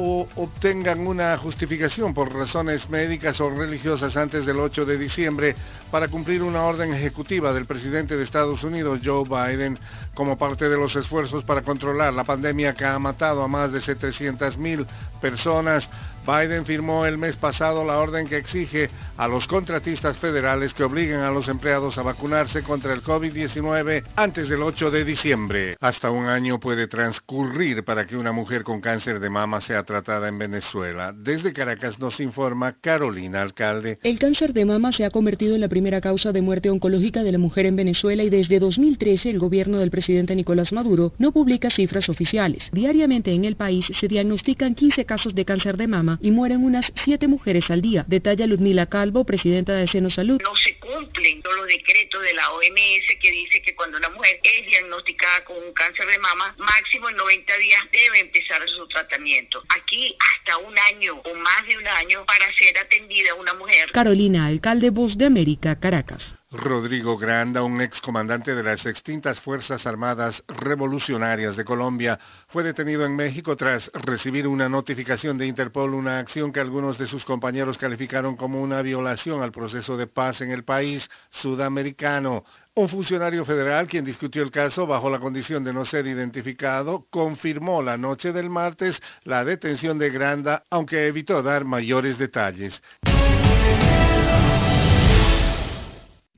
[0.00, 5.56] o obtengan una justificación por razones médicas o religiosas antes del 8 de diciembre
[5.90, 9.76] para cumplir una orden ejecutiva del presidente de Estados Unidos, Joe Biden,
[10.14, 13.80] como parte de los esfuerzos para controlar la pandemia que ha matado a más de
[13.80, 14.86] 700.000
[15.20, 15.90] personas.
[16.28, 21.20] Biden firmó el mes pasado la orden que exige a los contratistas federales que obliguen
[21.20, 25.76] a los empleados a vacunarse contra el COVID-19 antes del 8 de diciembre.
[25.80, 30.28] Hasta un año puede transcurrir para que una mujer con cáncer de mama sea tratada
[30.28, 31.14] en Venezuela.
[31.16, 33.98] Desde Caracas nos informa Carolina Alcalde.
[34.02, 37.32] El cáncer de mama se ha convertido en la primera causa de muerte oncológica de
[37.32, 41.70] la mujer en Venezuela y desde 2013 el gobierno del presidente Nicolás Maduro no publica
[41.70, 42.68] cifras oficiales.
[42.70, 46.92] Diariamente en el país se diagnostican 15 casos de cáncer de mama y mueren unas
[47.04, 50.40] 7 mujeres al día, detalla Ludmila Calvo, presidenta de Seno Salud.
[50.42, 54.40] No se cumplen todos los decretos de la OMS que dice que cuando una mujer
[54.42, 59.62] es diagnosticada con un cáncer de mama, máximo en 90 días debe empezar su tratamiento.
[59.68, 63.90] Aquí hasta un año o más de un año para ser atendida una mujer.
[63.92, 66.37] Carolina, alcalde Voz de América, Caracas.
[66.50, 73.14] Rodrigo Granda, un excomandante de las extintas Fuerzas Armadas Revolucionarias de Colombia, fue detenido en
[73.14, 78.34] México tras recibir una notificación de Interpol, una acción que algunos de sus compañeros calificaron
[78.34, 82.44] como una violación al proceso de paz en el país sudamericano.
[82.74, 87.82] Un funcionario federal, quien discutió el caso bajo la condición de no ser identificado, confirmó
[87.82, 92.80] la noche del martes la detención de Granda, aunque evitó dar mayores detalles.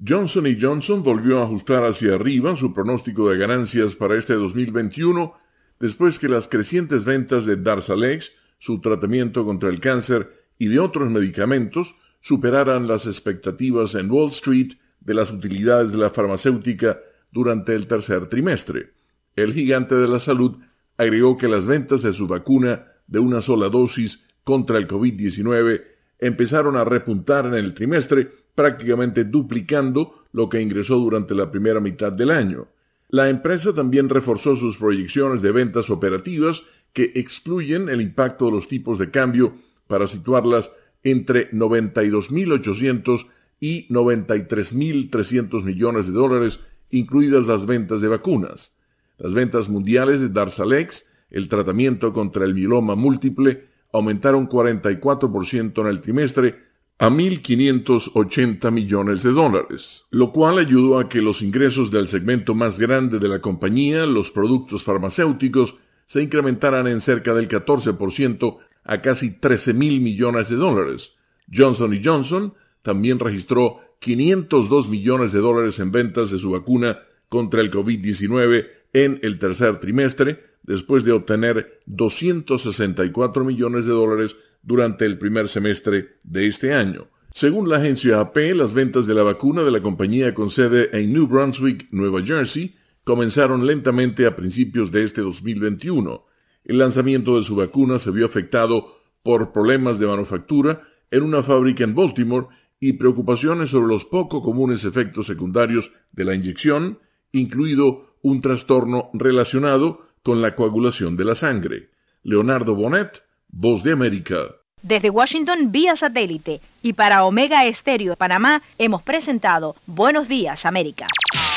[0.06, 5.34] Johnson Johnson volvió a ajustar hacia arriba su pronóstico de ganancias para este 2021
[5.78, 11.10] después que las crecientes ventas de Darzalex, su tratamiento contra el cáncer y de otros
[11.10, 16.98] medicamentos superaran las expectativas en Wall Street de las utilidades de la farmacéutica
[17.30, 18.92] durante el tercer trimestre.
[19.36, 20.56] El gigante de la salud
[20.96, 25.82] agregó que las ventas de su vacuna de una sola dosis contra el COVID-19
[26.18, 32.12] empezaron a repuntar en el trimestre prácticamente duplicando lo que ingresó durante la primera mitad
[32.12, 32.68] del año.
[33.08, 36.62] La empresa también reforzó sus proyecciones de ventas operativas
[36.92, 39.54] que excluyen el impacto de los tipos de cambio
[39.86, 40.70] para situarlas
[41.02, 43.26] entre 92.800
[43.58, 46.60] y 93.300 millones de dólares,
[46.90, 48.74] incluidas las ventas de vacunas.
[49.18, 56.00] Las ventas mundiales de Darzalex, el tratamiento contra el mieloma múltiple, aumentaron 44% en el
[56.00, 56.69] trimestre
[57.00, 62.78] a 1.580 millones de dólares, lo cual ayudó a que los ingresos del segmento más
[62.78, 65.74] grande de la compañía, los productos farmacéuticos,
[66.04, 71.14] se incrementaran en cerca del 14% a casi 13 mil millones de dólares.
[71.50, 72.52] Johnson Johnson
[72.82, 76.98] también registró 502 millones de dólares en ventas de su vacuna
[77.30, 85.04] contra el COVID-19 en el tercer trimestre, después de obtener 264 millones de dólares durante
[85.04, 87.08] el primer semestre de este año.
[87.32, 91.12] Según la agencia AP, las ventas de la vacuna de la compañía con sede en
[91.12, 92.74] New Brunswick, Nueva Jersey,
[93.04, 96.24] comenzaron lentamente a principios de este 2021.
[96.64, 101.84] El lanzamiento de su vacuna se vio afectado por problemas de manufactura en una fábrica
[101.84, 102.48] en Baltimore
[102.80, 106.98] y preocupaciones sobre los poco comunes efectos secundarios de la inyección,
[107.32, 111.90] incluido un trastorno relacionado con la coagulación de la sangre.
[112.22, 113.22] Leonardo Bonet,
[113.52, 114.36] Voz de América.
[114.82, 121.06] Desde Washington vía satélite y para Omega Estéreo de Panamá hemos presentado Buenos Días América.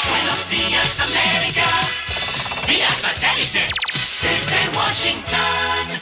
[0.10, 1.66] Buenos días América,
[2.68, 3.68] vía satélite
[4.22, 6.02] desde Washington.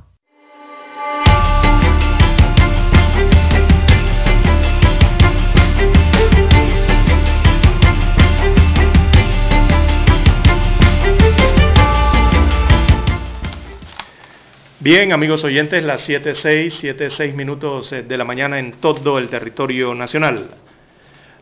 [14.83, 19.93] Bien, amigos oyentes, las 7.6, 7.6 minutos eh, de la mañana en todo el territorio
[19.93, 20.55] nacional.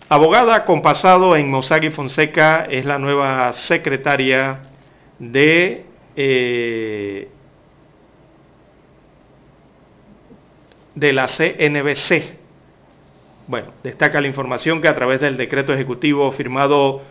[0.09, 4.59] Abogada con pasado en Mossack y Fonseca es la nueva secretaria
[5.19, 5.85] de
[6.17, 7.29] eh,
[10.95, 12.35] de la CNBC.
[13.47, 17.03] Bueno, destaca la información que a través del decreto ejecutivo firmado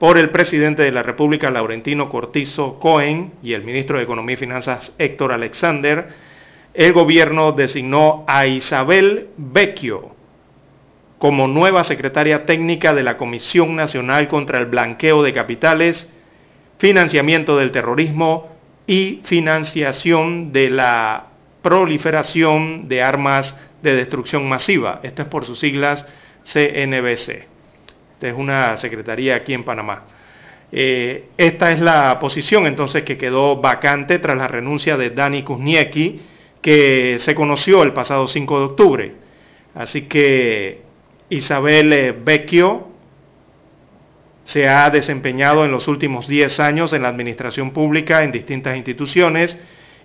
[0.00, 4.38] por el presidente de la República, Laurentino Cortizo Cohen, y el ministro de Economía y
[4.38, 6.08] Finanzas, Héctor Alexander,
[6.72, 10.14] el gobierno designó a Isabel Vecchio
[11.18, 16.08] como nueva secretaria técnica de la Comisión Nacional contra el Blanqueo de Capitales,
[16.78, 18.48] Financiamiento del Terrorismo
[18.86, 21.26] y Financiación de la
[21.60, 25.00] Proliferación de Armas de Destrucción Masiva.
[25.02, 26.06] Esto es por sus siglas
[26.44, 27.49] CNBC
[28.28, 30.04] es una secretaría aquí en Panamá.
[30.72, 36.20] Eh, esta es la posición entonces que quedó vacante tras la renuncia de Dani Kuzniecki,
[36.62, 39.12] que se conoció el pasado 5 de octubre.
[39.74, 40.82] Así que
[41.28, 42.88] Isabel eh, Vecchio
[44.44, 49.58] se ha desempeñado en los últimos 10 años en la administración pública en distintas instituciones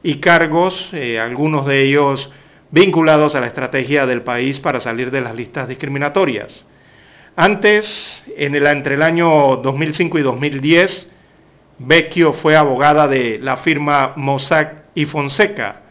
[0.03, 2.31] y cargos, eh, algunos de ellos
[2.69, 6.67] vinculados a la estrategia del país para salir de las listas discriminatorias.
[7.37, 11.11] Antes, en el, entre el año 2005 y 2010,
[11.79, 15.81] Vecchio fue abogada de la firma Mossack y Fonseca,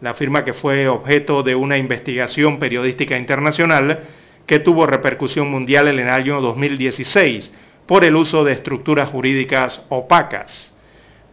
[0.00, 4.04] la firma que fue objeto de una investigación periodística internacional
[4.46, 7.52] que tuvo repercusión mundial en el año 2016
[7.84, 10.76] por el uso de estructuras jurídicas opacas.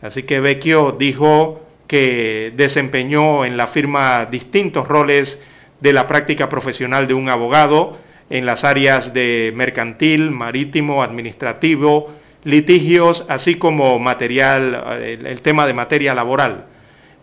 [0.02, 5.40] Así que Vecchio dijo que desempeñó en la firma distintos roles
[5.80, 8.00] de la práctica profesional de un abogado,
[8.30, 15.74] en las áreas de mercantil, marítimo, administrativo, litigios, así como material, eh, el, tema de
[15.74, 16.66] materia laboral.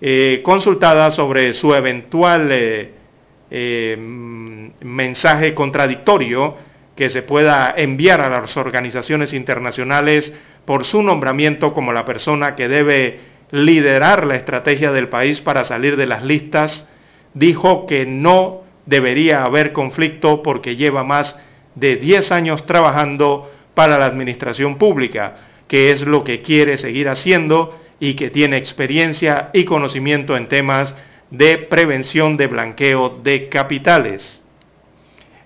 [0.00, 6.56] Eh, consultada sobre su eventual eh, mm, mensaje contradictorio
[6.96, 12.68] que se pueda enviar a las organizaciones internacionales por su nombramiento como la persona que
[12.68, 13.20] debe
[13.50, 16.88] liderar la estrategia del país para salir de las listas,
[17.34, 21.40] dijo que no debería haber conflicto porque lleva más
[21.74, 25.36] de 10 años trabajando para la administración pública,
[25.68, 30.96] que es lo que quiere seguir haciendo y que tiene experiencia y conocimiento en temas
[31.30, 34.42] de prevención de blanqueo de capitales.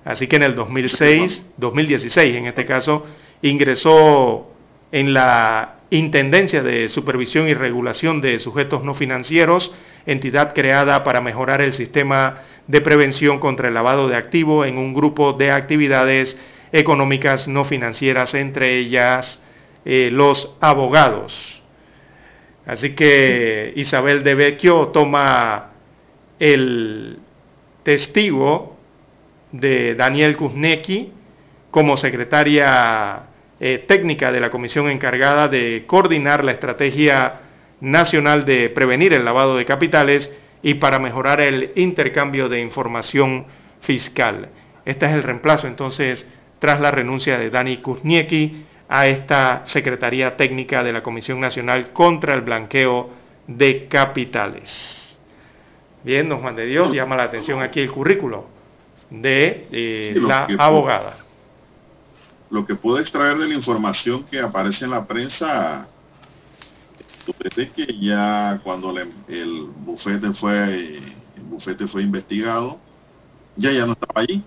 [0.05, 3.07] Así que en el 2006, 2016 en este caso,
[3.43, 4.51] ingresó
[4.91, 11.61] en la Intendencia de Supervisión y Regulación de Sujetos No Financieros, entidad creada para mejorar
[11.61, 16.39] el sistema de prevención contra el lavado de activos en un grupo de actividades
[16.73, 19.41] económicas no financieras, entre ellas
[19.85, 21.63] eh, los abogados.
[22.67, 25.71] Así que Isabel de Vecchio toma
[26.41, 27.21] el
[27.85, 28.77] testigo
[29.53, 31.13] de Daniel Kuznecki
[31.71, 33.23] como secretaria
[33.59, 37.41] eh, técnica de la comisión encargada de coordinar la estrategia
[37.81, 43.47] nacional de prevenir el lavado de capitales y para mejorar el intercambio de información
[43.81, 44.49] fiscal.
[44.85, 46.27] Este es el reemplazo entonces
[46.59, 52.35] tras la renuncia de Dani Kuzniecki a esta Secretaría Técnica de la Comisión Nacional contra
[52.35, 53.11] el Blanqueo
[53.47, 55.19] de Capitales.
[56.05, 58.47] Bien, don Juan de Dios, llama la atención aquí el currículo
[59.11, 61.26] de eh, la abogada.
[62.57, 65.87] Lo que puedo extraer de la información que aparece en la prensa
[67.55, 68.95] es que ya cuando
[69.29, 70.97] el bufete fue
[71.37, 72.79] el bufete fue investigado,
[73.57, 74.43] ya ya no estaba allí.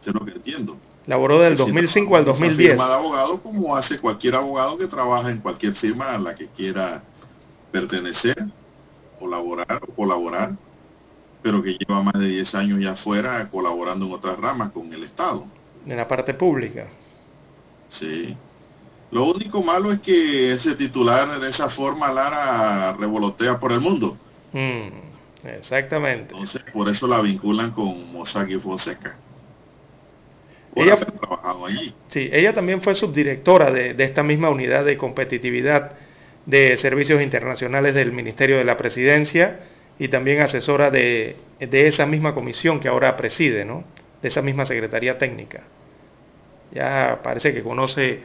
[0.00, 0.76] Eso es lo que entiendo.
[1.06, 2.68] Laboró del 2005 al 2010.
[2.70, 6.46] Firma de abogado como hace cualquier abogado que trabaja en cualquier firma a la que
[6.46, 7.02] quiera
[7.72, 8.36] pertenecer,
[9.18, 10.52] colaborar o colaborar,
[11.42, 15.02] pero que lleva más de 10 años ya afuera colaborando en otras ramas con el
[15.02, 15.44] Estado.
[15.86, 16.86] En la parte pública.
[17.88, 18.36] Sí.
[19.10, 24.16] Lo único malo es que ese titular de esa forma Lara revolotea por el mundo.
[24.52, 26.32] Mm, exactamente.
[26.32, 29.16] Entonces, por eso la vinculan con Mossack y Fonseca.
[30.76, 31.92] ella, trabajado allí.
[32.08, 35.92] Sí, ella también fue subdirectora de, esta misma unidad de competitividad
[36.46, 39.60] de servicios internacionales del Ministerio de la Presidencia
[39.98, 43.84] y también asesora de, de esa misma comisión que ahora preside, ¿no?
[44.22, 45.62] De esa misma Secretaría Técnica.
[46.72, 48.22] Ya parece que conoce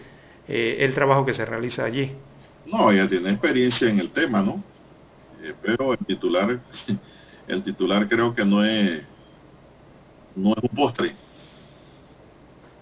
[0.47, 2.11] eh, el trabajo que se realiza allí.
[2.65, 4.63] No, ella tiene experiencia en el tema, ¿no?
[5.41, 6.59] Eh, pero el titular,
[7.47, 9.01] el titular creo que no es,
[10.35, 11.15] no es un postre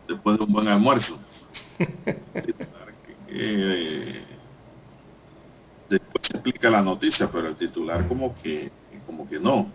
[0.08, 1.18] después de un buen almuerzo.
[5.90, 8.72] después se explica la noticia, pero el titular como que,
[9.06, 9.72] como que no.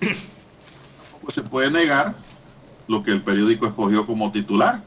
[0.00, 2.14] Tampoco se puede negar
[2.88, 4.80] lo que el periódico escogió como titular.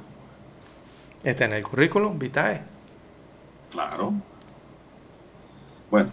[1.24, 2.61] Está en el currículum, vitae.
[3.72, 4.14] Claro.
[5.90, 6.11] Bueno,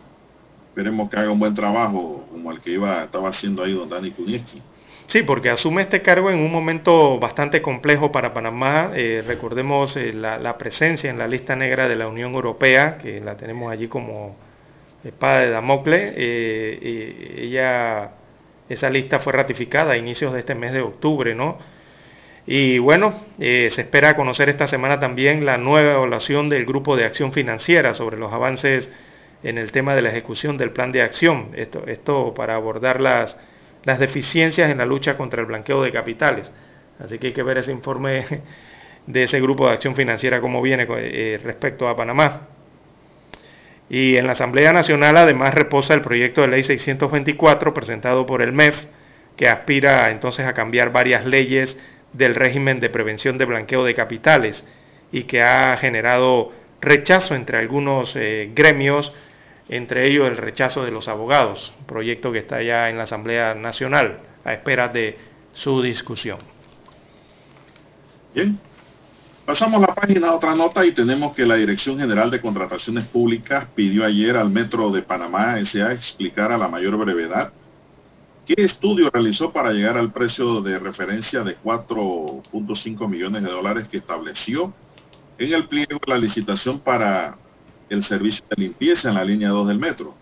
[0.69, 4.11] esperemos que haga un buen trabajo como el que iba, estaba haciendo ahí don Dani
[4.11, 4.62] Kunieski.
[5.06, 8.90] Sí, porque asume este cargo en un momento bastante complejo para Panamá.
[8.94, 13.20] Eh, recordemos eh, la, la, presencia en la lista negra de la Unión Europea, que
[13.20, 14.35] la tenemos allí como
[15.05, 16.15] espada de Damocles.
[16.16, 18.12] Eh, ella,
[18.69, 21.59] esa lista fue ratificada a inicios de este mes de octubre, ¿no?
[22.47, 27.32] Y bueno, se espera conocer esta semana también la nueva evaluación del Grupo de Acción
[27.32, 28.91] Financiera sobre los avances
[29.43, 31.53] en el tema de la ejecución del plan de acción.
[31.55, 33.39] Esto, esto para abordar las
[33.85, 36.51] las deficiencias en la lucha contra el blanqueo de capitales.
[36.99, 38.24] Así que hay que ver ese informe
[39.07, 42.49] de ese grupo de acción financiera, cómo viene eh, respecto a Panamá.
[43.89, 48.52] Y en la Asamblea Nacional además reposa el proyecto de ley 624 presentado por el
[48.52, 48.86] MEF,
[49.36, 51.78] que aspira entonces a cambiar varias leyes
[52.12, 54.65] del régimen de prevención de blanqueo de capitales
[55.12, 59.12] y que ha generado rechazo entre algunos eh, gremios
[59.69, 64.20] entre ellos el rechazo de los abogados, proyecto que está ya en la Asamblea Nacional
[64.44, 65.16] a espera de
[65.52, 66.39] su discusión.
[68.35, 68.59] Bien,
[69.45, 73.66] pasamos la página a otra nota y tenemos que la Dirección General de Contrataciones Públicas
[73.75, 75.93] pidió ayer al Metro de Panamá S.A.
[75.93, 77.53] explicar a la mayor brevedad
[78.47, 83.99] qué estudio realizó para llegar al precio de referencia de 4.5 millones de dólares que
[83.99, 84.73] estableció
[85.39, 87.37] en el pliego de la licitación para
[87.89, 90.15] el servicio de limpieza en la línea 2 del metro.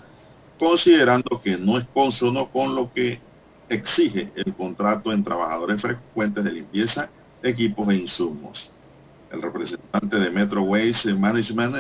[0.60, 3.22] considerando que no es consono con lo que
[3.70, 7.10] exige el contrato en trabajadores frecuentes de limpieza,
[7.42, 8.70] equipos e insumos.
[9.32, 11.76] El representante de Metro Waste Management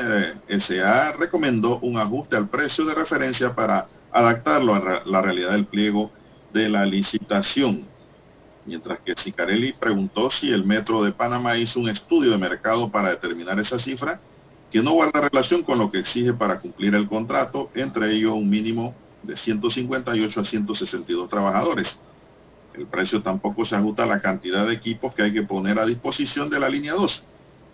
[0.50, 5.66] eh, SA recomendó un ajuste al precio de referencia para adaptarlo a la realidad del
[5.66, 6.12] pliego
[6.54, 7.95] de la licitación.
[8.66, 13.10] Mientras que Sicarelli preguntó si el Metro de Panamá hizo un estudio de mercado para
[13.10, 14.20] determinar esa cifra,
[14.72, 18.50] que no guarda relación con lo que exige para cumplir el contrato, entre ellos un
[18.50, 22.00] mínimo de 158 a 162 trabajadores.
[22.74, 25.86] El precio tampoco se ajusta a la cantidad de equipos que hay que poner a
[25.86, 27.24] disposición de la línea 2,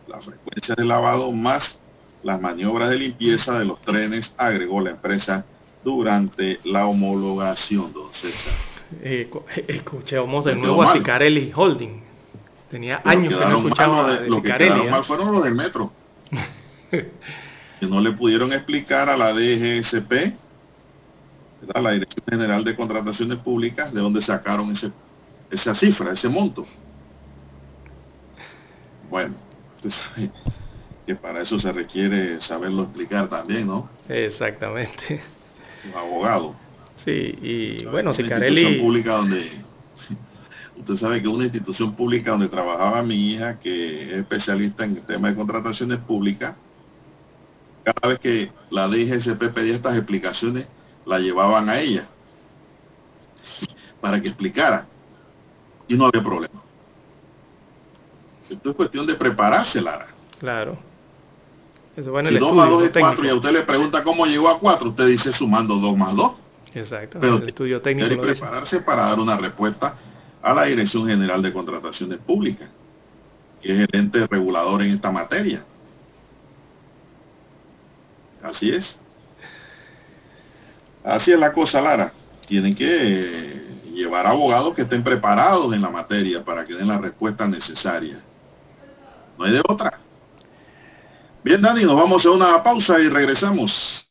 [0.07, 1.79] la frecuencia de lavado más
[2.23, 5.45] las maniobras de limpieza de los trenes, agregó la empresa
[5.83, 8.70] durante la homologación, don César
[9.01, 9.29] eh,
[9.67, 12.01] escuchamos de nuevo a Sicarelli Holding.
[12.69, 14.91] Tenía años que no escuchaba de, Lo que quedaron ¿eh?
[14.91, 15.91] mal fueron los del metro.
[16.91, 20.33] que no le pudieron explicar a la DGSP,
[21.73, 24.91] la Dirección General de Contrataciones Públicas, de dónde sacaron ese,
[25.49, 26.65] esa cifra, ese monto.
[29.09, 29.35] Bueno,
[31.05, 33.89] que para eso se requiere saberlo explicar también, ¿no?
[34.07, 35.21] Exactamente.
[35.85, 36.55] Un abogado.
[37.03, 37.35] Sí,
[37.81, 38.79] y bueno, si Carelli...
[38.79, 39.51] pública donde...
[40.77, 45.31] Usted sabe que una institución pública donde trabajaba mi hija, que es especialista en temas
[45.31, 46.55] de contrataciones públicas,
[47.83, 50.65] cada vez que la DGSP pedía estas explicaciones,
[51.05, 52.07] la llevaban a ella
[53.99, 54.87] para que explicara.
[55.87, 56.61] Y no había problema.
[58.49, 60.07] Esto es cuestión de prepararse, Lara.
[60.39, 60.77] Claro.
[61.95, 64.03] Eso va en el si 2 más 2 es 4 y a usted le pregunta
[64.03, 66.33] cómo llegó a 4, usted dice sumando 2 más 2.
[66.73, 67.19] Exacto.
[67.19, 69.95] Pero el estudio técnico debe prepararse para dar una respuesta
[70.41, 72.69] a la Dirección General de Contrataciones Públicas,
[73.61, 75.63] que es el ente regulador en esta materia.
[78.41, 78.97] Así es.
[81.03, 82.11] Así es la cosa, Lara.
[82.47, 83.61] Tienen que
[83.93, 88.19] llevar abogados que estén preparados en la materia para que den la respuesta necesaria.
[89.37, 89.99] No hay de otra.
[91.43, 94.10] Bien, Dani, nos vamos a una pausa y regresamos.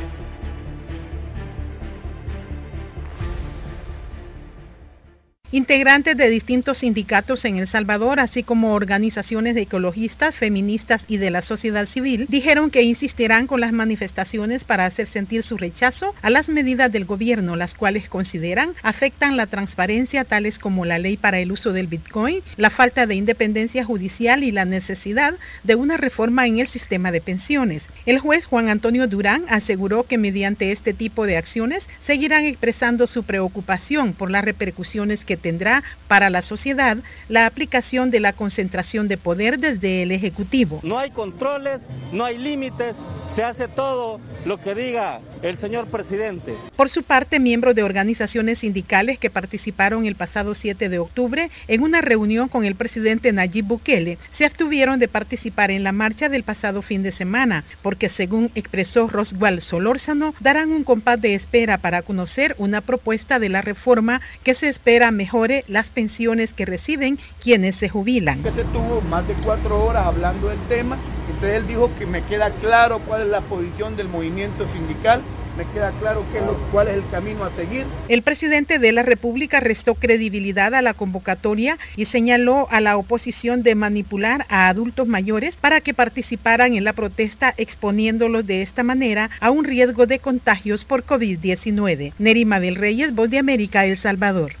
[5.53, 11.29] Integrantes de distintos sindicatos en El Salvador, así como organizaciones de ecologistas, feministas y de
[11.29, 16.29] la sociedad civil, dijeron que insistirán con las manifestaciones para hacer sentir su rechazo a
[16.29, 21.39] las medidas del gobierno, las cuales consideran afectan la transparencia, tales como la ley para
[21.39, 25.33] el uso del Bitcoin, la falta de independencia judicial y la necesidad
[25.65, 27.89] de una reforma en el sistema de pensiones.
[28.05, 33.23] El juez Juan Antonio Durán aseguró que mediante este tipo de acciones seguirán expresando su
[33.23, 36.97] preocupación por las repercusiones que tendrá para la sociedad
[37.27, 40.79] la aplicación de la concentración de poder desde el Ejecutivo.
[40.83, 41.81] No hay controles,
[42.11, 42.95] no hay límites,
[43.33, 46.55] se hace todo lo que diga el señor presidente.
[46.75, 51.83] Por su parte, miembros de organizaciones sindicales que participaron el pasado 7 de octubre en
[51.83, 56.43] una reunión con el presidente Nayib Bukele se abstuvieron de participar en la marcha del
[56.43, 62.01] pasado fin de semana, porque según expresó Roswell Solórzano, darán un compás de espera para
[62.01, 67.77] conocer una propuesta de la reforma que se espera mejore las pensiones que reciben quienes
[67.77, 68.43] se jubilan.
[68.43, 72.21] Que se tuvo más de cuatro horas hablando del tema, entonces él dijo que me
[72.25, 75.21] queda claro cuál es la posición del movimiento sindical
[75.57, 77.85] me queda claro qué es lo, cuál es el camino a seguir.
[78.07, 83.61] El presidente de la República restó credibilidad a la convocatoria y señaló a la oposición
[83.61, 89.29] de manipular a adultos mayores para que participaran en la protesta exponiéndolos de esta manera
[89.41, 92.13] a un riesgo de contagios por COVID-19.
[92.17, 94.60] Nerima del Reyes, Voz de América, El Salvador.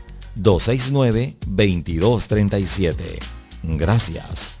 [0.35, 3.19] 269-2237.
[3.63, 4.60] Gracias.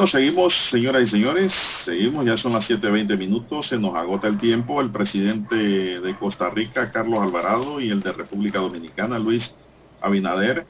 [0.00, 1.52] Bueno, seguimos, señoras y señores,
[1.84, 4.80] seguimos, ya son las 7.20 minutos, se nos agota el tiempo.
[4.80, 5.54] El presidente
[6.00, 9.54] de Costa Rica, Carlos Alvarado, y el de República Dominicana, Luis
[10.00, 10.64] Abinader,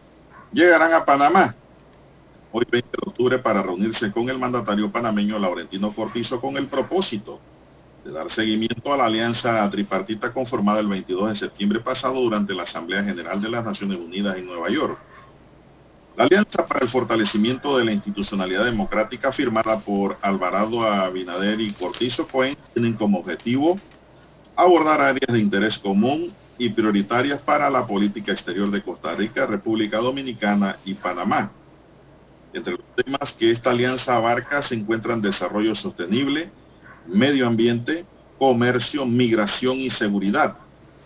[0.53, 1.55] llegarán a Panamá
[2.51, 7.39] hoy 20 de octubre para reunirse con el mandatario panameño Laurentino Cortizo con el propósito
[8.05, 12.65] de dar seguimiento a la alianza tripartita conformada el 22 de septiembre pasado durante la
[12.65, 14.99] Asamblea General de las Naciones Unidas en Nueva York.
[16.17, 22.27] La Alianza para el Fortalecimiento de la Institucionalidad Democrática firmada por Alvarado Abinader y Cortizo
[22.27, 23.79] Cohen tienen como objetivo
[24.57, 29.99] abordar áreas de interés común y prioritarias para la política exterior de Costa Rica, República
[29.99, 31.51] Dominicana y Panamá.
[32.53, 36.51] Entre los temas que esta alianza abarca se encuentran desarrollo sostenible,
[37.07, 38.05] medio ambiente,
[38.39, 40.57] comercio, migración y seguridad,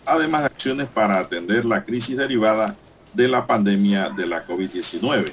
[0.05, 2.75] además de acciones para atender la crisis derivada
[3.15, 5.31] de la pandemia de la COVID-19.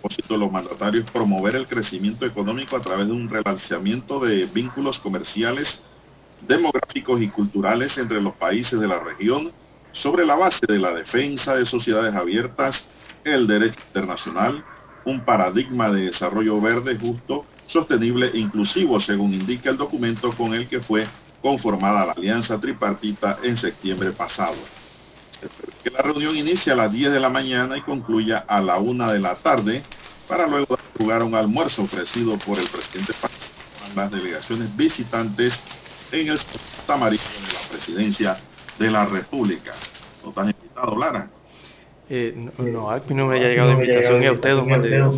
[0.00, 5.00] propósito de los mandatarios promover el crecimiento económico a través de un relanzamiento de vínculos
[5.00, 5.82] comerciales,
[6.46, 9.50] demográficos y culturales entre los países de la región
[9.90, 12.86] sobre la base de la defensa de sociedades abiertas,
[13.24, 14.64] el derecho internacional,
[15.04, 20.68] un paradigma de desarrollo verde, justo, sostenible e inclusivo, según indica el documento con el
[20.68, 21.08] que fue
[21.40, 24.56] conformada la alianza tripartita en septiembre pasado.
[25.82, 29.12] Que la reunión inicia a las 10 de la mañana y concluya a la 1
[29.12, 29.82] de la tarde
[30.28, 35.54] para luego dar lugar a un almuerzo ofrecido por el presidente a las delegaciones visitantes
[36.12, 36.38] en el
[36.86, 38.36] Tamarillo de la presidencia
[38.78, 39.72] de la República.
[40.22, 41.28] ¿No están invitado, Lara?
[42.08, 44.82] Eh, no, no, a mí no me haya llegado invitación y a usted, don Juan
[44.82, 45.16] de Dios.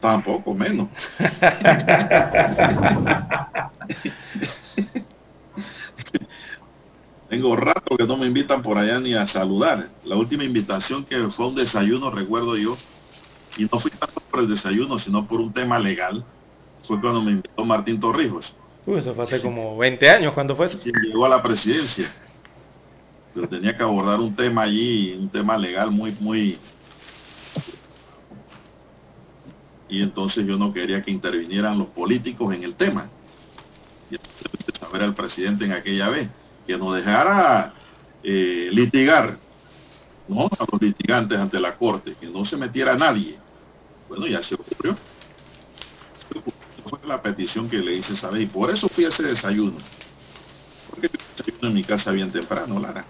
[0.00, 0.88] Tampoco, menos.
[7.30, 9.88] Tengo rato que no me invitan por allá ni a saludar.
[10.04, 12.76] La última invitación que fue un desayuno, recuerdo yo,
[13.56, 16.24] y no fui tanto por el desayuno, sino por un tema legal,
[16.82, 18.52] fue cuando me invitó Martín Torrijos.
[18.84, 20.80] Uy, eso fue hace como 20 años, ¿cuándo fue eso?
[20.80, 22.12] Quien llegó a la presidencia.
[23.32, 26.58] Pero tenía que abordar un tema allí, un tema legal muy, muy...
[29.88, 33.08] Y entonces yo no quería que intervinieran los políticos en el tema.
[34.10, 36.28] Y entonces saber al presidente en aquella vez,
[36.70, 37.72] que nos dejara
[38.22, 39.36] eh, litigar,
[40.28, 40.46] ¿no?
[40.46, 43.38] A los litigantes ante la corte, que no se metiera nadie.
[44.08, 44.96] Bueno, ya se ocurrió.
[46.32, 46.60] Se ocurrió.
[46.88, 48.42] Fue la petición que le hice, ¿sabes?
[48.42, 49.78] Y por eso fui a ese desayuno.
[50.88, 53.04] Porque yo desayuno en mi casa bien temprano, Lara.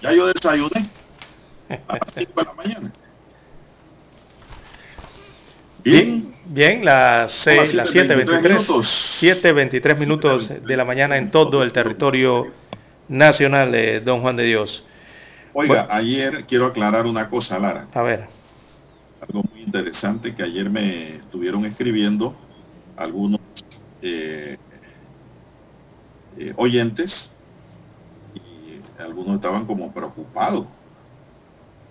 [0.00, 0.88] Ya yo desayuné
[1.68, 2.92] a las 5 de la mañana.
[5.84, 9.18] Bien, bien, las, Son las seis- las 7:23 7.23 minutos.
[9.20, 12.52] 7.23 minutos de la mañana en todo el territorio
[13.08, 14.84] nacional de Don Juan de Dios.
[15.52, 17.86] Oiga, ayer quiero aclarar una cosa, Lara.
[17.94, 18.26] A ver.
[19.20, 22.36] Algo muy interesante que ayer me estuvieron escribiendo
[22.96, 23.40] algunos
[24.02, 24.56] eh,
[26.38, 27.30] eh, oyentes
[28.34, 30.66] y algunos estaban como preocupados,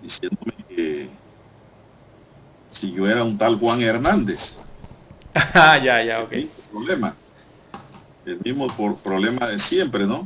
[0.02, 1.10] diciéndome que
[2.72, 4.58] si yo era un tal Juan Hernández.
[5.54, 6.32] Ah, ya, ya, ok.
[6.32, 7.14] El problema.
[8.26, 10.26] El mismo por problema de siempre, ¿no?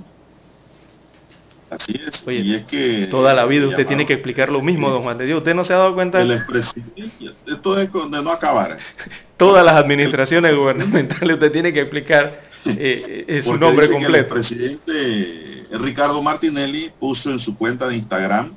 [1.70, 2.24] Así es.
[2.28, 5.26] y es que Toda la vida usted tiene que explicar lo mismo, Don Juan de
[5.26, 5.38] Dios.
[5.40, 6.22] ¿Usted no se ha dado cuenta?
[6.22, 7.32] el expresidente.
[7.46, 8.78] Esto es donde no acabar.
[9.38, 14.36] Todas las administraciones gubernamentales usted tiene que explicar eh, eh, su Porque nombre completo.
[14.36, 18.56] El presidente Ricardo Martinelli puso en su cuenta de Instagram,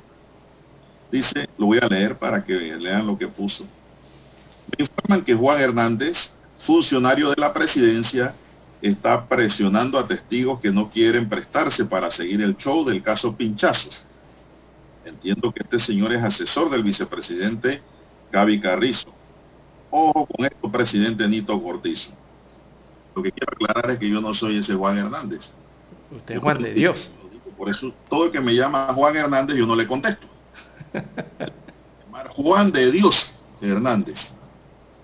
[1.11, 3.65] dice, lo voy a leer para que lean lo que puso.
[4.77, 8.33] Me informan que Juan Hernández, funcionario de la presidencia,
[8.83, 14.05] está presionando a testigos que no quieren prestarse para seguir el show del caso Pinchazos.
[15.05, 17.81] Entiendo que este señor es asesor del vicepresidente
[18.29, 19.13] Gaby Carrizo.
[19.89, 22.11] Ojo con esto, presidente Nito Cortizo.
[23.15, 25.53] Lo que quiero aclarar es que yo no soy ese Juan Hernández.
[26.11, 27.09] Usted es Juan de Dios.
[27.57, 30.27] Por eso todo el que me llama Juan Hernández yo no le contesto.
[32.35, 34.29] Juan de Dios Hernández.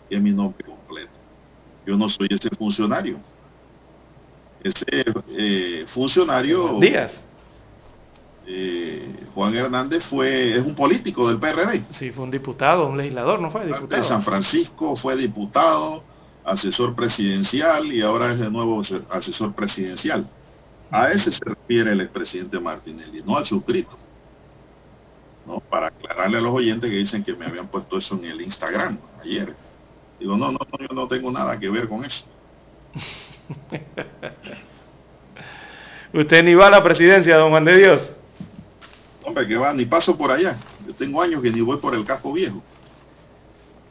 [0.09, 1.11] que es mi nombre completo.
[1.85, 3.19] Yo no soy ese funcionario.
[4.61, 4.83] Ese
[5.37, 7.13] eh, funcionario Díaz.
[8.45, 11.83] eh, Juan Hernández fue es un político del PRD.
[11.93, 14.03] Sí, fue un diputado, un legislador, ¿no fue de diputado?
[14.03, 16.03] San Francisco, fue diputado,
[16.43, 20.25] asesor presidencial y ahora es de nuevo ase- asesor presidencial.
[20.91, 23.97] A ese se refiere el expresidente Martinelli, no al suscrito.
[25.45, 25.59] ¿no?
[25.69, 28.97] Para aclararle a los oyentes que dicen que me habían puesto eso en el Instagram
[29.21, 29.55] ayer.
[30.19, 32.25] Digo, no, no, no, yo no tengo nada que ver con eso.
[36.13, 38.09] Usted ni va a la presidencia, Don Juan de Dios.
[39.23, 40.57] Hombre, que va, ni paso por allá.
[40.87, 42.63] Yo tengo años que ni voy por el casco viejo.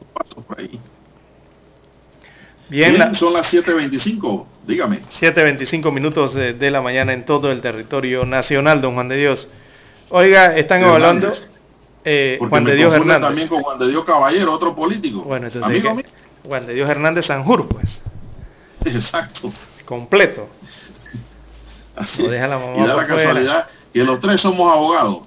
[0.01, 0.79] No paso por ahí.
[2.69, 4.99] Bien, Bien, la- son las 7.25, dígame.
[5.19, 9.47] 7.25 minutos de, de la mañana en todo el territorio nacional, Don Juan de Dios.
[10.09, 11.03] Oiga, están Hernández.
[11.03, 11.33] hablando
[12.03, 13.21] eh, Porque Juan me de Dios Hernández.
[13.21, 15.21] también con Juan de Dios Caballero, otro político.
[15.21, 16.05] Bueno, entonces Amigo que-
[16.47, 18.01] Juan de Dios Hernández Sanjur, pues.
[18.85, 19.51] Exacto.
[19.85, 20.47] completo.
[21.95, 25.21] Así deja la mamá y da la casualidad que los tres somos abogados.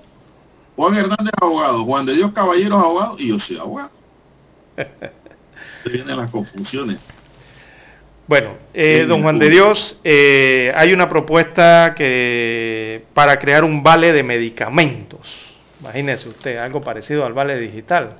[0.76, 3.90] Juan Hernández abogado, Juan de Dios Caballero abogado y yo soy abogado.
[5.84, 6.98] Vienen las confusiones.
[8.26, 14.12] Bueno, eh, don Juan de Dios, eh, hay una propuesta que para crear un vale
[14.12, 15.58] de medicamentos.
[15.80, 18.16] Imagínese usted, algo parecido al vale digital.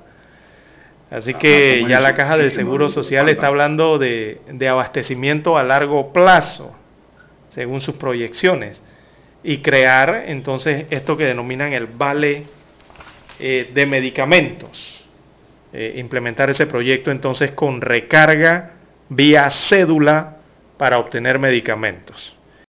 [1.13, 2.15] Así que ¿cómo ya la?
[2.15, 6.73] Caja del Seguro Social está hablando de, de abastecimiento a largo plazo,
[7.49, 8.81] según sus proyecciones,
[9.43, 12.45] y crear entonces esto que denominan el vale
[13.39, 15.05] eh, de medicamentos.
[15.71, 18.71] Eh, implementar ese proyecto entonces con recarga
[19.09, 20.37] vía cédula
[20.77, 22.32] para obtener medicamentos.